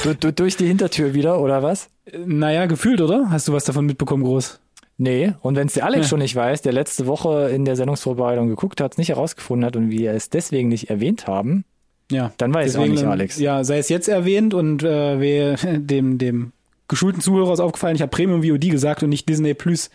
Du, 0.05 0.15
du, 0.15 0.31
durch 0.31 0.55
die 0.55 0.67
Hintertür 0.67 1.13
wieder, 1.13 1.41
oder 1.41 1.61
was? 1.61 1.89
Naja, 2.25 2.65
gefühlt, 2.65 3.01
oder? 3.01 3.29
Hast 3.29 3.49
du 3.49 3.51
was 3.53 3.65
davon 3.65 3.85
mitbekommen, 3.85 4.23
groß? 4.23 4.61
Nee, 4.97 5.33
und 5.41 5.57
wenn 5.57 5.67
es 5.67 5.73
der 5.73 5.85
Alex 5.85 6.05
Ja. 6.05 6.09
schon 6.11 6.19
nicht 6.19 6.33
weiß, 6.35 6.61
der 6.61 6.71
letzte 6.71 7.07
Woche 7.07 7.49
in 7.49 7.65
der 7.65 7.75
Sendungsvorbereitung 7.75 8.47
geguckt 8.47 8.79
hat, 8.79 8.93
es 8.93 8.97
nicht 8.97 9.09
herausgefunden 9.09 9.65
hat 9.65 9.75
und 9.75 9.89
wir 9.91 10.13
es 10.13 10.29
deswegen 10.29 10.69
nicht 10.69 10.89
erwähnt 10.89 11.27
haben, 11.27 11.65
Ja. 12.11 12.31
dann 12.37 12.53
weiß 12.53 12.73
ich 12.73 12.79
auch 12.79 12.85
nicht, 12.87 13.03
Alex. 13.03 13.39
Ja, 13.39 13.63
sei 13.63 13.77
es 13.77 13.89
jetzt 13.89 14.07
erwähnt 14.07 14.53
und 14.53 14.83
äh, 14.83 15.19
wer, 15.19 15.55
dem, 15.77 16.17
dem 16.17 16.51
geschulten 16.87 17.21
Zuhörer 17.21 17.53
ist 17.53 17.59
aufgefallen, 17.59 17.95
ich 17.95 18.01
habe 18.01 18.09
Premium 18.09 18.43
VOD 18.43 18.69
gesagt 18.69 19.03
und 19.03 19.09
nicht 19.09 19.29
Disney 19.29 19.53
Plus, 19.53 19.89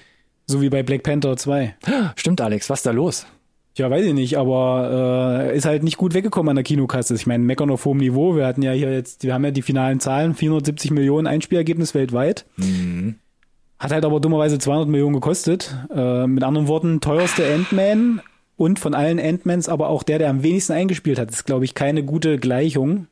so 0.46 0.61
wie 0.62 0.68
bei 0.68 0.83
Black 0.83 1.03
Panther 1.03 1.37
2. 1.37 1.74
Stimmt, 2.16 2.40
Alex, 2.40 2.70
was 2.70 2.81
ist 2.81 2.87
da 2.87 2.92
los? 2.92 3.27
Ja, 3.77 3.90
weiß 3.90 4.07
ich 4.07 4.14
nicht, 4.14 4.38
aber 4.38 5.48
äh, 5.50 5.57
ist 5.57 5.66
halt 5.66 5.83
nicht 5.83 5.96
gut 5.96 6.14
weggekommen 6.14 6.50
an 6.50 6.57
der 6.57 6.62
Kinokasse. 6.62 7.14
Ich 7.14 7.27
meine, 7.27 7.42
meckern 7.42 7.70
auf 7.70 7.85
hohem 7.85 7.98
Niveau. 7.98 8.37
Wir 8.37 8.46
hatten 8.46 8.62
ja 8.62 8.70
hier 8.70 8.92
jetzt, 8.92 9.24
wir 9.24 9.35
haben 9.35 9.44
ja 9.44 9.50
die 9.50 9.62
finalen 9.62 9.98
Zahlen, 9.98 10.35
470 10.35 10.92
Millionen 10.92 11.27
Einspielergebnis 11.27 11.92
weltweit. 11.92 12.46
Hat 13.81 13.90
halt 13.90 14.05
aber 14.05 14.20
dummerweise 14.20 14.61
200 14.61 14.88
Millionen 14.88 15.14
gekostet. 15.14 15.74
Äh, 15.92 16.29
mit 16.29 16.44
anderen 16.44 16.68
Worten, 16.68 17.00
teuerste 17.00 17.53
Ant-Man 17.53 18.20
und 18.56 18.78
von 18.78 18.94
allen 18.94 19.18
Ant-Mans 19.18 19.68
aber 19.68 19.88
auch 19.88 20.02
der, 20.02 20.18
der 20.18 20.30
am 20.30 20.42
wenigsten 20.42 20.72
eingespielt 20.72 21.18
hat. 21.18 21.28
Das 21.28 21.36
ist, 21.36 21.44
glaube 21.44 21.64
ich, 21.64 21.74
keine 21.74 22.04
gute 22.04 22.38
Gleichung. 22.38 23.08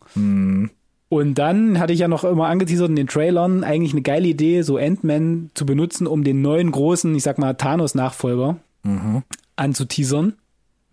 Und 1.08 1.34
dann 1.34 1.78
hatte 1.78 1.92
ich 1.92 2.00
ja 2.00 2.08
noch 2.08 2.24
immer 2.24 2.46
angeteasert 2.46 2.88
in 2.88 2.96
den 2.96 3.06
Trailern, 3.06 3.64
eigentlich 3.64 3.92
eine 3.92 4.02
geile 4.02 4.28
Idee, 4.28 4.62
so 4.62 4.76
Ant-Man 4.76 5.50
zu 5.54 5.66
benutzen, 5.66 6.06
um 6.06 6.24
den 6.24 6.40
neuen 6.42 6.70
großen, 6.70 7.14
ich 7.14 7.22
sag 7.22 7.38
mal, 7.38 7.54
Thanos-Nachfolger 7.54 8.56
anzuteasern. 9.56 10.34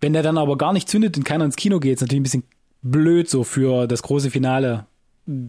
Wenn 0.00 0.12
der 0.12 0.22
dann 0.22 0.38
aber 0.38 0.56
gar 0.58 0.72
nicht 0.72 0.88
zündet 0.88 1.16
und 1.16 1.24
keiner 1.24 1.44
ins 1.44 1.56
Kino 1.56 1.78
geht, 1.80 1.94
ist 1.94 2.00
natürlich 2.00 2.20
ein 2.20 2.24
bisschen 2.24 2.44
blöd 2.82 3.28
so 3.28 3.44
für 3.44 3.86
das 3.86 4.02
große 4.02 4.30
Finale 4.30 4.86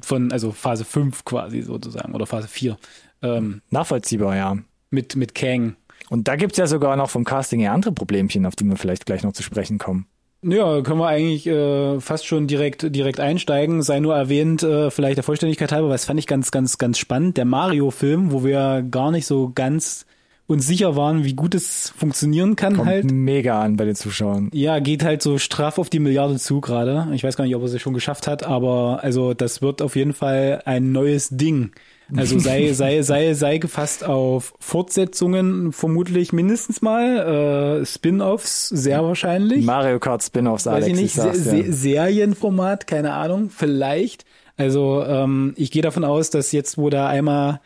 von, 0.02 0.32
also 0.32 0.52
Phase 0.52 0.86
5 0.86 1.26
quasi 1.26 1.62
sozusagen, 1.62 2.14
oder 2.14 2.26
Phase 2.26 2.48
4. 2.48 2.78
Ähm, 3.24 3.62
Nachvollziehbar, 3.70 4.36
ja. 4.36 4.58
mit, 4.90 5.16
mit 5.16 5.36
Kang. 5.36 5.76
Und 6.12 6.28
da 6.28 6.36
gibt's 6.36 6.58
ja 6.58 6.68
sogar 6.68 6.98
noch 6.98 7.10
vom 7.10 7.24
Casting 7.24 7.62
her 7.62 7.72
andere 7.72 7.94
Problemchen, 7.94 8.46
auf 8.46 8.58
die 8.58 8.66
wir 8.66 8.76
vielleicht 8.76 9.06
gleich 9.06 9.24
noch 9.24 9.32
zu 9.32 9.44
sprechen 9.44 9.78
kommen. 9.78 10.08
Ja, 10.44 10.82
können 10.82 11.00
wir 11.00 11.08
eigentlich 11.08 11.48
äh, 11.48 12.02
fast 12.02 12.26
schon 12.26 12.48
direkt 12.48 12.94
direkt 12.94 13.22
einsteigen. 13.22 13.82
Sei 13.82 14.02
nur 14.02 14.14
erwähnt, 14.14 14.62
äh, 14.62 14.92
vielleicht 14.92 15.16
der 15.16 15.24
Vollständigkeit 15.24 15.72
halber, 15.72 15.88
weil 15.88 15.94
das 15.94 16.04
fand 16.04 16.20
ich 16.20 16.28
ganz 16.28 16.52
ganz 16.52 16.78
ganz 16.78 16.98
spannend. 16.98 17.38
Der 17.38 17.46
Mario-Film, 17.46 18.34
wo 18.34 18.44
wir 18.44 18.82
gar 18.92 19.12
nicht 19.12 19.26
so 19.26 19.54
ganz 19.56 20.06
uns 20.48 20.68
sicher 20.68 20.98
waren, 20.98 21.24
wie 21.24 21.34
gut 21.34 21.56
es 21.56 21.94
funktionieren 21.96 22.58
kann, 22.58 22.76
Kommt 22.76 22.90
halt. 22.90 23.10
mega 23.10 23.62
an 23.62 23.78
bei 23.78 23.86
den 23.86 23.96
Zuschauern. 23.96 24.50
Ja, 24.54 24.80
geht 24.80 25.06
halt 25.06 25.22
so 25.22 25.38
straff 25.38 25.78
auf 25.78 25.90
die 25.90 26.00
Milliarde 26.00 26.36
zu 26.36 26.60
gerade. 26.60 27.08
Ich 27.14 27.24
weiß 27.24 27.38
gar 27.38 27.46
nicht, 27.46 27.56
ob 27.56 27.62
er 27.62 27.70
sie 27.70 27.80
schon 27.80 27.94
geschafft 27.94 28.28
hat, 28.28 28.44
aber 28.44 29.00
also 29.02 29.34
das 29.34 29.62
wird 29.62 29.82
auf 29.82 29.96
jeden 29.96 30.12
Fall 30.14 30.62
ein 30.66 30.92
neues 30.92 31.30
Ding. 31.30 31.72
Also 32.16 32.40
sei 32.40 32.74
sei 32.74 33.02
sei 33.04 33.34
sei 33.34 33.58
gefasst 33.58 34.04
auf 34.04 34.54
Fortsetzungen 34.60 35.72
vermutlich 35.72 36.34
mindestens 36.34 36.82
mal, 36.82 37.80
äh, 37.82 37.86
Spin-offs 37.86 38.70
sehr 38.70 39.04
wahrscheinlich. 39.04 39.66
Mario 39.66 40.00
Kart 40.00 40.22
Spin-offs, 40.24 40.66
Weiß 40.66 40.74
Alex, 40.74 40.88
ich 40.88 40.94
nicht, 40.96 41.04
ich 41.06 41.14
sag's 41.14 41.38
Se. 41.44 41.64
Se 41.64 41.74
Serienformat, 41.74 42.88
keine 42.88 43.14
Ahnung, 43.14 43.50
vielleicht. 43.50 44.26
Also 44.58 45.04
ähm, 45.06 45.54
ich 45.56 45.72
gehe 45.72 45.82
davon 45.82 46.04
aus, 46.04 46.30
dass 46.30 46.52
jetzt, 46.52 46.78
wo 46.78 46.90
da 46.90 47.08
einmal 47.08 47.62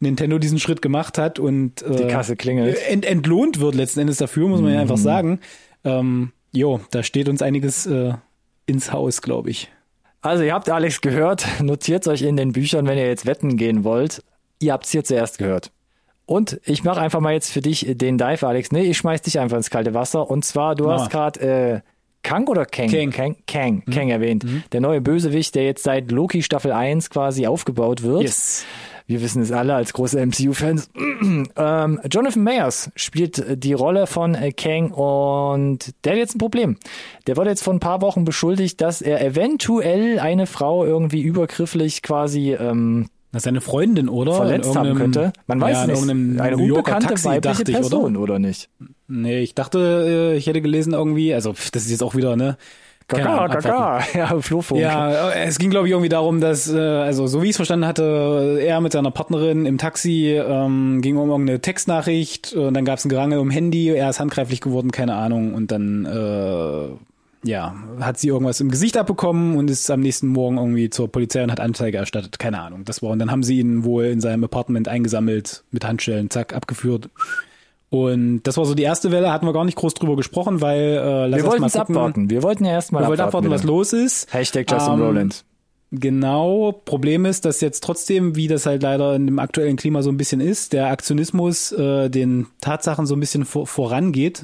Nintendo 0.00 0.38
diesen 0.38 0.58
Schritt 0.58 0.82
gemacht 0.82 1.18
hat 1.18 1.38
und 1.38 1.82
äh, 1.82 1.94
Die 1.96 2.06
Kasse 2.08 2.34
klingelt. 2.34 2.76
ent 2.88 3.04
entlohnt 3.04 3.60
wird 3.60 3.74
letzten 3.74 4.00
Endes 4.00 4.16
dafür, 4.16 4.48
muss 4.48 4.60
man 4.60 4.70
ja 4.70 4.76
Mhm. 4.76 4.82
einfach 4.82 4.96
sagen. 4.98 5.40
Ähm, 5.84 6.32
jo, 6.52 6.80
da 6.90 7.02
steht 7.02 7.28
uns 7.28 7.42
einiges 7.42 7.86
äh, 7.86 8.14
ins 8.66 8.92
Haus, 8.92 9.22
glaube 9.22 9.50
ich. 9.50 9.70
Also 10.22 10.44
ihr 10.44 10.54
habt 10.54 10.70
Alex 10.70 11.00
gehört, 11.00 11.46
notiert 11.60 12.06
euch 12.08 12.22
in 12.22 12.36
den 12.36 12.52
Büchern, 12.52 12.86
wenn 12.86 12.96
ihr 12.98 13.06
jetzt 13.08 13.26
wetten 13.26 13.56
gehen 13.56 13.84
wollt. 13.84 14.22
Ihr 14.60 14.72
habt's 14.72 14.90
hier 14.92 15.04
zuerst 15.04 15.38
gehört. 15.38 15.72
Und 16.24 16.60
ich 16.64 16.84
mache 16.84 17.00
einfach 17.00 17.20
mal 17.20 17.32
jetzt 17.32 17.50
für 17.50 17.60
dich 17.60 17.84
den 17.90 18.16
Dive, 18.16 18.46
Alex. 18.46 18.70
Nee, 18.70 18.82
ich 18.84 18.96
schmeiß 18.96 19.22
dich 19.22 19.40
einfach 19.40 19.56
ins 19.56 19.70
kalte 19.70 19.92
Wasser. 19.92 20.30
Und 20.30 20.44
zwar, 20.44 20.76
du 20.76 20.84
Mach 20.84 21.00
hast 21.00 21.10
gerade 21.10 21.40
äh, 21.40 21.80
Kang 22.22 22.46
oder 22.46 22.64
Kang? 22.64 22.88
Kang. 22.88 23.10
Kang, 23.10 23.36
Kang, 23.46 23.82
Mhm. 23.84 23.92
Kang 23.92 24.08
erwähnt. 24.08 24.46
Der 24.70 24.80
neue 24.80 25.00
Bösewicht, 25.00 25.56
der 25.56 25.64
jetzt 25.64 25.82
seit 25.82 26.12
Loki 26.12 26.42
Staffel 26.42 26.70
1 26.70 27.10
quasi 27.10 27.48
aufgebaut 27.48 28.04
wird. 28.04 28.22
Yes. 28.22 28.64
Wir 29.06 29.20
wissen 29.22 29.42
es 29.42 29.52
alle 29.52 29.74
als 29.74 29.92
große 29.92 30.24
MCU-Fans. 30.24 30.90
ähm, 31.56 32.00
Jonathan 32.10 32.42
Mayers 32.42 32.90
spielt 32.96 33.38
äh, 33.38 33.56
die 33.56 33.72
Rolle 33.72 34.06
von 34.06 34.34
äh, 34.34 34.52
Kang 34.52 34.90
und 34.90 35.92
der 36.04 36.12
hat 36.12 36.18
jetzt 36.18 36.36
ein 36.36 36.38
Problem. 36.38 36.76
Der 37.26 37.36
wurde 37.36 37.50
jetzt 37.50 37.62
vor 37.62 37.74
ein 37.74 37.80
paar 37.80 38.00
Wochen 38.02 38.24
beschuldigt, 38.24 38.80
dass 38.80 39.02
er 39.02 39.24
eventuell 39.24 40.18
eine 40.18 40.46
Frau 40.46 40.84
irgendwie 40.84 41.22
übergrifflich 41.22 42.02
quasi 42.02 42.52
ähm, 42.54 43.08
Das 43.32 43.42
ist 43.42 43.48
eine 43.48 43.60
Freundin, 43.60 44.08
oder? 44.08 44.34
verletzt 44.34 44.74
haben 44.76 44.94
könnte. 44.94 45.32
Man 45.46 45.60
weiß 45.60 45.86
ja, 45.86 45.92
es 45.92 46.04
nicht. 46.04 46.40
Eine 46.40 46.56
New 46.56 46.74
unbekannte 46.76 47.08
Taxi, 47.08 47.28
weibliche 47.28 47.58
dachte 47.58 47.70
ich, 47.72 47.76
Person, 47.76 48.16
oder? 48.16 48.34
oder 48.34 48.38
nicht? 48.38 48.68
Nee, 49.08 49.40
ich 49.40 49.54
dachte, 49.54 50.32
äh, 50.34 50.36
ich 50.36 50.46
hätte 50.46 50.62
gelesen 50.62 50.92
irgendwie, 50.92 51.34
also 51.34 51.52
das 51.72 51.84
ist 51.84 51.90
jetzt 51.90 52.02
auch 52.02 52.14
wieder, 52.14 52.36
ne? 52.36 52.56
Kaka, 53.08 53.44
abwarten. 53.44 53.62
kaka. 53.62 54.02
Ja, 54.14 54.40
Flohfunk. 54.40 54.80
Ja, 54.80 55.30
es 55.30 55.58
ging 55.58 55.70
glaube 55.70 55.86
ich 55.86 55.92
irgendwie 55.92 56.08
darum, 56.08 56.40
dass, 56.40 56.72
äh, 56.72 56.78
also 56.78 57.26
so 57.26 57.42
wie 57.42 57.46
ich 57.46 57.50
es 57.50 57.56
verstanden 57.56 57.86
hatte, 57.86 58.58
er 58.62 58.80
mit 58.80 58.92
seiner 58.92 59.10
Partnerin 59.10 59.66
im 59.66 59.78
Taxi 59.78 60.34
ähm, 60.36 61.00
ging 61.02 61.16
um 61.16 61.30
irgendeine 61.30 61.60
Textnachricht 61.60 62.52
und 62.52 62.74
dann 62.74 62.84
gab 62.84 62.98
es 62.98 63.04
ein 63.04 63.08
Gerangel 63.08 63.38
um 63.38 63.50
Handy, 63.50 63.88
er 63.88 64.10
ist 64.10 64.20
handgreiflich 64.20 64.60
geworden, 64.60 64.90
keine 64.90 65.14
Ahnung, 65.14 65.54
und 65.54 65.70
dann 65.70 66.06
äh, 66.06 66.88
ja, 67.44 67.74
hat 68.00 68.18
sie 68.18 68.28
irgendwas 68.28 68.60
im 68.60 68.70
Gesicht 68.70 68.96
abbekommen 68.96 69.56
und 69.56 69.68
ist 69.68 69.90
am 69.90 70.00
nächsten 70.00 70.28
Morgen 70.28 70.58
irgendwie 70.58 70.90
zur 70.90 71.10
Polizei 71.10 71.42
und 71.42 71.50
hat 71.50 71.60
Anzeige 71.60 71.98
erstattet, 71.98 72.38
keine 72.38 72.60
Ahnung. 72.60 72.84
Das 72.84 73.02
war 73.02 73.10
und 73.10 73.18
dann 73.18 73.30
haben 73.30 73.42
sie 73.42 73.58
ihn 73.58 73.84
wohl 73.84 74.04
in 74.04 74.20
seinem 74.20 74.44
Apartment 74.44 74.88
eingesammelt 74.88 75.64
mit 75.72 75.84
Handschellen, 75.84 76.30
zack, 76.30 76.54
abgeführt. 76.54 77.10
Und 77.92 78.44
das 78.44 78.56
war 78.56 78.64
so 78.64 78.74
die 78.74 78.84
erste 78.84 79.10
Welle, 79.12 79.30
hatten 79.30 79.44
wir 79.44 79.52
gar 79.52 79.66
nicht 79.66 79.76
groß 79.76 79.92
drüber 79.92 80.16
gesprochen, 80.16 80.62
weil 80.62 80.80
äh, 80.80 81.26
lass 81.26 81.42
wir 81.42 81.46
wollten 81.46 81.64
es 81.64 81.76
abwarten. 81.76 82.30
Wir 82.30 82.42
wollten 82.42 82.64
ja 82.64 82.70
erstmal 82.70 83.06
wollten 83.06 83.20
abwarten, 83.20 83.50
was 83.50 83.60
bitte. 83.60 83.70
los 83.70 83.92
ist. 83.92 84.32
Hashtag 84.32 84.70
Justin 84.70 84.94
Ähm, 84.94 85.02
Rowland. 85.02 85.44
Genau. 85.90 86.72
Problem 86.72 87.26
ist, 87.26 87.44
dass 87.44 87.60
jetzt 87.60 87.84
trotzdem, 87.84 88.34
wie 88.34 88.48
das 88.48 88.64
halt 88.64 88.82
leider 88.82 89.14
in 89.14 89.26
dem 89.26 89.38
aktuellen 89.38 89.76
Klima 89.76 90.00
so 90.00 90.08
ein 90.08 90.16
bisschen 90.16 90.40
ist, 90.40 90.72
der 90.72 90.86
Aktionismus 90.86 91.70
äh, 91.72 92.08
den 92.08 92.46
Tatsachen 92.62 93.04
so 93.04 93.14
ein 93.14 93.20
bisschen 93.20 93.44
vor, 93.44 93.66
vorangeht. 93.66 94.42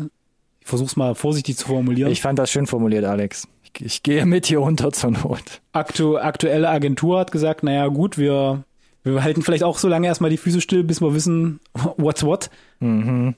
Ich 0.61 0.67
versuch's 0.67 0.97
mal 0.97 1.15
vorsichtig 1.15 1.57
zu 1.57 1.69
formulieren. 1.69 2.13
Ich 2.13 2.21
fand 2.21 2.39
das 2.39 2.51
schön 2.51 2.67
formuliert, 2.67 3.07
Alex. 3.07 3.49
Ich, 3.63 3.83
ich 3.83 4.03
gehe 4.03 4.27
mit 4.27 4.45
hier 4.45 4.61
unter 4.61 4.93
zur 4.93 5.13
Not. 5.13 5.63
Aktu 5.73 6.19
aktuelle 6.19 6.69
Agentur 6.69 7.19
hat 7.19 7.33
gesagt, 7.33 7.63
naja 7.63 7.87
gut, 7.87 8.19
wir, 8.19 8.65
wir 9.05 9.23
halten 9.23 9.43
vielleicht 9.43 9.65
auch 9.65 9.79
so 9.79 9.89
lange 9.89 10.07
erstmal 10.07 10.31
die 10.31 10.37
Füße 10.37 10.61
still, 10.61 10.85
bis 10.85 11.01
wir 11.01 11.15
wissen, 11.15 11.61
what's 11.97 12.25
what. 12.25 12.51
Mhm. 12.81 13.35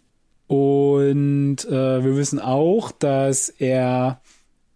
Und 0.47 1.65
äh, 1.67 2.05
wir 2.05 2.17
wissen 2.17 2.41
auch, 2.41 2.91
dass 2.91 3.49
er 3.49 4.21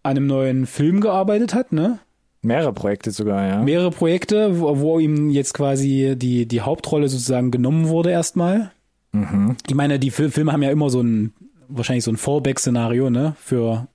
an 0.03 0.11
einem 0.11 0.27
neuen 0.27 0.65
Film 0.67 1.01
gearbeitet 1.01 1.53
hat, 1.53 1.73
ne? 1.73 1.99
Mehrere 2.41 2.73
Projekte 2.73 3.09
sogar, 3.09 3.45
ja. 3.45 3.61
mehrere 3.61 3.89
Projekte, 3.89 4.59
wo, 4.59 4.79
wo 4.79 4.99
ihm 4.99 5.31
jetzt 5.31 5.53
quasi 5.55 6.13
die, 6.15 6.47
die 6.47 6.61
Hauptrolle 6.61 7.09
sozusagen 7.09 7.49
genommen 7.49 7.89
wurde 7.89 8.11
erstmal. 8.11 8.71
Mhm. 9.11 9.57
Ich 9.67 9.73
meine, 9.73 9.97
die 9.97 10.11
Fil 10.11 10.29
Filme 10.29 10.53
haben 10.53 10.61
ja 10.61 10.69
immer 10.69 10.89
so 10.89 11.01
ein, 11.01 11.33
wahrscheinlich 11.67 12.03
so 12.03 12.11
ein 12.11 12.17
Fallback-Szenario, 12.17 13.09
ne, 13.09 13.35
für 13.39 13.87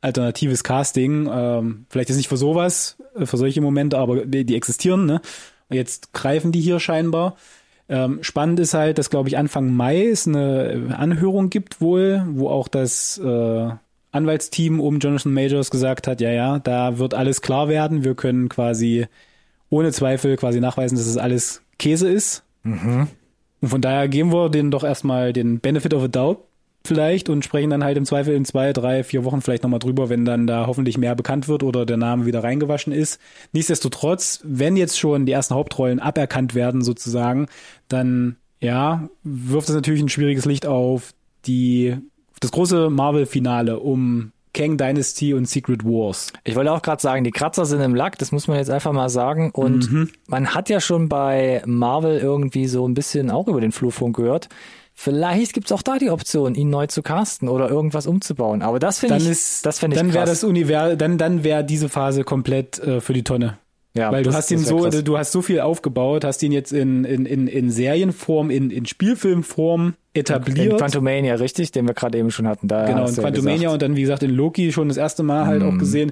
alternatives 0.00 0.64
Casting. 0.64 1.28
Ähm, 1.30 1.86
vielleicht 1.90 2.10
ist 2.10 2.16
nicht 2.16 2.28
für 2.28 2.36
sowas, 2.36 2.96
äh, 3.14 3.26
für 3.26 3.36
solche 3.36 3.60
Momente, 3.60 3.98
aber 3.98 4.24
die, 4.24 4.44
die 4.44 4.56
existieren, 4.56 5.04
ne. 5.04 5.20
Jetzt 5.70 6.12
greifen 6.12 6.52
die 6.52 6.60
hier 6.60 6.80
scheinbar. 6.80 7.36
Ähm, 7.88 8.18
spannend 8.22 8.60
ist 8.60 8.74
halt, 8.74 8.98
dass, 8.98 9.10
glaube 9.10 9.28
ich, 9.28 9.38
Anfang 9.38 9.72
Mai 9.72 10.06
es 10.06 10.26
eine 10.26 10.94
Anhörung 10.96 11.50
gibt 11.50 11.80
wohl, 11.80 12.22
wo 12.28 12.48
auch 12.48 12.68
das 12.68 13.18
äh, 13.18 13.70
Anwaltsteam 14.10 14.80
um 14.80 14.98
Jonathan 14.98 15.32
Majors 15.32 15.70
gesagt 15.70 16.06
hat, 16.06 16.20
ja, 16.20 16.30
ja, 16.30 16.58
da 16.58 16.98
wird 16.98 17.14
alles 17.14 17.40
klar 17.40 17.68
werden. 17.68 18.04
Wir 18.04 18.14
können 18.14 18.48
quasi 18.48 19.06
ohne 19.70 19.92
Zweifel 19.92 20.36
quasi 20.36 20.60
nachweisen, 20.60 20.96
dass 20.96 21.06
es 21.06 21.16
alles 21.16 21.62
Käse 21.78 22.10
ist. 22.10 22.42
Mhm. 22.62 23.08
Und 23.60 23.68
von 23.68 23.80
daher 23.80 24.08
geben 24.08 24.32
wir 24.32 24.50
denen 24.50 24.70
doch 24.70 24.84
erstmal 24.84 25.32
den 25.32 25.60
Benefit 25.60 25.94
of 25.94 26.04
a 26.04 26.08
Doubt 26.08 26.47
vielleicht 26.88 27.28
und 27.28 27.44
sprechen 27.44 27.70
dann 27.70 27.84
halt 27.84 27.96
im 27.96 28.04
Zweifel 28.04 28.34
in 28.34 28.44
zwei, 28.44 28.72
drei, 28.72 29.04
vier 29.04 29.24
Wochen 29.24 29.40
vielleicht 29.40 29.62
nochmal 29.62 29.78
drüber, 29.78 30.08
wenn 30.08 30.24
dann 30.24 30.46
da 30.48 30.66
hoffentlich 30.66 30.98
mehr 30.98 31.14
bekannt 31.14 31.46
wird 31.46 31.62
oder 31.62 31.86
der 31.86 31.96
Name 31.96 32.26
wieder 32.26 32.42
reingewaschen 32.42 32.92
ist. 32.92 33.20
Nichtsdestotrotz, 33.52 34.40
wenn 34.42 34.76
jetzt 34.76 34.98
schon 34.98 35.26
die 35.26 35.32
ersten 35.32 35.54
Hauptrollen 35.54 36.00
aberkannt 36.00 36.54
werden 36.56 36.82
sozusagen, 36.82 37.46
dann 37.86 38.36
ja, 38.60 39.08
wirft 39.22 39.68
es 39.68 39.74
natürlich 39.76 40.02
ein 40.02 40.08
schwieriges 40.08 40.44
Licht 40.44 40.66
auf 40.66 41.12
die 41.46 41.96
das 42.40 42.50
große 42.50 42.90
Marvel-Finale 42.90 43.78
um 43.78 44.32
Kang 44.54 44.76
Dynasty 44.76 45.34
und 45.34 45.48
Secret 45.48 45.84
Wars. 45.84 46.32
Ich 46.42 46.56
wollte 46.56 46.72
auch 46.72 46.82
gerade 46.82 47.00
sagen, 47.02 47.22
die 47.22 47.30
Kratzer 47.30 47.64
sind 47.66 47.80
im 47.80 47.94
Lack, 47.94 48.18
das 48.18 48.32
muss 48.32 48.48
man 48.48 48.56
jetzt 48.56 48.70
einfach 48.70 48.92
mal 48.92 49.08
sagen. 49.08 49.50
Und 49.52 49.90
Mhm. 49.92 50.08
man 50.26 50.54
hat 50.54 50.68
ja 50.68 50.80
schon 50.80 51.08
bei 51.08 51.62
Marvel 51.66 52.18
irgendwie 52.18 52.66
so 52.66 52.86
ein 52.88 52.94
bisschen 52.94 53.30
auch 53.30 53.46
über 53.46 53.60
den 53.60 53.72
Flurfunk 53.72 54.16
gehört. 54.16 54.48
Vielleicht 55.00 55.52
gibt's 55.52 55.70
auch 55.70 55.82
da 55.82 55.96
die 55.96 56.10
Option, 56.10 56.56
ihn 56.56 56.70
neu 56.70 56.88
zu 56.88 57.02
casten 57.02 57.48
oder 57.48 57.70
irgendwas 57.70 58.08
umzubauen. 58.08 58.62
Aber 58.62 58.80
das 58.80 58.98
finde 58.98 59.18
ich, 59.18 59.28
ist 59.28 59.64
das 59.64 59.78
finde 59.78 59.94
ich 59.94 60.02
dann 60.02 60.12
wäre 60.12 60.26
das 60.26 60.42
Univers 60.42 60.98
dann 60.98 61.18
dann 61.18 61.44
wäre 61.44 61.62
diese 61.62 61.88
Phase 61.88 62.24
komplett 62.24 62.80
äh, 62.80 63.00
für 63.00 63.12
die 63.12 63.22
Tonne. 63.22 63.58
ja, 63.94 64.10
Weil 64.10 64.24
du 64.24 64.32
hast 64.32 64.50
ihn 64.50 64.58
so, 64.58 64.78
krass. 64.78 65.04
du 65.04 65.16
hast 65.16 65.30
so 65.30 65.40
viel 65.40 65.60
aufgebaut, 65.60 66.24
hast 66.24 66.42
ihn 66.42 66.50
jetzt 66.50 66.72
in, 66.72 67.04
in, 67.04 67.26
in, 67.26 67.46
in 67.46 67.70
Serienform, 67.70 68.50
in, 68.50 68.72
in 68.72 68.86
Spielfilmform 68.86 69.94
etabliert. 70.14 70.72
in 70.72 70.76
Quantumania, 70.78 71.36
richtig, 71.36 71.70
den 71.70 71.86
wir 71.86 71.94
gerade 71.94 72.18
eben 72.18 72.32
schon 72.32 72.48
hatten. 72.48 72.66
Da 72.66 72.84
genau, 72.86 73.06
in 73.06 73.14
du 73.14 73.48
ja 73.62 73.70
und 73.70 73.80
dann, 73.80 73.94
wie 73.94 74.00
gesagt, 74.00 74.24
in 74.24 74.30
Loki 74.30 74.72
schon 74.72 74.88
das 74.88 74.96
erste 74.96 75.22
Mal 75.22 75.46
halt 75.46 75.62
Mhm. 75.62 75.68
auch 75.76 75.78
gesehen. 75.78 76.10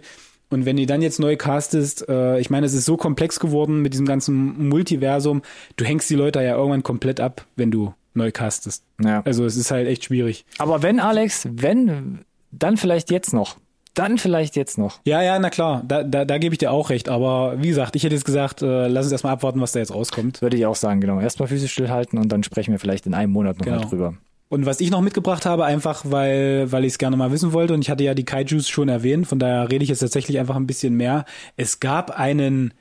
Und 0.50 0.64
wenn 0.64 0.76
du 0.76 0.86
dann 0.86 1.02
jetzt 1.02 1.18
neu 1.18 1.36
castest, 1.36 2.08
äh, 2.08 2.38
ich 2.38 2.50
meine, 2.50 2.66
es 2.66 2.72
ist 2.74 2.84
so 2.84 2.96
komplex 2.96 3.40
geworden 3.40 3.82
mit 3.82 3.92
diesem 3.94 4.06
ganzen 4.06 4.68
Multiversum, 4.68 5.42
du 5.76 5.84
hängst 5.84 6.08
die 6.08 6.14
Leute 6.14 6.40
ja 6.42 6.56
irgendwann 6.56 6.82
komplett 6.84 7.20
ab, 7.20 7.46
wenn 7.56 7.70
du 7.70 7.94
neu 8.14 8.30
castest. 8.30 8.84
Ja. 9.02 9.22
Also 9.24 9.44
es 9.44 9.56
ist 9.56 9.70
halt 9.70 9.88
echt 9.88 10.04
schwierig. 10.04 10.44
Aber 10.58 10.82
wenn, 10.82 11.00
Alex, 11.00 11.48
wenn, 11.50 12.20
dann 12.52 12.76
vielleicht 12.76 13.10
jetzt 13.10 13.32
noch. 13.32 13.56
Dann 13.94 14.18
vielleicht 14.18 14.56
jetzt 14.56 14.76
noch. 14.76 15.00
Ja, 15.06 15.22
ja, 15.22 15.38
na 15.38 15.48
klar, 15.48 15.82
da, 15.88 16.02
da, 16.02 16.24
da 16.26 16.36
gebe 16.38 16.54
ich 16.54 16.58
dir 16.58 16.70
auch 16.70 16.90
recht. 16.90 17.08
Aber 17.08 17.54
wie 17.62 17.68
gesagt, 17.68 17.96
ich 17.96 18.04
hätte 18.04 18.14
jetzt 18.14 18.26
gesagt, 18.26 18.60
äh, 18.62 18.88
lass 18.88 19.06
uns 19.06 19.12
erstmal 19.12 19.32
abwarten, 19.32 19.60
was 19.60 19.72
da 19.72 19.78
jetzt 19.80 19.94
rauskommt. 19.94 20.42
Würde 20.42 20.56
ich 20.56 20.66
auch 20.66 20.76
sagen, 20.76 21.00
genau. 21.00 21.18
Erstmal 21.18 21.48
Füße 21.48 21.66
stillhalten 21.66 22.18
und 22.18 22.30
dann 22.30 22.42
sprechen 22.42 22.72
wir 22.72 22.78
vielleicht 22.78 23.06
in 23.06 23.14
einem 23.14 23.32
Monat 23.32 23.58
nochmal 23.58 23.78
Genau. 23.78 23.88
drüber. 23.88 24.14
Und 24.48 24.64
was 24.64 24.80
ich 24.80 24.90
noch 24.90 25.00
mitgebracht 25.00 25.44
habe, 25.44 25.64
einfach 25.64 26.04
weil, 26.06 26.70
weil 26.70 26.84
ich 26.84 26.92
es 26.92 26.98
gerne 26.98 27.16
mal 27.16 27.32
wissen 27.32 27.52
wollte, 27.52 27.74
und 27.74 27.82
ich 27.82 27.90
hatte 27.90 28.04
ja 28.04 28.14
die 28.14 28.24
Kaijus 28.24 28.68
schon 28.68 28.88
erwähnt, 28.88 29.26
von 29.26 29.38
daher 29.38 29.70
rede 29.70 29.82
ich 29.82 29.90
jetzt 29.90 29.98
tatsächlich 29.98 30.38
einfach 30.38 30.56
ein 30.56 30.66
bisschen 30.66 30.94
mehr. 30.94 31.24
Es 31.56 31.80
gab 31.80 32.16
einen, 32.16 32.72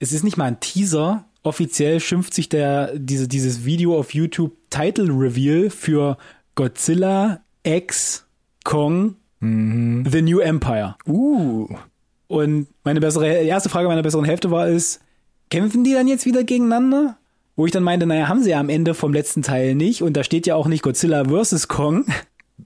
es 0.00 0.12
ist 0.12 0.24
nicht 0.24 0.36
mal 0.36 0.46
ein 0.46 0.60
Teaser, 0.60 1.24
offiziell 1.44 2.00
schimpft 2.00 2.34
sich 2.34 2.48
der, 2.48 2.98
diese, 2.98 3.28
dieses 3.28 3.64
Video 3.64 3.96
auf 3.96 4.14
YouTube 4.14 4.52
Title 4.70 5.08
Reveal 5.08 5.70
für 5.70 6.18
Godzilla 6.56 7.40
X 7.62 8.26
Kong 8.64 9.14
The 9.40 10.22
New 10.22 10.40
Empire. 10.40 10.96
Uh. 11.06 11.68
Und 12.26 12.66
meine 12.82 13.00
bessere, 13.00 13.28
erste 13.28 13.68
Frage 13.68 13.86
meiner 13.86 14.02
besseren 14.02 14.24
Hälfte 14.24 14.50
war 14.50 14.68
ist, 14.68 15.00
kämpfen 15.50 15.84
die 15.84 15.92
dann 15.92 16.08
jetzt 16.08 16.26
wieder 16.26 16.42
gegeneinander? 16.42 17.16
Wo 17.56 17.66
ich 17.66 17.72
dann 17.72 17.82
meinte, 17.82 18.06
naja, 18.06 18.28
haben 18.28 18.42
sie 18.42 18.50
ja 18.50 18.60
am 18.60 18.68
Ende 18.68 18.94
vom 18.94 19.12
letzten 19.12 19.42
Teil 19.42 19.74
nicht. 19.74 20.02
Und 20.02 20.14
da 20.14 20.22
steht 20.22 20.46
ja 20.46 20.54
auch 20.54 20.68
nicht 20.68 20.82
Godzilla 20.82 21.24
vs. 21.24 21.68
Kong, 21.68 22.04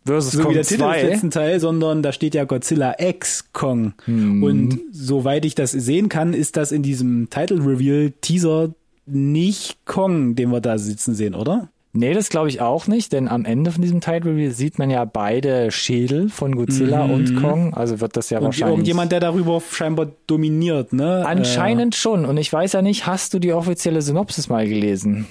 Versus 0.04 0.32
so 0.32 0.38
wie 0.40 0.42
Kong 0.44 0.54
der 0.54 0.62
Titel 0.62 0.82
des 0.82 1.00
2. 1.00 1.02
letzten 1.02 1.30
Teil, 1.30 1.60
sondern 1.60 2.02
da 2.02 2.12
steht 2.12 2.34
ja 2.34 2.44
Godzilla 2.44 2.94
X 2.98 3.52
Kong. 3.52 3.94
Und 4.42 4.80
soweit 4.92 5.44
ich 5.44 5.54
das 5.54 5.72
sehen 5.72 6.08
kann, 6.08 6.32
ist 6.32 6.56
das 6.56 6.72
in 6.72 6.82
diesem 6.82 7.28
Title 7.30 7.58
Reveal 7.58 8.12
Teaser 8.20 8.70
nicht 9.06 9.84
Kong, 9.86 10.36
den 10.36 10.50
wir 10.50 10.60
da 10.60 10.78
sitzen 10.78 11.14
sehen, 11.14 11.34
oder? 11.34 11.68
Nee, 11.92 12.14
das 12.14 12.28
glaube 12.28 12.48
ich 12.48 12.60
auch 12.60 12.86
nicht, 12.86 13.12
denn 13.12 13.26
am 13.26 13.44
Ende 13.44 13.72
von 13.72 13.82
diesem 13.82 14.00
Title 14.00 14.30
Reveal 14.32 14.52
sieht 14.52 14.78
man 14.78 14.90
ja 14.90 15.04
beide 15.04 15.72
Schädel 15.72 16.28
von 16.28 16.54
Godzilla 16.54 17.04
und 17.04 17.34
Kong. 17.40 17.74
Also 17.74 18.00
wird 18.00 18.16
das 18.16 18.30
ja 18.30 18.38
Und 18.38 18.44
wahrscheinlich. 18.44 18.72
irgendjemand, 18.74 19.10
der 19.10 19.18
darüber 19.18 19.60
scheinbar 19.60 20.06
dominiert, 20.28 20.92
ne? 20.92 21.26
Anscheinend 21.26 21.96
schon. 21.96 22.24
Und 22.26 22.36
ich 22.36 22.52
weiß 22.52 22.74
ja 22.74 22.82
nicht, 22.82 23.06
hast 23.06 23.34
du 23.34 23.40
die 23.40 23.52
offizielle 23.52 24.02
Synopsis 24.02 24.48
mal 24.48 24.68
gelesen? 24.68 25.26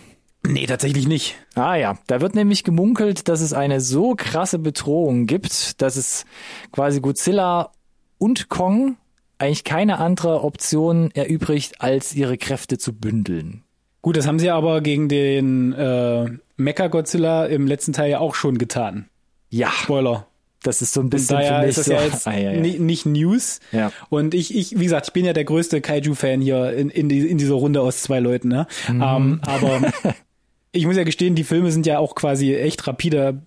Äh, 0.45 0.49
nee, 0.49 0.66
tatsächlich 0.66 1.07
nicht. 1.07 1.36
Ah 1.55 1.76
ja, 1.76 1.97
da 2.07 2.20
wird 2.20 2.36
nämlich 2.36 2.66
gemunkelt, 2.66 3.30
dass 3.30 3.39
es 3.39 3.53
eine 3.53 3.80
so 3.80 4.16
krasse 4.18 4.60
Bedrohung 4.60 5.28
gibt, 5.28 5.82
dass 5.82 5.95
es 5.95 6.26
quasi 6.74 6.99
Godzilla 6.99 7.72
und 8.18 8.49
Kong 8.49 8.97
eigentlich 9.38 9.64
keine 9.64 9.99
andere 9.99 10.43
Option 10.43 11.12
erübrigt, 11.12 11.82
als 11.82 12.14
ihre 12.14 12.38
Kräfte 12.38 12.78
zu 12.78 12.91
bündeln. 12.93 13.64
Gut, 14.10 14.18
das 14.18 14.26
haben 14.26 14.39
sie 14.39 14.49
aber 14.49 14.82
gegen 14.82 15.07
den 15.07 15.72
äh, 15.74 16.26
Mecha-Godzilla 16.57 17.45
im 17.45 17.68
letzten 17.68 17.93
Teil 17.93 18.10
ja 18.10 18.18
auch 18.20 18.34
schon 18.34 18.57
getan. 18.57 19.05
Ja, 19.51 19.70
Spoiler. 19.70 20.26
das 20.64 20.82
ist 20.82 20.93
so 20.93 21.01
ein 21.01 21.03
Und 21.03 21.10
bisschen 21.12 21.38
für 21.38 21.43
daher 21.43 21.60
mich 21.60 21.70
ist 21.70 21.78
das 21.78 21.86
so. 21.86 21.93
ja 21.93 22.01
jetzt 22.05 22.28
Ah, 22.28 22.34
ja, 22.36 22.51
ja. 22.53 22.60
ni- 22.60 22.80
nicht 22.80 23.05
News. 23.05 23.60
Ja. 23.72 23.91
Und 24.10 24.34
ich, 24.34 24.55
ich, 24.57 24.80
wie 24.80 24.84
gesagt, 24.86 25.05
ich 25.10 25.14
bin 25.14 25.26
ja 25.26 25.34
der 25.34 25.43
größte 25.43 25.80
Kaiju-Fan 25.80 26.41
hier 26.41 26.74
in, 26.74 26.89
in, 26.89 27.07
die, 27.07 27.20
in 27.20 27.38
dieser 27.38 27.53
Runde 27.53 27.82
aus 27.82 28.01
zwei 28.01 28.20
Leuten. 28.20 28.47
Ne? 28.47 28.66
Mhm. 28.88 29.03
Ähm, 29.03 29.41
aber 29.43 29.80
ich 30.72 30.88
muss 30.88 30.97
ja 30.97 31.03
gestehen, 31.03 31.36
die 31.36 31.43
Filme 31.43 31.72
sind 31.72 31.86
ja 31.86 31.99
auch 31.99 32.16
quasi 32.16 32.55
echt 32.55 32.88
rapide 32.88 33.43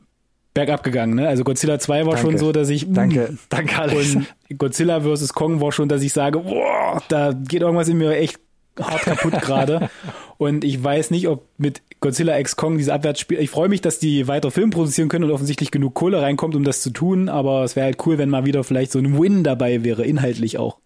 bergab 0.55 0.85
gegangen. 0.85 1.15
Ne? 1.17 1.27
Also 1.27 1.43
Godzilla 1.43 1.81
2 1.81 2.07
war 2.07 2.13
Danke. 2.15 2.21
schon 2.21 2.39
so, 2.39 2.53
dass 2.53 2.69
ich... 2.69 2.87
mm, 2.87 2.95
Danke, 2.95 3.37
danke 3.49 3.79
Alex. 3.81 4.15
Und 4.15 4.27
Godzilla 4.59 5.01
vs. 5.01 5.33
Kong 5.33 5.61
war 5.61 5.73
schon, 5.73 5.89
dass 5.89 6.03
ich 6.03 6.13
sage, 6.13 6.39
boah, 6.39 7.03
da 7.09 7.33
geht 7.33 7.63
irgendwas 7.63 7.89
in 7.89 7.97
mir 7.99 8.13
echt 8.13 8.39
hart 8.81 9.03
kaputt 9.03 9.33
gerade. 9.43 9.91
Und 10.39 10.65
ich 10.65 10.83
weiß 10.83 11.11
nicht, 11.11 11.29
ob 11.29 11.47
mit 11.59 11.83
Godzilla 12.01 12.39
X 12.39 12.57
Kong 12.57 12.79
diese 12.79 12.93
Abwärtsspiel. 12.93 13.39
Ich 13.39 13.51
freue 13.51 13.69
mich, 13.69 13.81
dass 13.81 13.99
die 13.99 14.27
weiter 14.29 14.51
Film 14.51 14.71
produzieren 14.71 15.09
können 15.09 15.25
und 15.25 15.31
offensichtlich 15.31 15.71
genug 15.71 15.95
Kohle 15.95 16.21
reinkommt, 16.21 16.57
um 16.57 16.65
das 16.65 16.83
zu 16.83 16.91
tun. 16.91 17.29
Aber 17.29 17.65
es 17.65 17.77
wäre 17.77 17.87
halt 17.87 18.07
cool, 18.07 18.19
wenn 18.19 18.29
mal 18.29 18.45
wieder 18.45 18.65
vielleicht 18.65 18.93
so 18.93 18.99
ein 18.99 19.21
Win 19.21 19.45
dabei 19.45 19.85
wäre, 19.85 20.05
inhaltlich 20.05 20.59
auch. 20.59 20.79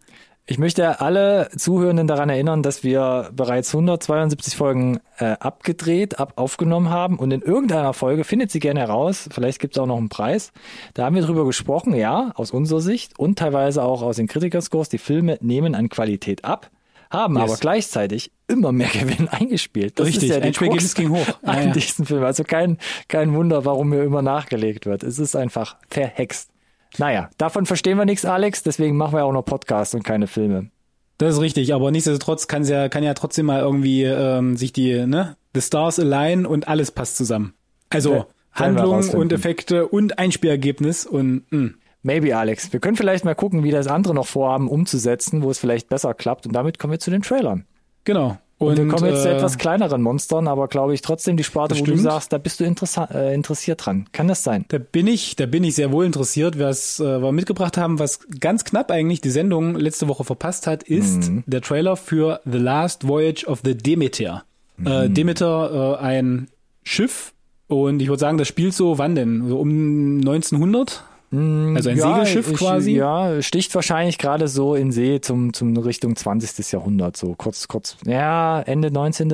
Ich 0.49 0.59
möchte 0.59 1.01
alle 1.01 1.49
Zuhörenden 1.57 2.07
daran 2.07 2.29
erinnern, 2.29 2.63
dass 2.63 2.85
wir 2.85 3.31
bereits 3.35 3.75
172 3.75 4.55
Folgen 4.55 5.01
äh, 5.19 5.25
abgedreht, 5.25 6.21
ab 6.21 6.35
aufgenommen 6.37 6.89
haben 6.89 7.19
und 7.19 7.33
in 7.33 7.43
irgendeiner 7.43 7.93
Folge 7.93 8.23
findet 8.23 8.53
sie 8.53 8.61
gerne 8.61 8.79
heraus, 8.79 9.29
vielleicht 9.33 9.59
gibt 9.59 9.75
es 9.75 9.83
auch 9.83 9.87
noch 9.87 9.97
einen 9.97 10.09
Preis. 10.09 10.53
Da 10.95 11.05
haben 11.05 11.17
wir 11.17 11.23
drüber 11.23 11.47
gesprochen, 11.47 11.97
ja, 11.97 12.31
aus 12.37 12.53
unserer 12.53 12.81
Sicht 12.81 13.19
und 13.19 13.41
teilweise 13.41 13.83
auch 13.83 14.03
aus 14.03 14.17
den 14.17 14.29
Kritikerscores, 14.29 14.89
die 14.89 14.99
Filme 14.99 15.37
nehmen 15.41 15.75
an 15.75 15.89
Qualität 15.89 16.45
ab, 16.45 16.71
haben 17.11 17.37
Yes. 17.37 17.45
aber 17.45 17.57
gleichzeitig 17.59 18.31
immer 18.49 18.73
mehr 18.73 18.89
Gewinn 18.93 19.29
eingespielt. 19.29 19.99
Das 19.99 20.07
Richtig, 20.07 20.31
ist 20.31 20.35
ja 20.37 20.41
die 20.41 20.53
Krux 20.53 20.95
ging 20.95 21.11
hoch. 21.11 21.27
Ja, 21.27 21.37
an 21.43 21.69
ja. 21.69 21.73
diesen 21.73 22.07
Film. 22.07 22.25
Also 22.25 22.45
kein, 22.45 22.79
kein 23.09 23.35
Wunder, 23.35 23.65
warum 23.65 23.89
mir 23.91 24.03
immer 24.03 24.23
nachgelegt 24.23 24.87
wird. 24.87 25.03
Es 25.03 25.19
ist 25.19 25.37
einfach 25.37 25.77
verhext. 25.89 26.51
Naja, 26.99 27.29
davon 27.39 27.67
verstehen 27.67 27.99
wir 27.99 28.05
nichts, 28.05 28.25
Alex, 28.25 28.63
deswegen 28.63 28.97
machen 28.97 29.15
wir 29.15 29.25
auch 29.25 29.33
noch 29.33 29.45
Podcasts 29.45 29.95
und 29.95 30.03
keine 30.03 30.27
Filme. 30.27 30.71
Das 31.19 31.35
ist 31.35 31.41
richtig, 31.41 31.75
aber 31.75 31.91
nichtsdestotrotz 31.91 32.47
kann 32.47 32.65
ja, 32.65 32.89
kann 32.89 33.03
ja 33.03 33.15
trotzdem 33.15 33.47
mal 33.47 33.61
irgendwie 33.61 34.05
ähm, 34.05 34.57
sich 34.57 34.73
die, 34.73 35.07
ne, 35.07 35.37
the 35.55 35.61
stars 35.61 35.99
align 35.99 36.47
und 36.47 36.69
alles 36.69 36.91
passt 36.91 37.17
zusammen. 37.17 37.55
Also 37.91 38.15
Ja, 38.15 38.27
Handlung 38.53 39.09
und 39.11 39.33
Effekte 39.33 39.87
und 39.89 40.19
Einspielergebnis 40.19 41.05
und 41.07 41.45
mh. 41.51 41.71
Maybe, 42.07 42.37
Alex. 42.37 42.73
Wir 42.73 42.79
können 42.81 42.97
vielleicht 42.97 43.25
mal 43.25 43.35
gucken, 43.35 43.65
wie 43.65 43.73
das 43.73 43.89
andere 43.89 44.15
noch 44.15 44.27
vorhaben 44.29 44.69
umzusetzen, 44.69 45.43
wo 45.43 45.51
es 45.51 45.59
vielleicht 45.59 45.89
besser 45.89 46.15
klappt. 46.15 46.47
Und 46.47 46.53
damit 46.55 46.79
kommen 46.79 46.93
wir 46.93 47.01
zu 47.01 47.11
den 47.11 47.23
Trailern. 47.23 47.65
genau. 48.05 48.39
Und, 48.59 48.79
wir 48.79 48.89
kommen 48.89 49.05
jetzt 49.11 49.21
zu 49.25 49.29
äh, 49.29 49.35
etwas 49.37 49.59
kleineren 49.59 50.01
Monstern, 50.01 50.49
aber 50.49 50.67
glaube 50.69 50.95
ich 50.95 51.03
trotzdem 51.03 51.37
die 51.37 51.45
Sparte, 51.45 51.75
wo 51.75 51.81
du 51.81 51.91
stimmt. 51.91 52.01
sagst, 52.01 52.33
da 52.33 52.39
bist 52.39 52.59
du 52.59 52.65
äh, 52.65 53.35
interessiert 53.35 53.85
dran. 53.85 54.07
Kann 54.13 54.29
das 54.29 54.45
sein? 54.45 54.65
Da 54.69 54.79
bin 54.79 55.07
ich, 55.09 55.37
da 55.37 55.45
bin 55.45 55.63
ich 55.63 55.75
sehr 55.75 55.93
wohl 55.93 56.07
interessiert. 56.07 56.59
Was 56.59 56.99
äh, 56.99 57.21
wir 57.21 57.33
mitgebracht 57.33 57.77
haben, 57.77 57.99
was 57.99 58.21
ganz 58.41 58.65
knapp 58.65 58.91
eigentlich 58.91 59.21
die 59.21 59.29
Sendung 59.29 59.75
letzte 59.75 60.09
Woche 60.09 60.25
verpasst 60.25 60.67
hat, 60.67 60.85
ist 60.85 61.29
Mhm. 61.31 61.45
der 61.47 61.61
Trailer 61.61 61.97
für 61.97 62.41
The 62.47 62.57
Last 62.57 63.07
Voyage 63.07 63.45
of 63.47 63.61
the 63.63 63.77
Demeter. 63.77 64.45
Mhm. 64.79 64.87
Äh, 64.87 65.11
Demeter, 65.11 65.99
äh, 66.01 66.03
ein 66.03 66.49
Schiff. 66.83 67.35
Und 67.69 68.01
ich 68.01 68.09
würde 68.09 68.21
sagen, 68.21 68.39
das 68.39 68.49
spielt 68.49 68.73
so, 68.73 68.97
wann 68.97 69.15
denn? 69.15 69.47
So 69.49 69.59
um 69.61 70.17
1900? 70.21 71.05
Also 71.33 71.91
ein 71.91 71.97
Segelschiff 71.97 72.53
ich, 72.53 72.57
quasi? 72.59 72.93
Ja, 72.93 73.43
sticht 73.43 73.75
wahrscheinlich 73.75 74.19
gerade 74.19 74.49
so 74.49 74.75
in 74.75 74.93
See 74.93 75.21
zum, 75.21 75.53
zum 75.53 75.77
Richtung 75.77 76.15
20. 76.17 76.71
Jahrhundert, 76.73 77.17
so 77.17 77.35
kurz, 77.35 77.67
kurz, 77.69 77.97
ja, 78.07 78.61
Ende 78.63 78.91
19. 78.91 79.33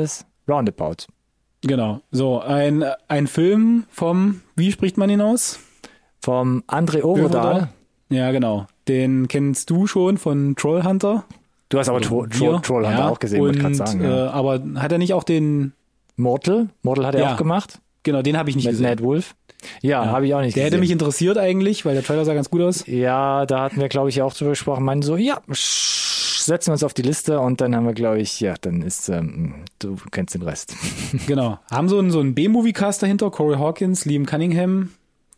Roundabout. 0.49 1.07
Genau. 1.63 2.01
So, 2.11 2.41
ein, 2.41 2.85
ein 3.09 3.27
Film 3.27 3.85
vom, 3.91 4.41
wie 4.57 4.73
spricht 4.73 4.97
man 4.97 5.11
ihn 5.11 5.21
aus? 5.21 5.61
Vom 6.21 6.63
André 6.67 7.03
Ovodal. 7.03 7.69
Ja, 8.09 8.31
genau. 8.33 8.67
Den 8.89 9.29
kennst 9.29 9.71
du 9.71 9.87
schon 9.87 10.19
von 10.19 10.55
Trollhunter. 10.57 11.25
Du 11.69 11.79
hast 11.79 11.89
aber 11.89 12.01
Tro 12.01 12.27
Tro. 12.27 12.59
Trollhunter 12.59 12.99
Ja, 12.99 13.09
auch 13.09 13.19
gesehen, 13.19 13.41
wollte 13.41 13.59
und, 13.65 13.73
ich 13.73 13.79
gerade 13.79 13.91
sagen. 13.91 14.05
Äh, 14.05 14.09
Ja. 14.27 14.31
aber 14.31 14.61
hat 14.77 14.93
er 14.93 14.99
nicht 14.99 15.15
auch 15.15 15.25
den 15.25 15.73
Mortal, 16.17 16.69
Mortal 16.83 17.07
hat 17.07 17.15
er 17.15 17.21
Ja. 17.23 17.33
auch 17.33 17.37
gemacht. 17.37 17.81
Genau, 18.03 18.23
den 18.23 18.37
habe 18.37 18.51
ich 18.51 18.57
nicht 18.57 18.65
Mit 18.65 18.73
gesehen. 18.73 18.87
Ned 18.87 19.03
Wolf. 19.03 19.35
Ja, 19.81 20.07
habe 20.07 20.27
ich 20.27 20.35
auch 20.35 20.41
nicht 20.41 20.57
Der 20.57 20.65
hätte 20.65 20.73
gesehen. 20.73 20.81
mich 20.81 20.91
interessiert 20.91 21.39
eigentlich, 21.39 21.85
weil 21.85 21.95
der 21.95 22.03
Trailer 22.03 22.25
sah 22.25 22.35
ganz 22.35 22.51
gut 22.51 22.63
aus. 22.63 22.85
Ja, 22.87 23.47
da 23.47 23.61
hatten 23.63 23.81
wir, 23.81 23.89
glaube 23.89 24.09
ich, 24.09 24.21
auch 24.23 24.35
drüber 24.35 24.51
gesprochen. 24.51 24.85
Meinen 24.85 25.03
so, 25.03 25.17
ja, 25.17 25.41
setzen 25.53 26.69
wir 26.69 26.73
uns 26.73 26.83
auf 26.83 26.95
die 26.95 27.03
Liste 27.03 27.39
und 27.39 27.61
dann 27.61 27.77
haben 27.77 27.87
wir, 27.87 27.93
glaube 27.95 28.21
ich, 28.21 28.41
ja, 28.41 28.55
dann 28.61 28.83
ist, 28.83 29.09
ähm, 29.09 29.55
du 29.79 29.97
kennst 30.11 30.35
den 30.35 30.43
Rest. 30.43 30.75
Genau. 31.27 31.59
Haben 31.71 31.89
so 31.89 31.99
einen, 31.99 32.11
so 32.11 32.19
einen 32.21 32.35
B-Movie-Cast 32.35 33.03
dahinter, 33.03 33.31
Corey 33.31 33.59
Hawkins, 33.59 34.05
Liam 34.05 34.27
Cunningham, 34.27 34.91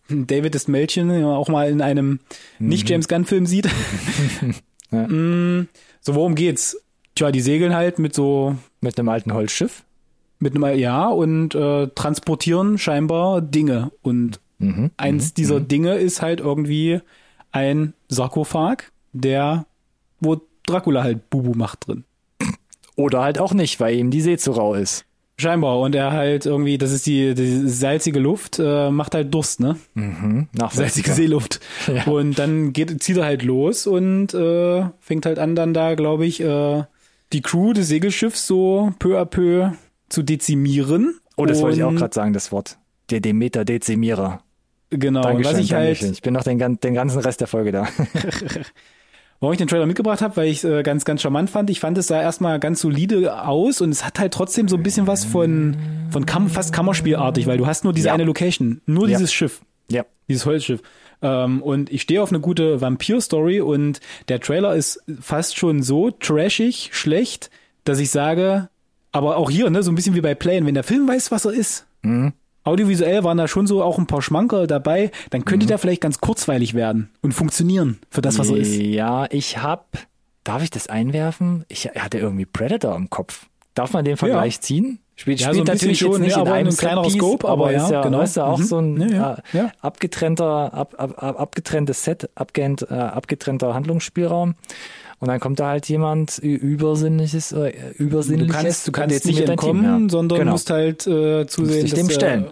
David 0.08 0.54
ist 0.54 0.68
Melchen, 0.68 1.08
den 1.08 1.22
man 1.22 1.34
auch 1.34 1.48
mal 1.48 1.68
in 1.70 1.80
einem 1.82 2.20
nicht-James 2.58 3.08
Gunn-Film 3.08 3.46
sieht. 3.46 3.68
Ja. 4.90 5.08
Mm, 5.08 5.66
so, 6.00 6.14
worum 6.14 6.34
geht's? 6.36 6.76
Tja, 7.16 7.32
die 7.32 7.40
segeln 7.40 7.74
halt 7.74 7.98
mit 7.98 8.14
so, 8.14 8.54
Mit 8.80 8.96
einem 8.98 9.08
alten 9.08 9.32
Holzschiff. 9.32 9.83
Mit 10.44 10.54
einem, 10.54 10.78
ja, 10.78 11.08
und 11.08 11.54
äh, 11.56 11.88
transportieren 11.88 12.78
scheinbar 12.78 13.40
Dinge. 13.40 13.90
Und 14.02 14.38
Mhm. 14.60 14.92
eins 14.96 15.34
dieser 15.34 15.58
Dinge 15.58 15.96
ist 15.96 16.22
halt 16.22 16.38
irgendwie 16.38 17.00
ein 17.50 17.92
Sarkophag, 18.08 18.84
der, 19.12 19.66
wo 20.20 20.40
Dracula 20.66 21.02
halt 21.02 21.28
Bubu 21.28 21.54
macht 21.54 21.88
drin. 21.88 22.04
Oder 22.96 23.22
halt 23.22 23.40
auch 23.40 23.52
nicht, 23.52 23.80
weil 23.80 23.96
ihm 23.96 24.10
die 24.12 24.20
See 24.20 24.36
zu 24.38 24.52
rau 24.52 24.74
ist. 24.74 25.04
Scheinbar. 25.36 25.80
Und 25.80 25.96
er 25.96 26.12
halt 26.12 26.46
irgendwie, 26.46 26.78
das 26.78 26.92
ist 26.92 27.06
die, 27.06 27.34
die 27.34 27.68
salzige 27.68 28.20
Luft, 28.20 28.60
äh, 28.60 28.90
macht 28.90 29.16
halt 29.16 29.34
Durst, 29.34 29.58
ne? 29.58 29.76
Mhm. 29.94 30.46
Nach 30.52 30.70
Salzige 30.70 31.10
Seeluft. 31.12 31.58
Ja. 31.92 32.04
Und 32.04 32.38
dann 32.38 32.72
geht, 32.72 33.02
zieht 33.02 33.16
er 33.16 33.24
halt 33.24 33.42
los 33.42 33.88
und 33.88 34.32
äh, 34.32 34.84
fängt 35.00 35.26
halt 35.26 35.40
an, 35.40 35.56
dann 35.56 35.74
da, 35.74 35.96
glaube 35.96 36.24
ich, 36.26 36.40
äh, 36.40 36.84
die 37.32 37.42
Crew 37.42 37.72
des 37.72 37.88
Segelschiffs 37.88 38.46
so 38.46 38.92
peu 39.00 39.20
à 39.20 39.24
peu 39.24 39.72
zu 40.14 40.22
dezimieren. 40.22 41.18
Oh, 41.36 41.44
das 41.46 41.60
wollte 41.60 41.76
ich 41.78 41.84
auch 41.84 41.94
gerade 41.94 42.14
sagen, 42.14 42.32
das 42.32 42.52
Wort. 42.52 42.78
Der 43.10 43.20
Demeter 43.20 43.64
Dezimierer. 43.64 44.40
Genau. 44.90 45.22
Dankeschön, 45.22 45.52
was 45.54 45.60
ich 45.60 45.72
halt. 45.74 46.02
Ich 46.02 46.22
bin 46.22 46.32
noch 46.34 46.44
den, 46.44 46.58
den 46.78 46.94
ganzen 46.94 47.18
Rest 47.20 47.40
der 47.40 47.48
Folge 47.48 47.72
da. 47.72 47.88
warum 49.40 49.52
ich 49.52 49.58
den 49.58 49.68
Trailer 49.68 49.86
mitgebracht 49.86 50.22
habe, 50.22 50.36
weil 50.36 50.48
ich 50.48 50.58
es 50.58 50.64
äh, 50.64 50.82
ganz, 50.82 51.04
ganz 51.04 51.20
charmant 51.20 51.50
fand. 51.50 51.68
Ich 51.68 51.80
fand 51.80 51.98
es 51.98 52.06
sah 52.06 52.20
erstmal 52.22 52.58
ganz 52.60 52.80
solide 52.80 53.42
aus 53.46 53.80
und 53.80 53.90
es 53.90 54.04
hat 54.04 54.18
halt 54.18 54.32
trotzdem 54.32 54.68
so 54.68 54.76
ein 54.76 54.82
bisschen 54.82 55.06
was 55.06 55.24
von, 55.24 55.76
von 56.10 56.24
Kam 56.26 56.48
fast 56.48 56.72
Kammerspielartig, 56.72 57.46
weil 57.46 57.58
du 57.58 57.66
hast 57.66 57.84
nur 57.84 57.92
diese 57.92 58.08
Ja. 58.08 58.14
eine 58.14 58.24
Location, 58.24 58.80
nur 58.86 59.08
Ja. 59.08 59.18
dieses 59.18 59.32
Schiff. 59.32 59.60
ja. 59.90 60.04
Dieses 60.28 60.46
Holzschiff. 60.46 60.80
Ähm, 61.20 61.62
und 61.62 61.92
ich 61.92 62.00
stehe 62.00 62.22
auf 62.22 62.30
eine 62.30 62.40
gute 62.40 62.80
Vampir-Story 62.80 63.60
und 63.60 64.00
der 64.28 64.40
Trailer 64.40 64.74
ist 64.74 65.02
fast 65.20 65.58
schon 65.58 65.82
so 65.82 66.10
trashig, 66.10 66.88
schlecht, 66.92 67.50
dass 67.84 67.98
ich 67.98 68.10
sage, 68.10 68.70
aber 69.14 69.36
auch 69.36 69.48
hier, 69.48 69.70
ne, 69.70 69.82
so 69.82 69.92
ein 69.92 69.94
bisschen 69.94 70.14
wie 70.14 70.20
bei 70.20 70.34
Plane, 70.34 70.66
wenn 70.66 70.74
der 70.74 70.82
Film 70.82 71.06
weiß, 71.08 71.30
was 71.30 71.44
er 71.44 71.52
ist. 71.52 71.86
Audiovisuell 72.64 73.22
waren 73.24 73.38
da 73.38 73.46
schon 73.46 73.66
so 73.66 73.82
auch 73.82 73.98
ein 73.98 74.06
paar 74.06 74.22
Schmankerl 74.22 74.66
dabei, 74.66 75.10
dann 75.30 75.44
könnte 75.44 75.66
der 75.66 75.78
vielleicht 75.78 76.00
ganz 76.00 76.18
kurzweilig 76.20 76.74
werden 76.74 77.10
und 77.22 77.32
funktionieren 77.32 77.98
für 78.10 78.22
das, 78.22 78.38
was 78.38 78.50
er 78.50 78.56
ist. 78.56 78.74
Ja, 78.74 79.26
ich 79.30 79.58
hab, 79.62 79.98
darf 80.42 80.62
ich 80.62 80.70
das 80.70 80.88
einwerfen? 80.88 81.64
Ich 81.68 81.86
hatte 81.86 82.18
irgendwie 82.18 82.46
Predator 82.46 82.96
im 82.96 83.08
Kopf. 83.08 83.46
Darf 83.74 83.92
man 83.92 84.04
den 84.04 84.16
Vergleich 84.16 84.60
ziehen? 84.60 84.98
Spielt, 85.16 85.40
Ja, 85.40 85.48
spielt 85.48 85.66
so 85.68 85.72
natürlich 85.72 85.98
schon, 86.00 86.10
jetzt 86.12 86.20
nicht 86.20 86.30
ja, 86.32 86.36
in 86.42 86.48
aber 86.48 86.56
einem 86.56 86.68
ein 86.68 86.76
kleinerer 86.76 87.08
Scope, 87.10 87.48
aber 87.48 87.72
ist 87.72 87.82
ja, 87.88 87.92
ja, 87.92 88.02
genau. 88.02 88.18
weißt 88.18 88.36
du, 88.36 88.40
auch 88.44 88.58
Mhm. 88.58 88.64
so 88.64 88.78
ein 88.80 89.10
Ja, 89.12 89.38
ja, 89.52 89.64
äh, 89.66 89.68
abgetrennter, 89.80 90.74
ab, 90.74 90.94
ab, 90.98 91.22
ab, 91.22 91.40
abgetrenntes 91.40 92.02
Set, 92.04 92.28
abgehend, 92.34 92.82
äh, 92.90 92.94
abgetrennter 92.94 93.74
Handlungsspielraum. 93.74 94.54
Und 95.20 95.28
dann 95.28 95.38
kommt 95.38 95.60
da 95.60 95.68
halt 95.68 95.88
jemand 95.88 96.38
übersinnliches, 96.38 97.52
äh, 97.52 97.72
Du 97.96 98.02
übersinnliches. 98.02 98.56
kannst, 98.56 98.88
du 98.88 98.92
kannst 98.92 99.14
jetzt 99.14 99.26
nicht 99.26 99.40
entkommen, 99.48 99.84
Team, 99.84 100.10
sondern 100.10 100.40
genau. 100.40 100.50
musst 100.52 100.70
halt 100.70 101.06
äh, 101.06 101.46
zusehen, 101.46 101.82
dich 101.84 101.94
dem 101.94 102.08
dass, 102.08 102.16
stellen. 102.16 102.44
Äh, 102.46 102.50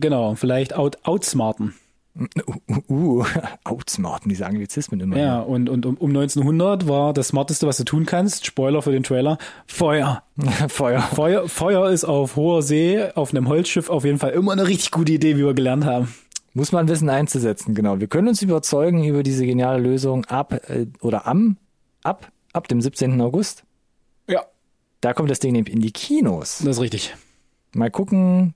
genau, 0.00 0.34
vielleicht 0.34 0.74
out, 0.74 0.98
outsmarten. 1.04 1.74
Uh, 2.14 2.92
uh, 2.92 3.24
outsmarten, 3.64 4.28
diese 4.28 4.46
Anglizismen 4.46 5.00
immer. 5.00 5.16
Ja, 5.16 5.40
und, 5.40 5.70
und 5.70 5.86
um, 5.86 5.96
um 5.96 6.10
1900 6.10 6.86
war 6.86 7.14
das 7.14 7.28
Smarteste, 7.28 7.66
was 7.66 7.78
du 7.78 7.84
tun 7.84 8.04
kannst, 8.04 8.44
Spoiler 8.44 8.82
für 8.82 8.92
den 8.92 9.02
Trailer, 9.02 9.38
Feuer. 9.66 10.22
Feuer. 10.68 11.00
Feuer. 11.00 11.48
Feuer 11.48 11.90
ist 11.90 12.04
auf 12.04 12.36
hoher 12.36 12.62
See, 12.62 13.02
auf 13.14 13.30
einem 13.30 13.48
Holzschiff 13.48 13.88
auf 13.88 14.04
jeden 14.04 14.18
Fall 14.18 14.32
immer 14.32 14.52
eine 14.52 14.66
richtig 14.68 14.90
gute 14.90 15.12
Idee, 15.12 15.36
wie 15.36 15.44
wir 15.44 15.54
gelernt 15.54 15.84
haben. 15.86 16.14
Muss 16.54 16.70
man 16.70 16.86
wissen 16.88 17.08
einzusetzen, 17.08 17.74
genau. 17.74 17.98
Wir 17.98 18.08
können 18.08 18.28
uns 18.28 18.42
überzeugen 18.42 19.04
über 19.04 19.22
diese 19.22 19.46
geniale 19.46 19.80
Lösung 19.80 20.26
ab 20.26 20.52
äh, 20.68 20.86
oder 21.00 21.26
am, 21.26 21.56
ab, 22.02 22.30
ab 22.52 22.68
dem 22.68 22.82
17. 22.82 23.18
August. 23.22 23.64
Ja, 24.28 24.44
Da 25.00 25.14
kommt 25.14 25.30
das 25.30 25.38
Ding 25.38 25.52
nämlich 25.52 25.74
in 25.74 25.80
die 25.80 25.92
Kinos. 25.92 26.58
das 26.58 26.76
ist 26.76 26.80
richtig. 26.82 27.14
Mal 27.74 27.90
gucken, 27.90 28.52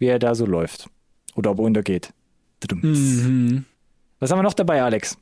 wie 0.00 0.06
er 0.06 0.18
da 0.18 0.34
so 0.34 0.44
läuft. 0.44 0.90
Oder 1.36 1.52
ob 1.52 1.60
er 1.60 1.64
untergeht. 1.66 2.12
Mhm. 2.72 3.64
Was 4.18 4.30
haben 4.30 4.38
wir 4.38 4.42
noch 4.42 4.54
dabei, 4.54 4.82
Alex? 4.82 5.18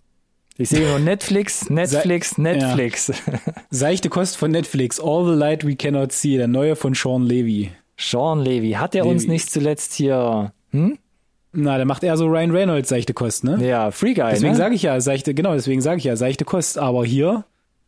Ich 0.57 0.69
sehe 0.69 0.89
nur 0.89 1.01
Netflix, 1.01 1.69
Netflix, 1.71 2.39
Netflix. 2.39 3.13
Seichte 3.71 4.09
Kost 4.09 4.37
von 4.37 4.53
Netflix, 4.53 5.01
All 5.01 5.25
the 5.27 5.37
Light 5.37 5.67
We 5.67 5.75
Cannot 5.75 6.13
See, 6.13 6.37
der 6.37 6.47
neue 6.47 6.77
von 6.77 6.95
Sean 6.95 7.25
Levy. 7.25 7.73
Sean 7.97 8.41
Levy, 8.41 8.73
hat 8.73 8.95
er 8.95 9.07
uns 9.07 9.27
nicht 9.27 9.51
zuletzt 9.51 9.95
hier, 9.95 10.53
hm? 10.71 10.99
Na, 11.55 11.77
der 11.77 11.87
macht 11.87 12.03
eher 12.03 12.17
so 12.17 12.27
Ryan 12.27 12.51
Reynolds 12.51 12.89
seichte 12.89 13.15
Kost, 13.15 13.45
ne? 13.45 13.65
Ja, 13.65 13.91
Free 13.93 14.15
Guy, 14.15 14.31
deswegen 14.31 14.53
ne? 14.53 14.59
sage 14.59 14.75
ich 14.75 14.83
ja, 14.83 15.01
seichte, 15.01 15.35
genau, 15.35 15.55
deswegen 15.55 15.81
sage 15.81 15.99
ich 15.99 16.05
ja, 16.05 16.17
seichte 16.17 16.45
Kost. 16.45 16.79
Aber 16.79 17.05
hier 17.05 17.45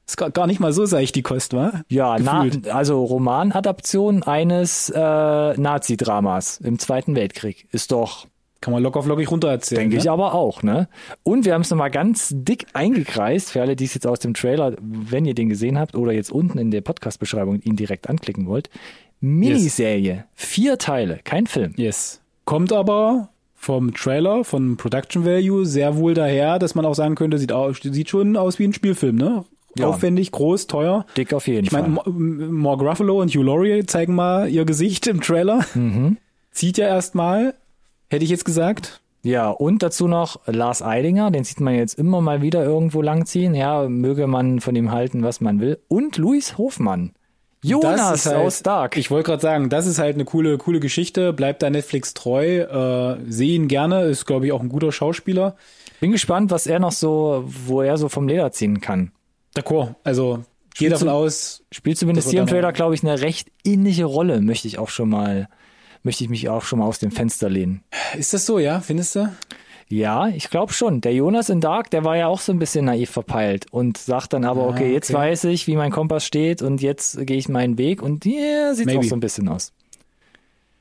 ist 0.06 0.16
gar, 0.16 0.46
nicht 0.46 0.60
mal 0.60 0.72
so 0.72 0.86
seicht 0.86 1.16
die 1.16 1.22
Kost, 1.22 1.52
wa? 1.52 1.82
Ja, 1.88 2.16
na, 2.20 2.46
also 2.70 3.04
Romanadaption 3.04 4.22
eines 4.22 4.88
äh, 4.90 5.00
Nazi-Dramas 5.00 6.60
im 6.60 6.78
Zweiten 6.78 7.16
Weltkrieg. 7.16 7.66
Ist 7.72 7.90
doch, 7.90 8.26
Kann 8.60 8.72
man 8.72 8.82
locker 8.82 9.02
flockig 9.02 9.30
runter 9.30 9.48
erzählen. 9.48 9.80
denke 9.82 9.96
ne? 9.96 10.02
ich 10.02 10.10
aber 10.10 10.34
auch, 10.34 10.62
ne? 10.62 10.88
Und 11.22 11.44
wir 11.44 11.54
haben 11.54 11.60
es 11.60 11.70
nochmal 11.70 11.90
ganz 11.90 12.32
dick 12.34 12.66
eingekreist, 12.72 13.52
für 13.52 13.60
alle, 13.60 13.76
die 13.76 13.84
es 13.84 13.94
jetzt 13.94 14.06
aus 14.06 14.18
dem 14.18 14.34
Trailer, 14.34 14.74
wenn 14.80 15.24
ihr 15.26 15.34
den 15.34 15.48
gesehen 15.48 15.78
habt 15.78 15.94
oder 15.94 16.12
jetzt 16.12 16.32
unten 16.32 16.58
in 16.58 16.70
der 16.70 16.80
Podcast-Beschreibung 16.80 17.60
ihn 17.60 17.76
direkt 17.76 18.08
anklicken 18.08 18.46
wollt. 18.46 18.70
Miniserie, 19.20 20.24
vier 20.34 20.78
Teile, 20.78 21.20
kein 21.24 21.46
Film. 21.46 21.72
Yes. 21.76 22.20
Kommt 22.44 22.72
aber 22.72 23.28
vom 23.54 23.92
Trailer, 23.94 24.44
von 24.44 24.76
Production 24.76 25.24
Value 25.24 25.66
sehr 25.66 25.96
wohl 25.96 26.14
daher, 26.14 26.58
dass 26.58 26.74
man 26.74 26.84
auch 26.86 26.94
sagen 26.94 27.14
könnte, 27.14 27.38
sieht, 27.38 27.52
aus, 27.52 27.78
sieht 27.82 28.08
schon 28.08 28.36
aus 28.36 28.58
wie 28.58 28.64
ein 28.64 28.72
Spielfilm, 28.72 29.16
ne? 29.16 29.44
Ja. 29.78 29.88
Aufwendig, 29.88 30.30
groß, 30.32 30.68
teuer. 30.68 31.04
Dick 31.18 31.34
auf 31.34 31.46
jeden 31.48 31.66
Ich 31.66 31.72
meine, 31.72 31.94
Fall. 31.96 32.10
Mo- 32.12 32.46
Mark 32.50 32.80
Ruffalo 32.80 33.20
und 33.20 33.30
Hugh 33.34 33.42
Laurie 33.42 33.84
zeigen 33.84 34.14
mal 34.14 34.48
ihr 34.48 34.64
Gesicht 34.64 35.06
im 35.06 35.20
Trailer. 35.20 35.60
Mhm. 35.74 36.16
Zieht 36.52 36.78
ja 36.78 36.86
erstmal, 36.86 37.54
hätte 38.10 38.24
ich 38.24 38.30
jetzt 38.30 38.44
gesagt. 38.44 39.00
Ja, 39.22 39.50
und 39.50 39.82
dazu 39.82 40.06
noch 40.06 40.40
Lars 40.46 40.82
Eidinger, 40.82 41.30
den 41.32 41.42
sieht 41.42 41.60
man 41.60 41.74
jetzt 41.74 41.98
immer 41.98 42.20
mal 42.20 42.42
wieder 42.42 42.64
irgendwo 42.64 43.02
langziehen. 43.02 43.54
Ja, 43.54 43.88
möge 43.88 44.26
man 44.28 44.60
von 44.60 44.76
ihm 44.76 44.92
halten, 44.92 45.24
was 45.24 45.40
man 45.40 45.60
will. 45.60 45.80
Und 45.88 46.16
Luis 46.16 46.58
Hofmann. 46.58 47.12
Jonas 47.62 48.26
halt- 48.26 48.36
aus 48.36 48.62
Dark. 48.62 48.96
Ich 48.96 49.10
wollte 49.10 49.26
gerade 49.30 49.42
sagen, 49.42 49.68
das 49.68 49.86
ist 49.86 49.98
halt 49.98 50.14
eine 50.14 50.24
coole, 50.24 50.58
coole 50.58 50.78
Geschichte. 50.78 51.32
Bleibt 51.32 51.62
da 51.62 51.70
Netflix 51.70 52.14
treu. 52.14 52.60
Äh, 52.60 53.18
Sehe 53.28 53.54
ihn 53.56 53.66
gerne. 53.66 54.02
Ist, 54.02 54.26
glaube 54.26 54.46
ich, 54.46 54.52
auch 54.52 54.60
ein 54.60 54.68
guter 54.68 54.92
Schauspieler. 54.92 55.56
Bin 55.98 56.12
gespannt, 56.12 56.52
was 56.52 56.68
er 56.68 56.78
noch 56.78 56.92
so, 56.92 57.44
wo 57.46 57.82
er 57.82 57.96
so 57.98 58.08
vom 58.08 58.28
Leder 58.28 58.52
ziehen 58.52 58.80
kann. 58.80 59.10
D'accord. 59.56 59.94
Also, 60.04 60.44
gehe 60.76 60.90
davon 60.90 61.08
aus, 61.08 61.64
Spielt 61.72 61.98
zumindest 61.98 62.30
hier 62.30 62.42
im 62.42 62.46
Trailer, 62.46 62.72
glaube 62.72 62.94
ich, 62.94 63.02
eine 63.02 63.20
recht 63.20 63.48
ähnliche 63.64 64.04
Rolle, 64.04 64.40
möchte 64.42 64.68
ich 64.68 64.78
auch 64.78 64.90
schon 64.90 65.08
mal, 65.08 65.48
möchte 66.06 66.24
ich 66.24 66.30
mich 66.30 66.48
auch 66.48 66.62
schon 66.62 66.78
mal 66.78 66.86
aus 66.86 66.98
dem 66.98 67.10
Fenster 67.10 67.50
lehnen. 67.50 67.82
ist 68.16 68.32
das 68.32 68.46
so, 68.46 68.58
ja? 68.58 68.80
Findest 68.80 69.16
du? 69.16 69.28
Ja, 69.88 70.28
ich 70.28 70.48
glaube 70.50 70.72
schon. 70.72 71.00
Der 71.00 71.12
Jonas 71.12 71.48
in 71.48 71.60
Dark, 71.60 71.90
der 71.90 72.02
war 72.04 72.16
ja 72.16 72.26
auch 72.28 72.40
so 72.40 72.50
ein 72.52 72.58
bisschen 72.58 72.86
naiv 72.86 73.10
verpeilt 73.10 73.66
und 73.70 73.98
sagt 73.98 74.32
dann 74.32 74.44
aber, 74.44 74.62
Ah, 74.62 74.70
okay, 74.70 74.92
jetzt 74.92 75.10
okay. 75.10 75.18
weiß 75.18 75.44
ich, 75.44 75.66
wie 75.66 75.76
mein 75.76 75.90
Kompass 75.92 76.24
steht 76.24 76.62
und 76.62 76.80
jetzt 76.80 77.24
gehe 77.26 77.36
ich 77.36 77.48
meinen 77.48 77.76
Weg 77.76 78.02
und 78.02 78.24
yeah, 78.24 78.72
sieht 78.74 78.88
auch 78.96 79.02
so 79.02 79.14
ein 79.14 79.20
bisschen 79.20 79.48
aus. 79.48 79.72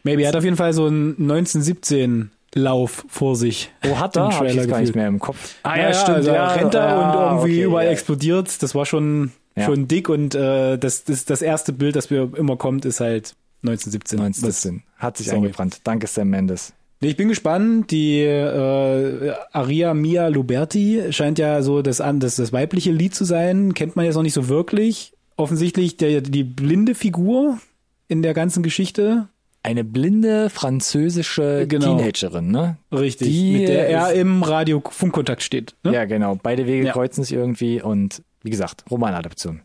Maybe. 0.04 0.22
Er 0.22 0.30
hat 0.30 0.36
auf 0.36 0.44
jeden 0.44 0.56
Fall 0.58 0.74
so 0.74 0.86
einen 0.86 1.14
1917 1.20 2.32
Lauf 2.54 3.04
vor 3.10 3.36
sich. 3.36 3.72
Oh, 3.86 4.00
hat 4.00 4.16
er? 4.16 4.30
Hab 4.30 4.46
ich 4.46 4.54
jetzt 4.54 4.70
gar 4.70 4.80
nicht 4.80 4.96
mehr 4.96 5.08
im 5.08 5.20
Kopf. 5.20 5.56
Ah 5.64 5.72
Also 5.74 6.32
rennt 6.32 6.74
er 6.74 6.88
ja, 6.88 7.32
und 7.32 7.38
irgendwie 7.38 7.58
okay, 7.58 7.64
überall 7.64 7.86
ja. 7.86 7.92
explodiert. 7.92 8.62
Das 8.64 8.74
war 8.76 8.86
schon, 8.86 9.32
Ja. 9.58 9.66
schon 9.66 9.88
dick 9.88 10.08
und 10.08 10.36
äh, 10.36 10.78
das, 10.78 11.04
das, 11.04 11.26
das 11.26 11.42
erste 11.42 11.74
Bild, 11.74 11.96
das 11.96 12.12
mir 12.12 12.30
immer 12.36 12.56
kommt, 12.58 12.86
ist 12.86 13.00
halt 13.02 13.36
1917. 13.70 14.20
1917. 14.20 14.84
Hat 14.98 15.18
sich 15.18 15.28
Sorry. 15.28 15.38
eingebrannt. 15.38 15.80
Danke, 15.84 16.08
Sam 16.08 16.30
Mendes. 16.30 16.74
Ich 17.02 17.18
bin 17.18 17.28
gespannt. 17.28 17.92
Die 17.92 18.20
äh, 18.22 19.34
Aria 19.52 19.94
Mia 19.94 20.28
Luberti 20.28 21.04
scheint 21.12 21.38
ja 21.40 21.62
so 21.62 21.82
das, 21.82 21.98
das, 21.98 22.36
das 22.38 22.54
weibliche 22.54 22.92
Lied 22.92 23.14
zu 23.14 23.26
sein. 23.26 23.74
Kennt 23.74 23.96
man 23.96 24.06
jetzt 24.06 24.16
noch 24.16 24.24
nicht 24.24 24.34
so 24.34 24.48
wirklich. 24.48 25.14
Offensichtlich 25.36 25.98
der, 25.98 26.22
die 26.22 26.44
blinde 26.44 26.96
Figur 26.96 27.60
in 28.08 28.22
der 28.22 28.34
ganzen 28.34 28.64
Geschichte. 28.64 29.28
Eine 29.64 29.84
blinde 29.84 30.50
französische 30.50 31.66
Genau. 31.68 31.98
Teenagerin, 31.98 32.52
ne? 32.52 32.78
Richtig. 32.92 33.28
Die 33.28 33.52
mit 33.58 33.68
der 33.68 33.90
er 33.90 34.14
im 34.14 34.44
Radio-Funkkontakt 34.44 35.42
steht. 35.44 35.76
Ne? 35.84 35.94
Ja, 35.94 36.06
genau. 36.06 36.40
Beide 36.42 36.66
Wege 36.68 36.86
Ja. 36.88 36.94
kreuzen 36.94 37.24
sich 37.24 37.34
irgendwie 37.34 37.82
und 37.82 38.22
wie 38.44 38.52
gesagt, 38.52 38.86
Romanadaption. 38.90 39.62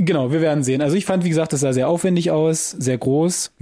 Genau, 0.00 0.30
wir 0.32 0.40
werden 0.42 0.62
sehen. 0.62 0.82
Also 0.82 0.96
ich 0.96 1.06
fand, 1.06 1.24
wie 1.24 1.28
gesagt, 1.30 1.52
das 1.52 1.60
sah 1.60 1.72
sehr 1.72 1.88
aufwendig 1.88 2.30
aus, 2.30 2.70
sehr 2.70 2.98
groß. 2.98 3.52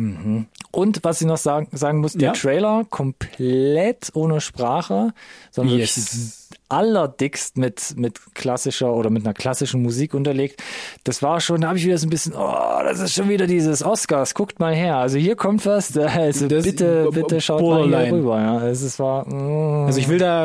Und 0.72 1.00
was 1.02 1.20
ich 1.20 1.26
noch 1.26 1.36
sagen, 1.36 1.68
sagen 1.72 2.00
muss, 2.00 2.14
der 2.14 2.28
Ja. 2.28 2.32
Trailer 2.32 2.84
komplett 2.90 4.10
ohne 4.14 4.40
Sprache, 4.40 5.12
sondern 5.52 5.78
Yes. 5.78 6.39
Allerdickst 6.68 7.56
mit, 7.58 7.94
mit 7.96 8.18
klassischer 8.34 8.92
oder 8.94 9.10
mit 9.10 9.24
einer 9.24 9.34
klassischen 9.34 9.82
Musik 9.82 10.14
unterlegt. 10.14 10.62
Das 11.04 11.22
war 11.22 11.40
schon, 11.40 11.60
da 11.60 11.68
habe 11.68 11.78
ich 11.78 11.84
wieder 11.84 11.98
so 11.98 12.06
ein 12.06 12.10
bisschen, 12.10 12.32
oh, 12.36 12.82
das 12.84 13.00
ist 13.00 13.14
schon 13.14 13.28
wieder 13.28 13.46
dieses 13.46 13.82
Oscars, 13.84 14.34
guckt 14.34 14.60
mal 14.60 14.74
her. 14.74 14.96
Also 14.96 15.18
hier 15.18 15.36
kommt 15.36 15.66
was, 15.66 15.96
also 15.98 16.46
Das- 16.48 16.64
bitte, 16.64 17.08
bitte 17.12 17.40
schaut 17.40 17.62
mal 17.62 17.86
hier 18.04 18.12
rüber. 18.12 18.38
Ja. 18.40 18.66
Es 18.68 18.82
ist, 18.82 18.98
war, 18.98 19.26
mm. 19.28 19.86
Also 19.86 19.98
ich 19.98 20.08
will 20.08 20.18
da, 20.18 20.44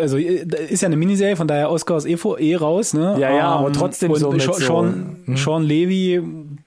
also 0.00 0.16
äh, 0.18 0.44
ist 0.68 0.82
ja 0.82 0.86
eine 0.86 0.96
Miniserie, 0.96 1.36
von 1.36 1.46
daher 1.48 1.70
Oscar 1.70 1.96
ist 1.98 2.06
eh, 2.06 2.16
vor, 2.16 2.38
eh 2.40 2.56
raus, 2.56 2.94
ne? 2.94 3.16
Ja, 3.18 3.34
ja, 3.34 3.48
aber 3.48 3.72
trotzdem 3.72 4.10
und 4.10 4.18
so 4.18 4.30
mit 4.32 4.42
Sean, 4.42 4.54
so- 4.54 4.64
Sean, 4.64 5.16
Sean 5.36 5.62
Levy 5.62 6.20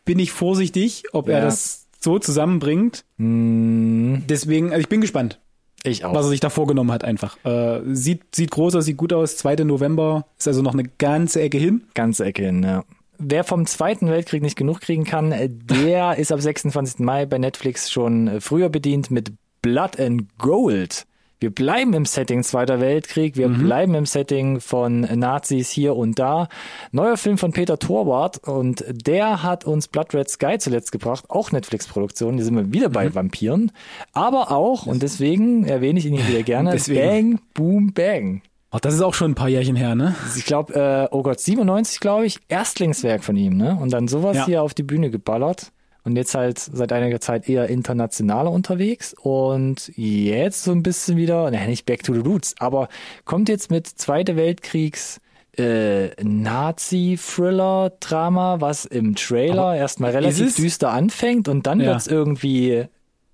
bin 0.06 0.20
ich 0.20 0.32
vorsichtig, 0.32 1.04
ob 1.14 1.30
er 1.30 1.40
Ja. 1.40 1.46
das 1.46 1.88
so 2.00 2.20
zusammenbringt. 2.20 3.06
Mm, 3.18 4.16
Deswegen, 4.28 4.70
also 4.72 4.80
ich 4.80 4.90
bin 4.90 5.02
gespannt, 5.02 5.40
ich 5.84 6.06
auch. 6.06 6.14
was 6.14 6.26
er 6.26 6.30
sich 6.30 6.40
da 6.40 6.50
vorgenommen 6.50 6.92
hat 6.92 7.04
einfach. 7.04 7.38
Äh, 7.46 7.82
sieht, 7.94 8.36
sieht 8.36 8.52
groß 8.52 8.76
aus, 8.76 8.86
sieht 8.86 8.98
gut 8.98 9.14
aus. 9.14 9.38
2. 9.38 9.58
November 9.64 10.26
ist 10.38 10.48
also 10.48 10.62
noch 10.62 10.74
eine 10.74 10.86
ganze 10.98 11.42
Ecke 11.42 11.58
hin. 11.58 11.84
Ganz 11.94 12.20
Ecke 12.20 12.46
hin, 12.46 12.64
ja. 12.64 12.84
Wer 13.20 13.44
vom 13.44 13.66
Zweiten 13.66 14.10
Weltkrieg 14.10 14.42
nicht 14.42 14.58
genug 14.58 14.82
kriegen 14.82 15.04
kann, 15.04 15.32
äh, 15.32 15.50
der 15.50 16.16
ist 16.18 16.32
ab 16.32 16.42
26. 16.42 17.00
Mai 17.00 17.26
bei 17.26 17.38
Netflix 17.38 17.92
schon 17.92 18.28
äh, 18.28 18.42
früher 18.42 18.70
bedient 18.70 19.12
mit 19.12 19.34
Blood 19.62 20.00
and 20.00 20.38
Gold. 20.38 21.06
Wir 21.40 21.54
bleiben 21.54 21.94
im 21.94 22.06
Setting 22.06 22.42
Zweiter 22.44 22.80
Weltkrieg, 22.80 23.36
wir 23.36 23.50
bleiben 23.50 23.96
im 23.96 24.06
Setting 24.06 24.62
von 24.62 25.02
Nazis 25.02 25.70
hier 25.72 25.96
und 25.98 26.18
da. 26.18 26.48
Neuer 26.94 27.18
Film 27.18 27.38
von 27.38 27.52
Peter 27.52 27.78
Torwart 27.78 28.38
und 28.48 28.86
der 28.88 29.44
hat 29.44 29.66
uns 29.66 29.90
Blood 29.90 30.14
Red 30.14 30.30
Sky 30.30 30.58
zuletzt 30.58 30.94
gebracht, 30.94 31.26
auch 31.28 31.52
Netflix-Produktion, 31.52 32.38
die 32.38 32.44
sind 32.44 32.56
wir 32.56 32.72
wieder 32.72 32.88
bei 32.88 33.14
Vampiren, 33.14 33.72
aber 34.14 34.52
auch, 34.52 34.86
und 34.86 35.04
deswegen 35.04 35.66
erwähne 35.66 36.00
ich 36.00 36.06
ihn 36.06 36.14
hier 36.16 36.28
wieder 36.30 36.44
gerne, 36.44 36.72
Deswegen. 36.74 37.02
Bang, 37.02 37.40
Boom, 37.54 37.94
Bang. 37.94 38.42
Ach, 38.72 38.80
das 38.80 38.94
ist 38.94 39.02
auch 39.02 39.14
schon 39.14 39.32
ein 39.32 39.36
paar 39.36 39.50
Jährchen 39.50 39.76
her, 39.76 39.96
ne? 39.96 40.16
Ich 40.38 40.46
glaube, 40.46 40.74
äh, 40.74 41.08
oh 41.14 41.24
Gott, 41.24 41.40
97, 41.42 42.00
glaube 42.00 42.26
ich, 42.26 42.40
Erstlingswerk 42.48 43.24
von 43.24 43.36
ihm, 43.36 43.58
ne? 43.58 43.78
Und 43.80 43.92
dann 43.92 44.08
sowas 44.08 44.38
Ja. 44.38 44.46
hier 44.46 44.64
auf 44.64 44.74
die 44.74 44.82
Bühne 44.84 45.10
geballert. 45.12 45.72
Und 46.06 46.18
jetzt 46.18 46.36
halt 46.36 46.60
seit 46.60 46.92
einiger 46.92 47.22
Zeit 47.22 47.48
eher 47.48 47.70
internationaler 47.70 48.52
unterwegs. 48.52 49.16
Und 49.20 49.92
jetzt 49.96 50.64
so 50.64 50.72
ein 50.72 50.84
bisschen 50.84 51.16
wieder, 51.18 51.50
naja, 51.50 51.66
nicht 51.68 51.86
back 51.86 52.04
to 52.04 52.14
the 52.14 52.20
roots, 52.20 52.54
aber 52.60 52.90
kommt 53.26 53.48
jetzt 53.50 53.72
mit 53.72 53.88
Zweite 53.88 54.36
Weltkriegs 54.36 55.20
äh, 55.58 56.10
Nazi-Thriller-Drama, 56.22 58.62
was 58.62 58.86
im 58.86 59.16
Trailer 59.16 59.76
erstmal 59.76 60.12
relativ 60.12 60.56
düster 60.56 60.92
anfängt 60.92 61.48
und 61.48 61.66
dann 61.68 61.80
Ja. 61.80 61.88
wird's 61.92 62.08
irgendwie 62.08 62.86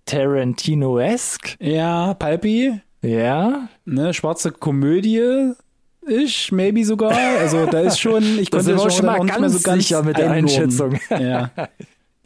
Tarantino-esque. 0.05 1.55
Ja, 1.59 2.13
Palpi, 2.13 2.79
Ja, 3.01 3.69
ne, 3.85 4.13
schwarze 4.13 4.51
Komödie. 4.51 5.53
Ich, 6.07 6.51
maybe 6.51 6.83
sogar. 6.83 7.11
Also 7.39 7.65
da 7.67 7.81
ist 7.81 7.99
schon, 7.99 8.23
ich 8.39 8.49
konnte 8.51 8.73
das 8.73 8.95
schon 8.95 9.05
mal 9.05 9.23
mehr 9.23 9.35
so 9.49 9.57
ganz 9.57 9.63
ganz 9.63 9.83
sicher 9.83 10.01
mit 10.03 10.17
der 10.17 10.31
einordnen. 10.31 10.63
Einschätzung. 10.63 10.99
Ja. 11.19 11.51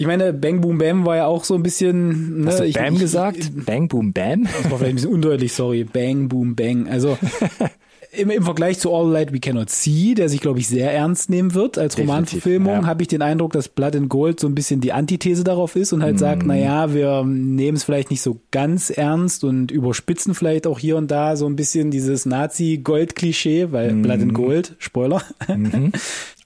Ich 0.03 0.07
meine, 0.07 0.33
Bang 0.33 0.59
Boom 0.59 0.79
Bam 0.79 1.05
war 1.05 1.15
ja 1.15 1.27
auch 1.27 1.45
so 1.45 1.55
ein 1.55 1.63
bisschen. 1.63 2.41
Ne, 2.41 2.47
hast 2.47 2.59
du 2.59 2.65
ich, 2.65 2.75
Bam 2.75 2.95
ich, 2.95 2.99
gesagt? 2.99 3.51
Bang, 3.65 3.87
boom, 3.87 4.11
bam? 4.11 4.43
Das 4.43 4.69
war 4.69 4.77
vielleicht 4.77 4.83
ein 4.83 4.95
bisschen 4.95 5.13
undeutlich, 5.13 5.53
sorry. 5.53 5.85
Bang 5.85 6.27
Boom 6.27 6.55
Bang. 6.55 6.89
Also 6.89 7.17
im, 8.11 8.29
im 8.29 8.43
Vergleich 8.43 8.79
zu 8.79 8.93
All 8.93 9.09
Light 9.09 9.31
We 9.31 9.39
Cannot 9.39 9.69
See, 9.69 10.13
der 10.13 10.27
sich, 10.27 10.41
glaube 10.41 10.59
ich, 10.59 10.67
sehr 10.67 10.91
ernst 10.93 11.29
nehmen 11.29 11.53
wird 11.53 11.77
als 11.77 11.97
Romanverfilmung, 11.97 12.81
ja. 12.81 12.85
habe 12.85 13.01
ich 13.01 13.07
den 13.07 13.21
Eindruck, 13.21 13.53
dass 13.53 13.69
Blood 13.69 13.95
and 13.95 14.09
Gold 14.09 14.41
so 14.41 14.47
ein 14.47 14.55
bisschen 14.55 14.81
die 14.81 14.91
Antithese 14.91 15.45
darauf 15.45 15.77
ist 15.77 15.93
und 15.93 16.03
halt 16.03 16.15
Mhm. 16.15 16.19
sagt, 16.19 16.43
na 16.45 16.57
ja, 16.57 16.93
wir 16.93 17.23
nehmen 17.23 17.77
es 17.77 17.85
vielleicht 17.85 18.11
nicht 18.11 18.21
so 18.21 18.41
ganz 18.51 18.89
ernst 18.89 19.45
und 19.45 19.71
überspitzen 19.71 20.35
vielleicht 20.35 20.67
auch 20.67 20.79
hier 20.79 20.97
und 20.97 21.09
da 21.11 21.37
so 21.37 21.45
ein 21.45 21.55
bisschen 21.55 21.91
dieses 21.91 22.25
Nazi-Gold-Klischee, 22.25 23.71
weil 23.71 23.93
Mhm. 23.93 24.01
Blood 24.01 24.21
and 24.21 24.33
Gold, 24.33 24.75
Spoiler. 24.79 25.21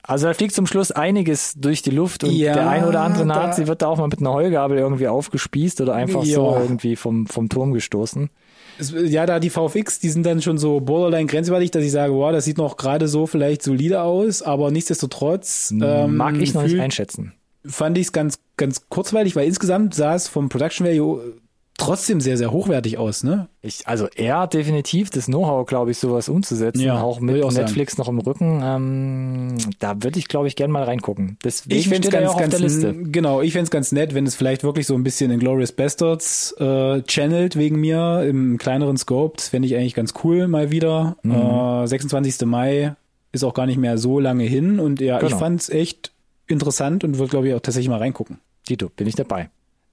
Also 0.08 0.26
da 0.26 0.34
fliegt 0.34 0.54
zum 0.54 0.66
Schluss 0.66 0.90
einiges 0.90 1.52
durch 1.54 1.82
die 1.82 1.90
Luft 1.90 2.24
und 2.24 2.32
Ja, 2.32 2.54
der 2.54 2.68
ein 2.68 2.84
oder 2.84 3.02
andere 3.02 3.26
da- 3.26 3.46
Nazi 3.46 3.66
wird 3.66 3.82
da 3.82 3.88
auch 3.88 3.98
mal 3.98 4.08
mit 4.08 4.18
einer 4.20 4.32
Heugabel 4.32 4.78
irgendwie 4.78 5.06
aufgespießt 5.06 5.80
oder 5.82 5.94
einfach 5.94 6.24
so 6.24 6.52
Ja. 6.54 6.60
irgendwie 6.62 6.96
vom, 6.96 7.26
vom 7.26 7.48
Turm 7.50 7.72
gestoßen. 7.72 8.30
Es- 8.78 8.92
Ja, 8.96 9.26
da 9.26 9.38
die 9.38 9.50
VFX, 9.50 9.98
die 10.00 10.08
sind 10.08 10.24
dann 10.24 10.40
schon 10.40 10.56
so 10.56 10.80
borderline 10.80 11.26
grenzwertig, 11.26 11.70
dass 11.72 11.84
ich 11.84 11.92
sage, 11.92 12.14
wow, 12.14 12.32
das 12.32 12.44
sieht 12.46 12.56
noch 12.58 12.76
gerade 12.78 13.06
so 13.06 13.26
vielleicht 13.26 13.62
solide 13.62 14.02
aus, 14.02 14.40
aber 14.42 14.70
nichtsdestotrotz 14.70 15.72
ähm, 15.72 16.16
Mag 16.16 16.36
ich 16.38 16.54
noch 16.54 16.62
nicht 16.62 16.70
fühlt- 16.72 16.82
einschätzen. 16.82 17.34
fand 17.66 17.98
ich 17.98 18.06
es 18.06 18.12
ganz, 18.12 18.38
ganz 18.56 18.88
kurzweilig, 18.88 19.36
weil 19.36 19.46
insgesamt 19.46 19.94
sah 19.94 20.14
es 20.14 20.26
vom 20.28 20.48
Production 20.48 20.86
Value 20.86 21.34
trotzdem 21.78 22.20
sehr, 22.20 22.36
sehr 22.36 22.50
hochwertig 22.52 22.98
aus, 22.98 23.24
ne? 23.24 23.48
Ich, 23.62 23.86
also 23.88 24.08
er 24.14 24.40
hat 24.40 24.52
definitiv 24.52 25.08
das 25.08 25.24
Know-how, 25.26 25.66
glaube 25.66 25.90
ich, 25.92 25.98
sowas 25.98 26.28
umzusetzen, 26.28 26.80
Ja, 26.82 27.00
auch 27.00 27.20
mit 27.20 27.36
ich 27.36 27.42
auch 27.44 27.50
sagen. 27.50 27.64
Netflix 27.64 27.96
noch 27.96 28.08
im 28.08 28.18
Rücken. 28.18 28.60
Ähm, 28.62 29.56
da 29.78 29.94
würde 30.02 30.18
ich, 30.18 30.28
glaube 30.28 30.48
ich, 30.48 30.56
gern 30.56 30.70
mal 30.70 30.82
reingucken. 30.82 31.38
Deswegen 31.44 31.78
Ich 31.78 31.88
fände 31.88 32.08
steht 32.08 32.14
es 32.20 32.26
er 32.26 32.32
ja 32.32 32.38
ganz, 32.38 32.52
ganz, 32.52 32.62
Liste. 32.62 32.94
genau, 32.94 33.40
ich 33.40 33.52
fände 33.52 33.64
es 33.64 33.70
ganz 33.70 33.92
nett, 33.92 34.12
wenn 34.14 34.26
es 34.26 34.34
vielleicht 34.34 34.64
wirklich 34.64 34.86
so 34.86 34.94
ein 34.94 35.02
bisschen 35.04 35.30
in 35.30 35.38
Glorious 35.40 35.72
Bastards 35.72 36.52
äh, 36.58 37.02
channelt 37.04 37.56
wegen 37.56 37.80
mir 37.80 38.24
im 38.28 38.58
kleineren 38.58 38.96
Scope. 38.98 39.36
Das 39.36 39.48
fände 39.48 39.66
ich 39.68 39.76
eigentlich 39.76 39.94
ganz 39.94 40.12
cool 40.24 40.48
mal 40.48 40.70
wieder. 40.70 41.16
Mhm. 41.22 41.32
Äh, 41.32 41.86
26. 41.86 42.44
Mai 42.46 42.96
ist 43.32 43.44
auch 43.44 43.54
gar 43.54 43.66
nicht 43.66 43.78
mehr 43.78 43.98
so 43.98 44.18
lange 44.18 44.44
hin 44.44 44.80
und 44.80 45.00
ja, 45.00 45.16
ich 45.20 45.26
Genau. 45.28 45.38
fand 45.38 45.60
es 45.60 45.68
echt 45.70 46.12
interessant 46.48 47.04
und 47.04 47.18
würde, 47.18 47.30
glaube 47.30 47.48
ich, 47.48 47.54
auch 47.54 47.60
tatsächlich 47.60 47.88
mal 47.90 47.98
reingucken. 47.98 48.38
Dito, 48.68 48.90
bin 48.96 49.06
ich 49.06 49.14
dabei. 49.14 49.50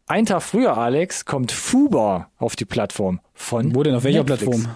Ein 0.08 0.26
Tag 0.26 0.44
früher, 0.44 0.78
Alex, 0.78 1.26
kommt 1.26 1.52
Fuba 1.52 2.30
auf 2.38 2.56
die 2.56 2.66
Plattform 2.66 3.20
von 3.34 3.74
Wo 3.74 3.82
denn, 3.84 3.96
auf 3.96 4.04
welcher 4.04 4.24
Netflix. 4.24 4.64
Plattform? 4.64 4.76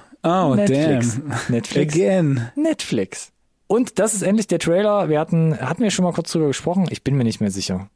Oh, 0.52 0.56
Netflix. 0.56 1.16
damn. 1.22 1.34
Netflix. 1.50 1.94
Again. 1.96 2.52
Netflix. 2.56 3.32
Und 3.68 4.00
das 4.00 4.16
ist 4.16 4.24
endlich 4.24 4.48
der 4.48 4.58
Trailer. 4.60 5.08
Wir 5.10 5.20
hatten, 5.20 5.56
hatten 5.60 5.84
wir 5.84 5.92
schon 5.92 6.04
mal 6.04 6.14
kurz 6.14 6.32
drüber 6.32 6.48
gesprochen. 6.48 6.88
Ich 6.90 7.04
bin 7.04 7.16
mir 7.16 7.24
nicht 7.24 7.40
mehr 7.42 7.52
sicher. 7.52 7.90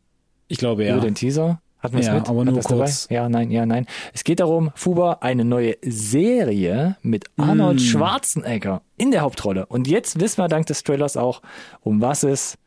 Ich 0.47 0.59
glaube, 0.59 0.85
ja. 0.85 0.93
Über 0.95 1.03
den 1.05 1.15
Teaser. 1.15 1.59
Hatten 1.79 1.95
wir 1.95 2.01
es 2.01 2.07
Ja, 2.07 2.13
mit? 2.13 2.29
aber 2.29 2.45
nur 2.45 2.53
das 2.53 2.67
dabei? 2.67 2.85
kurz. 2.85 3.07
Ja, 3.09 3.27
nein, 3.27 3.49
ja, 3.51 3.65
nein. 3.65 3.87
Es 4.13 4.23
geht 4.23 4.39
darum, 4.39 4.71
Fuba, 4.75 5.17
eine 5.21 5.43
neue 5.43 5.75
Serie 5.81 6.95
mit 7.01 7.25
Arnold 7.37 7.77
Mm. 7.77 7.79
Schwarzenegger 7.79 8.81
in 8.95 9.11
der 9.11 9.21
Hauptrolle. 9.21 9.65
Und 9.65 9.87
jetzt 9.87 10.19
wissen 10.21 10.37
wir 10.37 10.47
dank 10.47 10.67
des 10.67 10.83
Trailers 10.83 11.17
auch, 11.17 11.41
um 11.81 11.99
was 11.99 12.23
es 12.23 12.57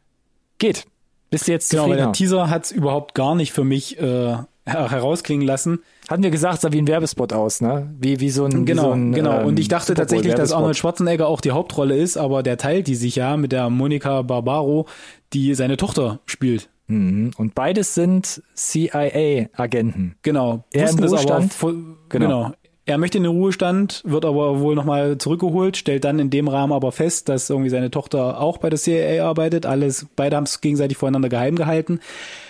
geht. 0.58 0.84
Bist 1.30 1.46
du 1.48 1.52
jetzt 1.52 1.70
Genau, 1.70 1.84
weil 1.84 1.90
zufrieden? 1.92 2.04
der 2.08 2.12
Teaser 2.12 2.50
hat 2.50 2.64
es 2.64 2.72
überhaupt 2.72 3.14
gar 3.14 3.34
nicht 3.36 3.52
für 3.52 3.64
mich 3.64 3.98
äh, 3.98 4.36
herausklingen 4.66 5.46
lassen. 5.46 5.78
Hatten 6.08 6.22
wir 6.22 6.30
gesagt, 6.30 6.60
sah 6.60 6.72
wie 6.72 6.78
ein 6.82 6.88
Werbespot 6.88 7.32
aus, 7.32 7.60
ne? 7.60 7.94
Wie, 7.98 8.20
wie 8.20 8.30
so 8.30 8.44
ein, 8.44 8.64
Genau, 8.66 8.82
so 8.82 8.90
ein, 8.92 9.12
genau. 9.12 9.40
ähm, 9.40 9.46
Und 9.46 9.58
ich 9.60 9.68
dachte 9.68 9.94
tatsächlich, 9.94 10.34
dass. 10.34 10.52
Arnold 10.52 10.76
Schwarzenegger 10.76 11.28
auch 11.28 11.40
die 11.40 11.52
Hauptrolle 11.52 11.96
ist, 11.96 12.16
aber 12.16 12.42
der 12.42 12.56
teilt 12.58 12.86
die 12.88 12.94
sich 12.96 13.16
ja 13.16 13.36
mit 13.36 13.52
der 13.52 13.70
Monika 13.70 14.22
Barbaro, 14.22 14.86
die 15.32 15.54
seine 15.54 15.76
Tochter 15.76 16.20
spielt. 16.26 16.68
Mhm. 16.88 17.30
Und 17.36 17.54
beides 17.54 17.94
sind 17.94 18.42
CIA-Agenten. 18.54 20.14
Genau. 20.22 20.64
Er 20.72 20.90
im 20.90 20.98
Ruhestand? 20.98 21.52
vo- 21.52 21.72
Genau. 22.08 22.26
genau. 22.26 22.52
Er 22.88 22.98
möchte 22.98 23.18
in 23.18 23.24
den 23.24 23.32
Ruhestand, 23.32 24.02
wird 24.06 24.24
aber 24.24 24.60
wohl 24.60 24.76
nochmal 24.76 25.18
zurückgeholt, 25.18 25.76
stellt 25.76 26.04
dann 26.04 26.20
in 26.20 26.30
dem 26.30 26.46
Rahmen 26.46 26.72
aber 26.72 26.92
fest, 26.92 27.28
dass 27.28 27.50
irgendwie 27.50 27.70
seine 27.70 27.90
Tochter 27.90 28.40
auch 28.40 28.58
bei 28.58 28.70
der 28.70 28.78
CIA 28.78 29.26
arbeitet. 29.28 29.66
Alles, 29.66 30.06
beide 30.14 30.36
haben 30.36 30.44
es 30.44 30.60
gegenseitig 30.60 30.96
voneinander 30.96 31.28
geheim 31.28 31.56
gehalten. 31.56 31.98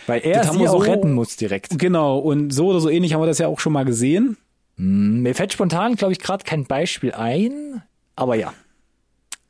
Weil 0.07 0.21
er 0.25 0.43
Das 0.43 0.53
sie 0.53 0.69
auch 0.69 0.73
so- 0.73 0.91
retten 0.91 1.13
muss 1.13 1.37
direkt. 1.37 1.79
Genau. 1.79 2.19
Und 2.19 2.51
so 2.53 2.69
oder 2.69 2.81
so 2.81 2.89
ähnlich 2.89 3.13
haben 3.15 3.21
wir 3.23 3.27
das 3.27 3.39
ja 3.39 3.49
auch 3.49 3.61
schon 3.61 3.73
mal 3.73 3.85
gesehen. 3.85 4.37
Mhm. 4.77 5.23
Mir 5.23 5.35
fällt 5.35 5.53
spontan, 5.53 5.97
glaube 5.97 6.13
ich, 6.13 6.19
gerade 6.21 6.45
kein 6.45 6.65
Beispiel 6.65 7.13
ein. 7.13 7.83
Aber 8.15 8.35
ja. 8.37 8.53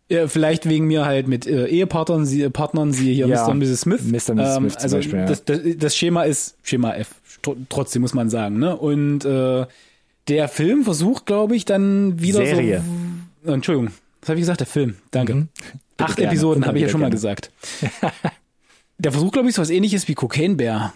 Ja, 0.09 0.29
vielleicht 0.29 0.69
wegen 0.69 0.87
mir 0.87 1.05
halt 1.05 1.27
mit 1.27 1.47
äh, 1.49 1.67
Ehepartnern, 1.67 2.25
sie, 2.27 2.49
Partnern, 2.49 2.93
sie 2.93 3.13
hier 3.13 3.27
Ja, 3.27 3.45
Mr. 3.45 3.51
und 3.51 3.59
Mrs. 3.59 3.81
Smith. 3.81 4.03
Mr. 4.05 4.31
und 4.31 4.37
Mrs. 4.39 4.55
Smith 4.57 4.73
zum 4.75 4.83
also 4.83 4.97
Beispiel, 4.99 5.19
ja. 5.19 5.27
das, 5.27 5.45
das, 5.45 5.61
das 5.79 5.97
Schema 5.97 6.23
ist 6.23 6.57
Schema 6.63 6.95
F, 6.95 7.09
tr- 7.43 7.57
trotzdem 7.69 8.03
muss 8.03 8.15
man 8.15 8.31
sagen. 8.31 8.59
Ne? 8.61 8.77
Und 8.77 9.25
äh, 9.25 9.67
der 10.29 10.49
Film 10.49 10.85
versucht, 10.85 11.27
glaube 11.27 11.57
ich, 11.57 11.65
dann 11.65 12.21
wieder 12.21 12.39
Serie. 12.47 12.83
so... 13.45 13.53
Entschuldigung, 13.53 13.93
was 14.21 14.29
habe 14.29 14.39
ich 14.39 14.43
gesagt? 14.43 14.61
Der 14.61 14.67
Film, 14.69 14.95
danke. 15.11 15.35
Mhm. 15.35 15.49
Acht 15.99 16.17
gerne, 16.17 16.31
Episoden 16.31 16.67
habe 16.67 16.79
ich 16.79 16.83
ja 16.83 16.89
schon 16.89 17.01
mal 17.01 17.07
gerne. 17.07 17.17
gesagt. 17.17 17.51
der 18.99 19.13
versucht, 19.13 19.33
glaube 19.35 19.49
ich, 19.49 19.55
so 19.55 19.63
was 19.63 19.71
ähnliches 19.71 20.09
wie 20.09 20.15
Cocaine 20.15 20.55
Bear, 20.57 20.93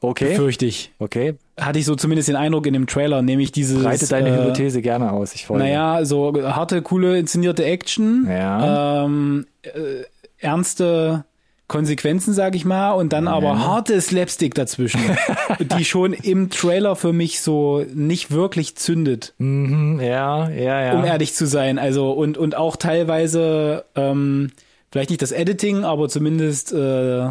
Okay. 0.00 0.34
fürchte 0.36 0.66
ich. 0.66 0.92
Okay. 0.98 1.34
Hatte 1.58 1.78
ich 1.78 1.84
so 1.86 1.94
zumindest 1.96 2.28
den 2.28 2.36
Eindruck 2.36 2.66
in 2.66 2.74
dem 2.74 2.86
Trailer, 2.86 3.22
nämlich 3.22 3.50
dieses... 3.50 3.82
Breite 3.82 4.06
deine 4.06 4.28
äh, 4.28 4.32
Hypothese 4.42 4.82
gerne 4.82 5.10
aus. 5.12 5.34
Ich 5.34 5.46
folge. 5.46 5.64
naja, 5.64 6.04
so 6.04 6.32
harte, 6.54 6.82
coole, 6.82 7.18
inszenierte 7.18 7.64
Action, 7.64 8.26
Ja. 8.28 9.04
ähm, 9.04 9.46
äh, 9.62 10.04
ernste 10.38 11.24
Konsequenzen, 11.66 12.32
sag 12.34 12.54
ich 12.54 12.64
mal, 12.64 12.92
und 12.92 13.12
dann 13.12 13.26
aber 13.26 13.58
harte 13.66 14.00
Slapstick 14.00 14.54
dazwischen, 14.54 15.00
die 15.78 15.84
schon 15.84 16.12
im 16.12 16.50
Trailer 16.50 16.94
für 16.94 17.12
mich 17.12 17.40
so 17.40 17.84
nicht 17.92 18.30
wirklich 18.30 18.76
zündet, 18.76 19.34
Mhm, 19.38 19.98
ja, 20.00 20.48
ja, 20.50 20.80
ja. 20.82 20.92
um 20.98 21.04
ehrlich 21.04 21.34
zu 21.34 21.46
sein. 21.46 21.78
Also 21.80 22.12
und 22.12 22.38
und 22.38 22.54
auch 22.56 22.76
teilweise 22.76 23.84
ähm, 23.96 24.52
vielleicht 24.96 25.10
nicht 25.10 25.20
das 25.20 25.32
Editing, 25.32 25.84
aber 25.84 26.08
zumindest 26.08 26.72
äh, 26.72 27.26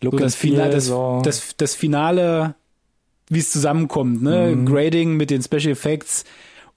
Look 0.00 0.12
so 0.12 0.18
das, 0.18 0.36
Fina 0.36 0.64
feel, 0.64 0.70
das, 0.70 0.86
so. 0.86 1.22
das, 1.24 1.56
das 1.56 1.74
Finale, 1.74 2.54
wie 3.28 3.40
es 3.40 3.50
zusammenkommt, 3.50 4.22
ne? 4.22 4.54
Mhm. 4.54 4.66
Grading 4.66 5.16
mit 5.16 5.30
den 5.30 5.42
Special 5.42 5.72
Effects. 5.72 6.24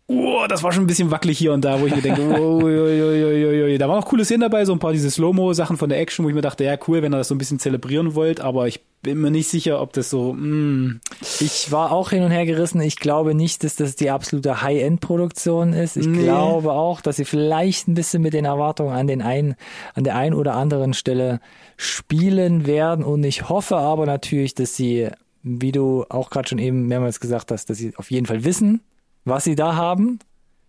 Oh, 0.09 0.45
das 0.47 0.63
war 0.63 0.71
schon 0.71 0.85
ein 0.85 0.87
bisschen 0.87 1.11
wackelig 1.11 1.37
hier 1.37 1.51
und 1.51 1.65
da, 1.65 1.81
wo 1.81 1.85
ich 1.85 1.93
mir 1.93 2.01
denke, 2.01 2.21
oh, 2.39 2.61
da 2.61 3.89
waren 3.89 4.01
auch 4.01 4.05
coole 4.07 4.23
Szenen 4.23 4.39
dabei, 4.41 4.63
so 4.63 4.71
ein 4.71 4.79
paar 4.79 4.93
diese 4.93 5.11
Slow-Mo-Sachen 5.11 5.75
von 5.75 5.89
der 5.89 5.99
Action, 5.99 6.23
wo 6.23 6.29
ich 6.29 6.35
mir 6.35 6.41
dachte, 6.41 6.63
ja, 6.63 6.77
cool, 6.87 7.01
wenn 7.01 7.13
ihr 7.13 7.17
das 7.17 7.27
so 7.27 7.35
ein 7.35 7.37
bisschen 7.37 7.59
zelebrieren 7.59 8.15
wollt, 8.15 8.39
aber 8.39 8.67
ich 8.69 8.79
bin 9.01 9.19
mir 9.19 9.31
nicht 9.31 9.49
sicher, 9.49 9.81
ob 9.81 9.91
das 9.93 10.09
so, 10.09 10.31
mm, 10.33 11.01
Ich 11.41 11.71
war 11.73 11.91
auch 11.91 12.09
hin 12.11 12.23
und 12.23 12.31
her 12.31 12.45
gerissen. 12.45 12.79
Ich 12.81 12.95
glaube 12.97 13.35
nicht, 13.35 13.63
dass 13.65 13.75
das 13.75 13.95
die 13.97 14.09
absolute 14.09 14.61
High-End-Produktion 14.61 15.73
ist. 15.73 15.97
Ich 15.97 16.07
Nee. 16.07 16.23
glaube 16.23 16.71
auch, 16.71 17.01
dass 17.01 17.17
sie 17.17 17.25
vielleicht 17.25 17.87
ein 17.89 17.93
bisschen 17.93 18.21
mit 18.21 18.33
den 18.33 18.45
Erwartungen 18.45 18.93
an 18.93 19.07
den 19.07 19.21
einen, 19.21 19.55
an 19.93 20.03
der 20.05 20.15
einen 20.15 20.33
oder 20.33 20.55
anderen 20.55 20.93
Stelle 20.93 21.41
spielen 21.75 22.65
werden. 22.65 23.03
Und 23.05 23.23
ich 23.23 23.49
hoffe 23.49 23.75
aber 23.77 24.05
natürlich, 24.05 24.55
dass 24.55 24.75
sie, 24.75 25.09
wie 25.43 25.71
du 25.71 26.05
auch 26.09 26.29
gerade 26.29 26.47
schon 26.49 26.59
eben 26.59 26.87
mehrmals 26.87 27.19
gesagt 27.19 27.51
hast, 27.51 27.69
dass 27.69 27.77
sie 27.77 27.93
auf 27.97 28.09
jeden 28.09 28.25
Fall 28.25 28.43
wissen, 28.45 28.81
was 29.27 29.43
sie 29.43 29.55
da 29.55 29.75
haben. 29.75 30.19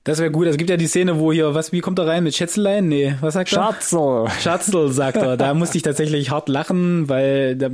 das 0.05 0.19
wäre 0.19 0.31
gut. 0.31 0.47
Es 0.47 0.57
gibt 0.57 0.71
ja 0.71 0.77
die 0.77 0.87
Szene, 0.87 1.19
wo 1.19 1.33
hier, 1.33 1.55
was, 1.55 1.73
wie 1.73 1.81
kommt 1.81 1.99
er 1.99 2.07
rein 2.07 2.25
mit 2.25 2.35
Schätzelein? 2.35 2.89
Nee, 2.89 3.15
was 3.21 3.35
sagt 3.35 3.53
er? 3.53 3.57
Schatzel. 3.57 4.27
Schatzel, 4.41 4.93
sagt 4.93 5.17
er. 5.19 5.37
Da 5.37 5.55
musste 5.55 5.77
ich 5.77 5.83
tatsächlich 5.83 6.31
hart 6.31 6.49
lachen, 6.49 7.09
weil 7.09 7.57
da, 7.57 7.69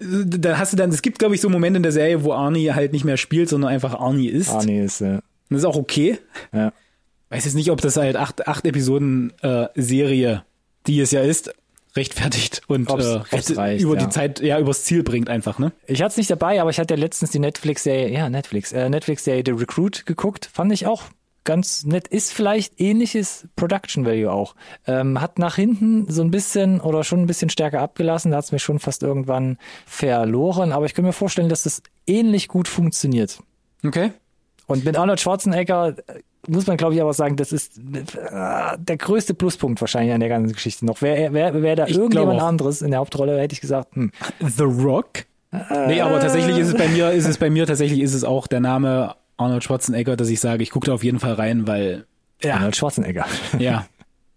da 0.00 0.58
hast 0.58 0.72
du 0.72 0.76
dann, 0.76 0.90
es 0.90 1.02
gibt, 1.02 1.18
glaube 1.18 1.34
ich, 1.34 1.40
so 1.40 1.48
Momente 1.48 1.78
in 1.78 1.82
der 1.82 1.92
Serie, 1.92 2.24
wo 2.24 2.32
Arnie 2.32 2.72
halt 2.72 2.92
nicht 2.92 3.04
mehr 3.04 3.16
spielt, 3.16 3.48
sondern 3.48 3.70
einfach 3.70 3.94
Arnie 3.98 4.28
ist. 4.28 4.64
Nee, 4.64 4.84
ist, 4.84 5.00
äh, 5.00 5.18
Das 5.50 5.60
ist 5.60 5.64
auch 5.64 5.76
okay. 5.76 6.18
ja. 6.52 6.72
Weiß 7.30 7.44
jetzt 7.46 7.54
nicht, 7.54 7.70
ob 7.70 7.80
das 7.80 7.96
halt 7.96 8.16
acht, 8.16 8.46
acht 8.46 8.64
Episoden 8.66 9.32
äh, 9.42 9.66
Serie, 9.74 10.44
die 10.86 11.00
es 11.00 11.10
ja 11.10 11.22
ist, 11.22 11.52
rechtfertigt 11.96 12.62
und 12.66 12.90
Ob's- 12.90 13.04
äh, 13.06 13.20
ob's 13.30 13.56
reicht, 13.56 13.82
über 13.82 13.94
ja. 13.96 14.04
die 14.04 14.08
Zeit, 14.08 14.40
ja, 14.40 14.58
übers 14.58 14.84
Ziel 14.84 15.02
bringt 15.02 15.28
einfach, 15.28 15.58
ne? 15.58 15.72
Ich 15.86 16.02
hatte 16.02 16.10
es 16.10 16.16
nicht 16.16 16.30
dabei, 16.30 16.60
aber 16.60 16.70
ich 16.70 16.78
hatte 16.78 16.94
ja 16.94 17.00
letztens 17.00 17.30
die 17.30 17.38
Netflix-Serie, 17.38 18.10
ja, 18.10 18.28
Netflix, 18.28 18.72
äh, 18.72 18.88
Netflix-Serie 18.88 19.42
The 19.46 19.52
Recruit 19.52 20.06
geguckt. 20.06 20.50
Fand 20.52 20.72
ich 20.72 20.86
auch 20.86 21.04
ganz 21.44 21.84
nett. 21.84 22.08
Ist 22.08 22.32
vielleicht 22.32 22.80
ähnliches 22.80 23.46
Production 23.54 24.04
Value 24.06 24.32
auch. 24.32 24.54
Ähm, 24.86 25.20
hat 25.20 25.38
nach 25.38 25.56
hinten 25.56 26.10
so 26.10 26.22
ein 26.22 26.30
bisschen 26.30 26.80
oder 26.80 27.04
schon 27.04 27.20
ein 27.20 27.26
bisschen 27.26 27.50
stärker 27.50 27.80
abgelassen. 27.80 28.30
Da 28.30 28.38
hat 28.38 28.46
es 28.46 28.52
mich 28.52 28.62
schon 28.62 28.78
fast 28.78 29.02
irgendwann 29.02 29.58
verloren. 29.86 30.72
Aber 30.72 30.86
ich 30.86 30.94
kann 30.94 31.04
mir 31.04 31.12
vorstellen, 31.12 31.50
dass 31.50 31.64
das 31.64 31.82
ähnlich 32.06 32.48
gut 32.48 32.66
funktioniert. 32.66 33.40
Okay. 33.84 34.12
Und 34.66 34.86
mit 34.86 34.96
Arnold 34.96 35.20
Schwarzenegger 35.20 35.96
äh, 36.06 36.20
muss 36.48 36.66
man, 36.66 36.76
glaube 36.76 36.94
ich, 36.94 37.00
aber 37.00 37.12
sagen, 37.12 37.36
das 37.36 37.52
ist 37.52 37.78
äh, 37.78 38.76
der 38.78 38.96
größte 38.96 39.34
Pluspunkt 39.34 39.80
wahrscheinlich 39.80 40.14
an 40.14 40.20
der 40.20 40.28
ganzen 40.28 40.52
Geschichte 40.52 40.84
noch. 40.86 41.02
Wäre 41.02 41.32
wär, 41.32 41.62
wär 41.62 41.76
da 41.76 41.86
Ich 41.86 41.96
irgendjemand 41.96 42.40
anderes 42.40 42.82
in 42.82 42.90
der 42.90 43.00
Hauptrolle, 43.00 43.40
hätte 43.40 43.54
ich 43.54 43.60
gesagt, 43.60 43.94
hm, 43.94 44.10
The 44.40 44.64
Rock? 44.64 45.24
Nee, 45.86 46.00
aber 46.00 46.20
tatsächlich 46.20 46.58
ist 46.58 46.68
es 46.68 46.74
bei 46.74 46.88
mir, 46.88 47.10
ist 47.12 47.28
es 47.28 47.38
bei 47.38 47.48
mir 47.48 47.66
tatsächlich 47.66 48.00
ist 48.00 48.14
es 48.14 48.24
auch 48.24 48.46
der 48.48 48.60
Name 48.60 49.14
Arnold 49.36 49.62
Schwarzenegger, 49.62 50.16
dass 50.16 50.28
ich 50.28 50.40
sage, 50.40 50.62
ich 50.62 50.70
gucke 50.70 50.86
da 50.86 50.94
auf 50.94 51.04
jeden 51.04 51.20
Fall 51.20 51.34
rein, 51.34 51.66
weil 51.66 52.06
Arnold 52.44 52.76
Schwarzenegger. 52.76 53.24
ja, 53.58 53.86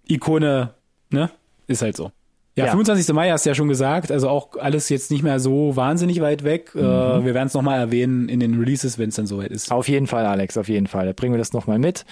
Ikone, 0.08 0.74
ne? 1.10 1.32
Ist 1.68 1.82
halt 1.82 1.98
so. 1.98 2.12
Ja, 2.58 2.66
Ja. 2.66 2.72
25. 2.72 3.14
Mai 3.14 3.30
hast 3.30 3.46
du 3.46 3.52
ja 3.52 3.56
schon 3.56 3.68
gesagt, 3.68 4.12
also 4.12 4.30
auch 4.30 4.58
alles 4.60 4.90
jetzt 4.90 5.12
nicht 5.12 5.22
mehr 5.22 5.40
so 5.40 5.76
wahnsinnig 5.76 6.22
weit 6.22 6.44
weg. 6.44 6.72
Äh, 6.76 6.80
wir 6.82 7.34
werden 7.36 7.48
es 7.48 7.54
nochmal 7.54 7.80
erwähnen 7.80 8.30
in 8.30 8.40
den 8.40 8.58
Releases, 8.60 8.98
wenn 8.98 9.10
es 9.10 9.16
dann 9.16 9.28
soweit 9.28 9.52
ist. 9.52 9.72
Auf 9.72 9.88
jeden 9.88 10.08
Fall, 10.08 10.26
Alex, 10.26 10.58
auf 10.58 10.68
jeden 10.68 10.88
Fall. 10.88 11.06
Da 11.06 11.14
bringen 11.14 11.34
wir 11.34 11.38
das 11.38 11.54
nochmal 11.54 11.78
mit. 11.78 12.04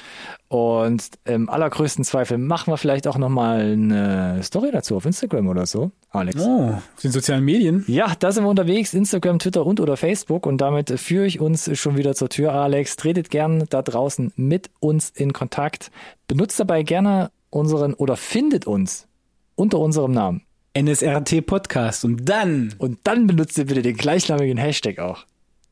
Und 0.47 1.09
im 1.25 1.49
allergrößten 1.49 2.05
Zweifel 2.05 2.37
machen 2.37 2.71
wir 2.71 2.77
vielleicht 2.77 3.07
auch 3.07 3.17
nochmal 3.17 3.61
eine 3.61 4.43
Story 4.43 4.69
dazu 4.71 4.95
auf 4.95 5.05
Instagram 5.05 5.47
oder 5.47 5.65
so, 5.65 5.91
Alex. 6.11 6.39
Oh, 6.45 6.75
auf 6.75 7.01
den 7.01 7.11
sozialen 7.11 7.43
Medien. 7.43 7.83
Ja, 7.87 8.13
da 8.19 8.31
sind 8.31 8.43
wir 8.43 8.49
unterwegs, 8.49 8.93
Instagram, 8.93 9.39
Twitter 9.39 9.65
und 9.65 9.79
oder 9.79 9.97
Facebook 9.97 10.45
und 10.45 10.61
damit 10.61 10.91
führe 10.99 11.25
ich 11.25 11.39
uns 11.39 11.75
schon 11.77 11.97
wieder 11.97 12.13
zur 12.13 12.29
Tür, 12.29 12.53
Alex. 12.53 12.95
Tretet 12.97 13.31
gern 13.31 13.65
da 13.69 13.81
draußen 13.81 14.31
mit 14.35 14.69
uns 14.79 15.09
in 15.09 15.33
Kontakt. 15.33 15.89
Benutzt 16.27 16.59
dabei 16.59 16.83
gerne 16.83 17.31
unseren 17.49 17.95
oder 17.95 18.15
findet 18.15 18.67
uns 18.67 19.07
unter 19.55 19.79
unserem 19.79 20.11
Namen. 20.11 20.41
NSRT 20.77 21.45
Podcast 21.45 22.03
und 22.03 22.25
dann 22.27 22.73
Und 22.77 22.99
dann 23.03 23.27
benutzt 23.27 23.57
ihr 23.57 23.65
bitte 23.65 23.81
den 23.81 23.95
gleichnamigen 23.95 24.57
Hashtag 24.57 24.99
auch. 24.99 25.25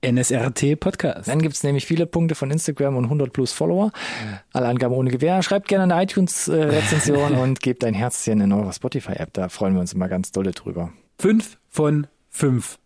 NSRT 0.06 0.80
Podcast. 0.80 1.30
Dann 1.30 1.42
gibt's 1.42 1.64
nämlich 1.64 1.86
viele 1.86 2.06
Punkte 2.06 2.36
von 2.36 2.52
Instagram 2.52 2.98
und 2.98 3.06
100 3.06 3.32
plus 3.32 3.54
Follower. 3.54 3.92
Alle 4.52 4.68
Angaben 4.68 4.94
ohne 4.94 5.12
Gewähr. 5.12 5.42
Schreibt 5.44 5.68
gerne 5.70 5.94
eine 5.94 6.04
iTunes-Rezension 6.04 7.36
und 7.38 7.62
gebt 7.62 7.84
ein 7.86 7.94
Herzchen 7.94 8.42
in 8.42 8.52
eurer 8.52 8.74
Spotify-App. 8.74 9.32
Da 9.34 9.50
freuen 9.50 9.74
wir 9.76 9.82
uns 9.82 9.94
immer 9.94 10.10
ganz 10.10 10.32
dolle 10.32 10.52
drüber. 10.52 10.92
Fünf 11.18 11.58
von 11.70 12.08
fünf. 12.30 12.80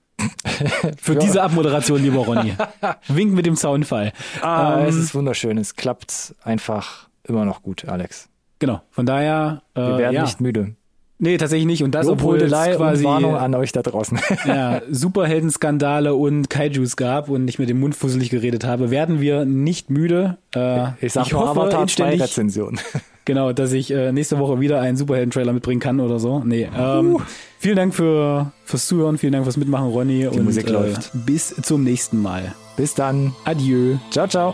Für 1.00 1.16
diese 1.16 1.44
Abmoderation, 1.44 2.02
lieber 2.02 2.20
Ronny. 2.26 2.54
Wink 3.08 3.34
mit 3.34 3.46
dem 3.46 3.56
Zaunfall. 3.56 4.14
Ah, 4.42 4.80
Ähm, 4.82 4.88
es 4.88 4.96
ist 4.96 5.14
wunderschön. 5.16 5.58
Es 5.58 5.76
klappt 5.76 6.36
einfach 6.44 7.10
immer 7.24 7.46
noch 7.46 7.62
gut, 7.62 7.86
Alex. 7.86 8.30
Genau. 8.60 8.82
Von 8.90 9.06
daher, 9.06 9.62
äh, 9.76 9.82
Wir 9.82 9.98
werden 10.00 10.16
ja. 10.16 10.22
nicht 10.24 10.42
müde. 10.42 10.76
Nee, 11.20 11.38
tatsächlich 11.38 11.66
nicht. 11.66 11.84
Und 11.84 11.96
das, 11.96 12.08
obwohl 12.08 12.38
es 12.42 12.52
quasi 12.52 13.04
Warnung 13.04 13.36
an 13.36 13.56
euch 13.56 13.72
da 13.72 13.82
draußen. 13.82 14.20
ja, 14.46 14.82
Superheldenskandale 14.90 16.14
und 16.14 16.50
Kaijus 16.50 16.96
gab 16.96 17.30
und 17.30 17.48
ich 17.48 17.58
mit 17.58 17.70
dem 17.70 17.80
Mund 17.80 17.96
fusselig 17.96 18.30
geredet 18.30 18.64
habe, 18.64 18.92
werden 18.92 19.20
wir 19.20 19.44
nicht 19.46 19.90
müde. 19.90 20.38
Äh, 20.56 20.90
Ich 21.02 21.14
sag 21.14 21.32
nur 21.32 21.42
hoffe 21.42 21.62
Avatar 21.62 21.72
2 21.80 21.82
inständig, 21.82 22.22
Rezension. 22.22 22.80
genau, 23.26 23.52
dass 23.52 23.74
ich 23.74 23.92
äh, 23.92 24.12
nächste 24.12 24.38
Woche 24.38 24.60
wieder 24.60 24.80
einen 24.80 24.96
Superhelden-Trailer 24.96 25.54
mitbringen 25.54 25.80
kann 25.80 26.00
oder 26.00 26.20
so. 26.20 26.40
Nee, 26.46 26.70
ähm, 26.78 27.18
vielen 27.58 27.78
Dank 27.78 27.96
für, 27.96 28.52
fürs 28.64 28.86
Zuhören, 28.86 29.18
vielen 29.18 29.34
Dank 29.34 29.44
fürs 29.46 29.58
Mitmachen, 29.58 29.88
Ronny. 29.88 30.28
und 30.28 30.44
Musik 30.44 30.68
äh, 30.68 30.72
läuft. 30.72 31.12
bis 31.26 31.56
zum 31.64 31.84
nächsten 31.84 32.22
Mal. 32.22 32.54
Bis 32.76 32.94
dann. 32.94 33.34
Adieu. 33.44 33.96
Ciao, 34.12 34.28
ciao. 34.28 34.54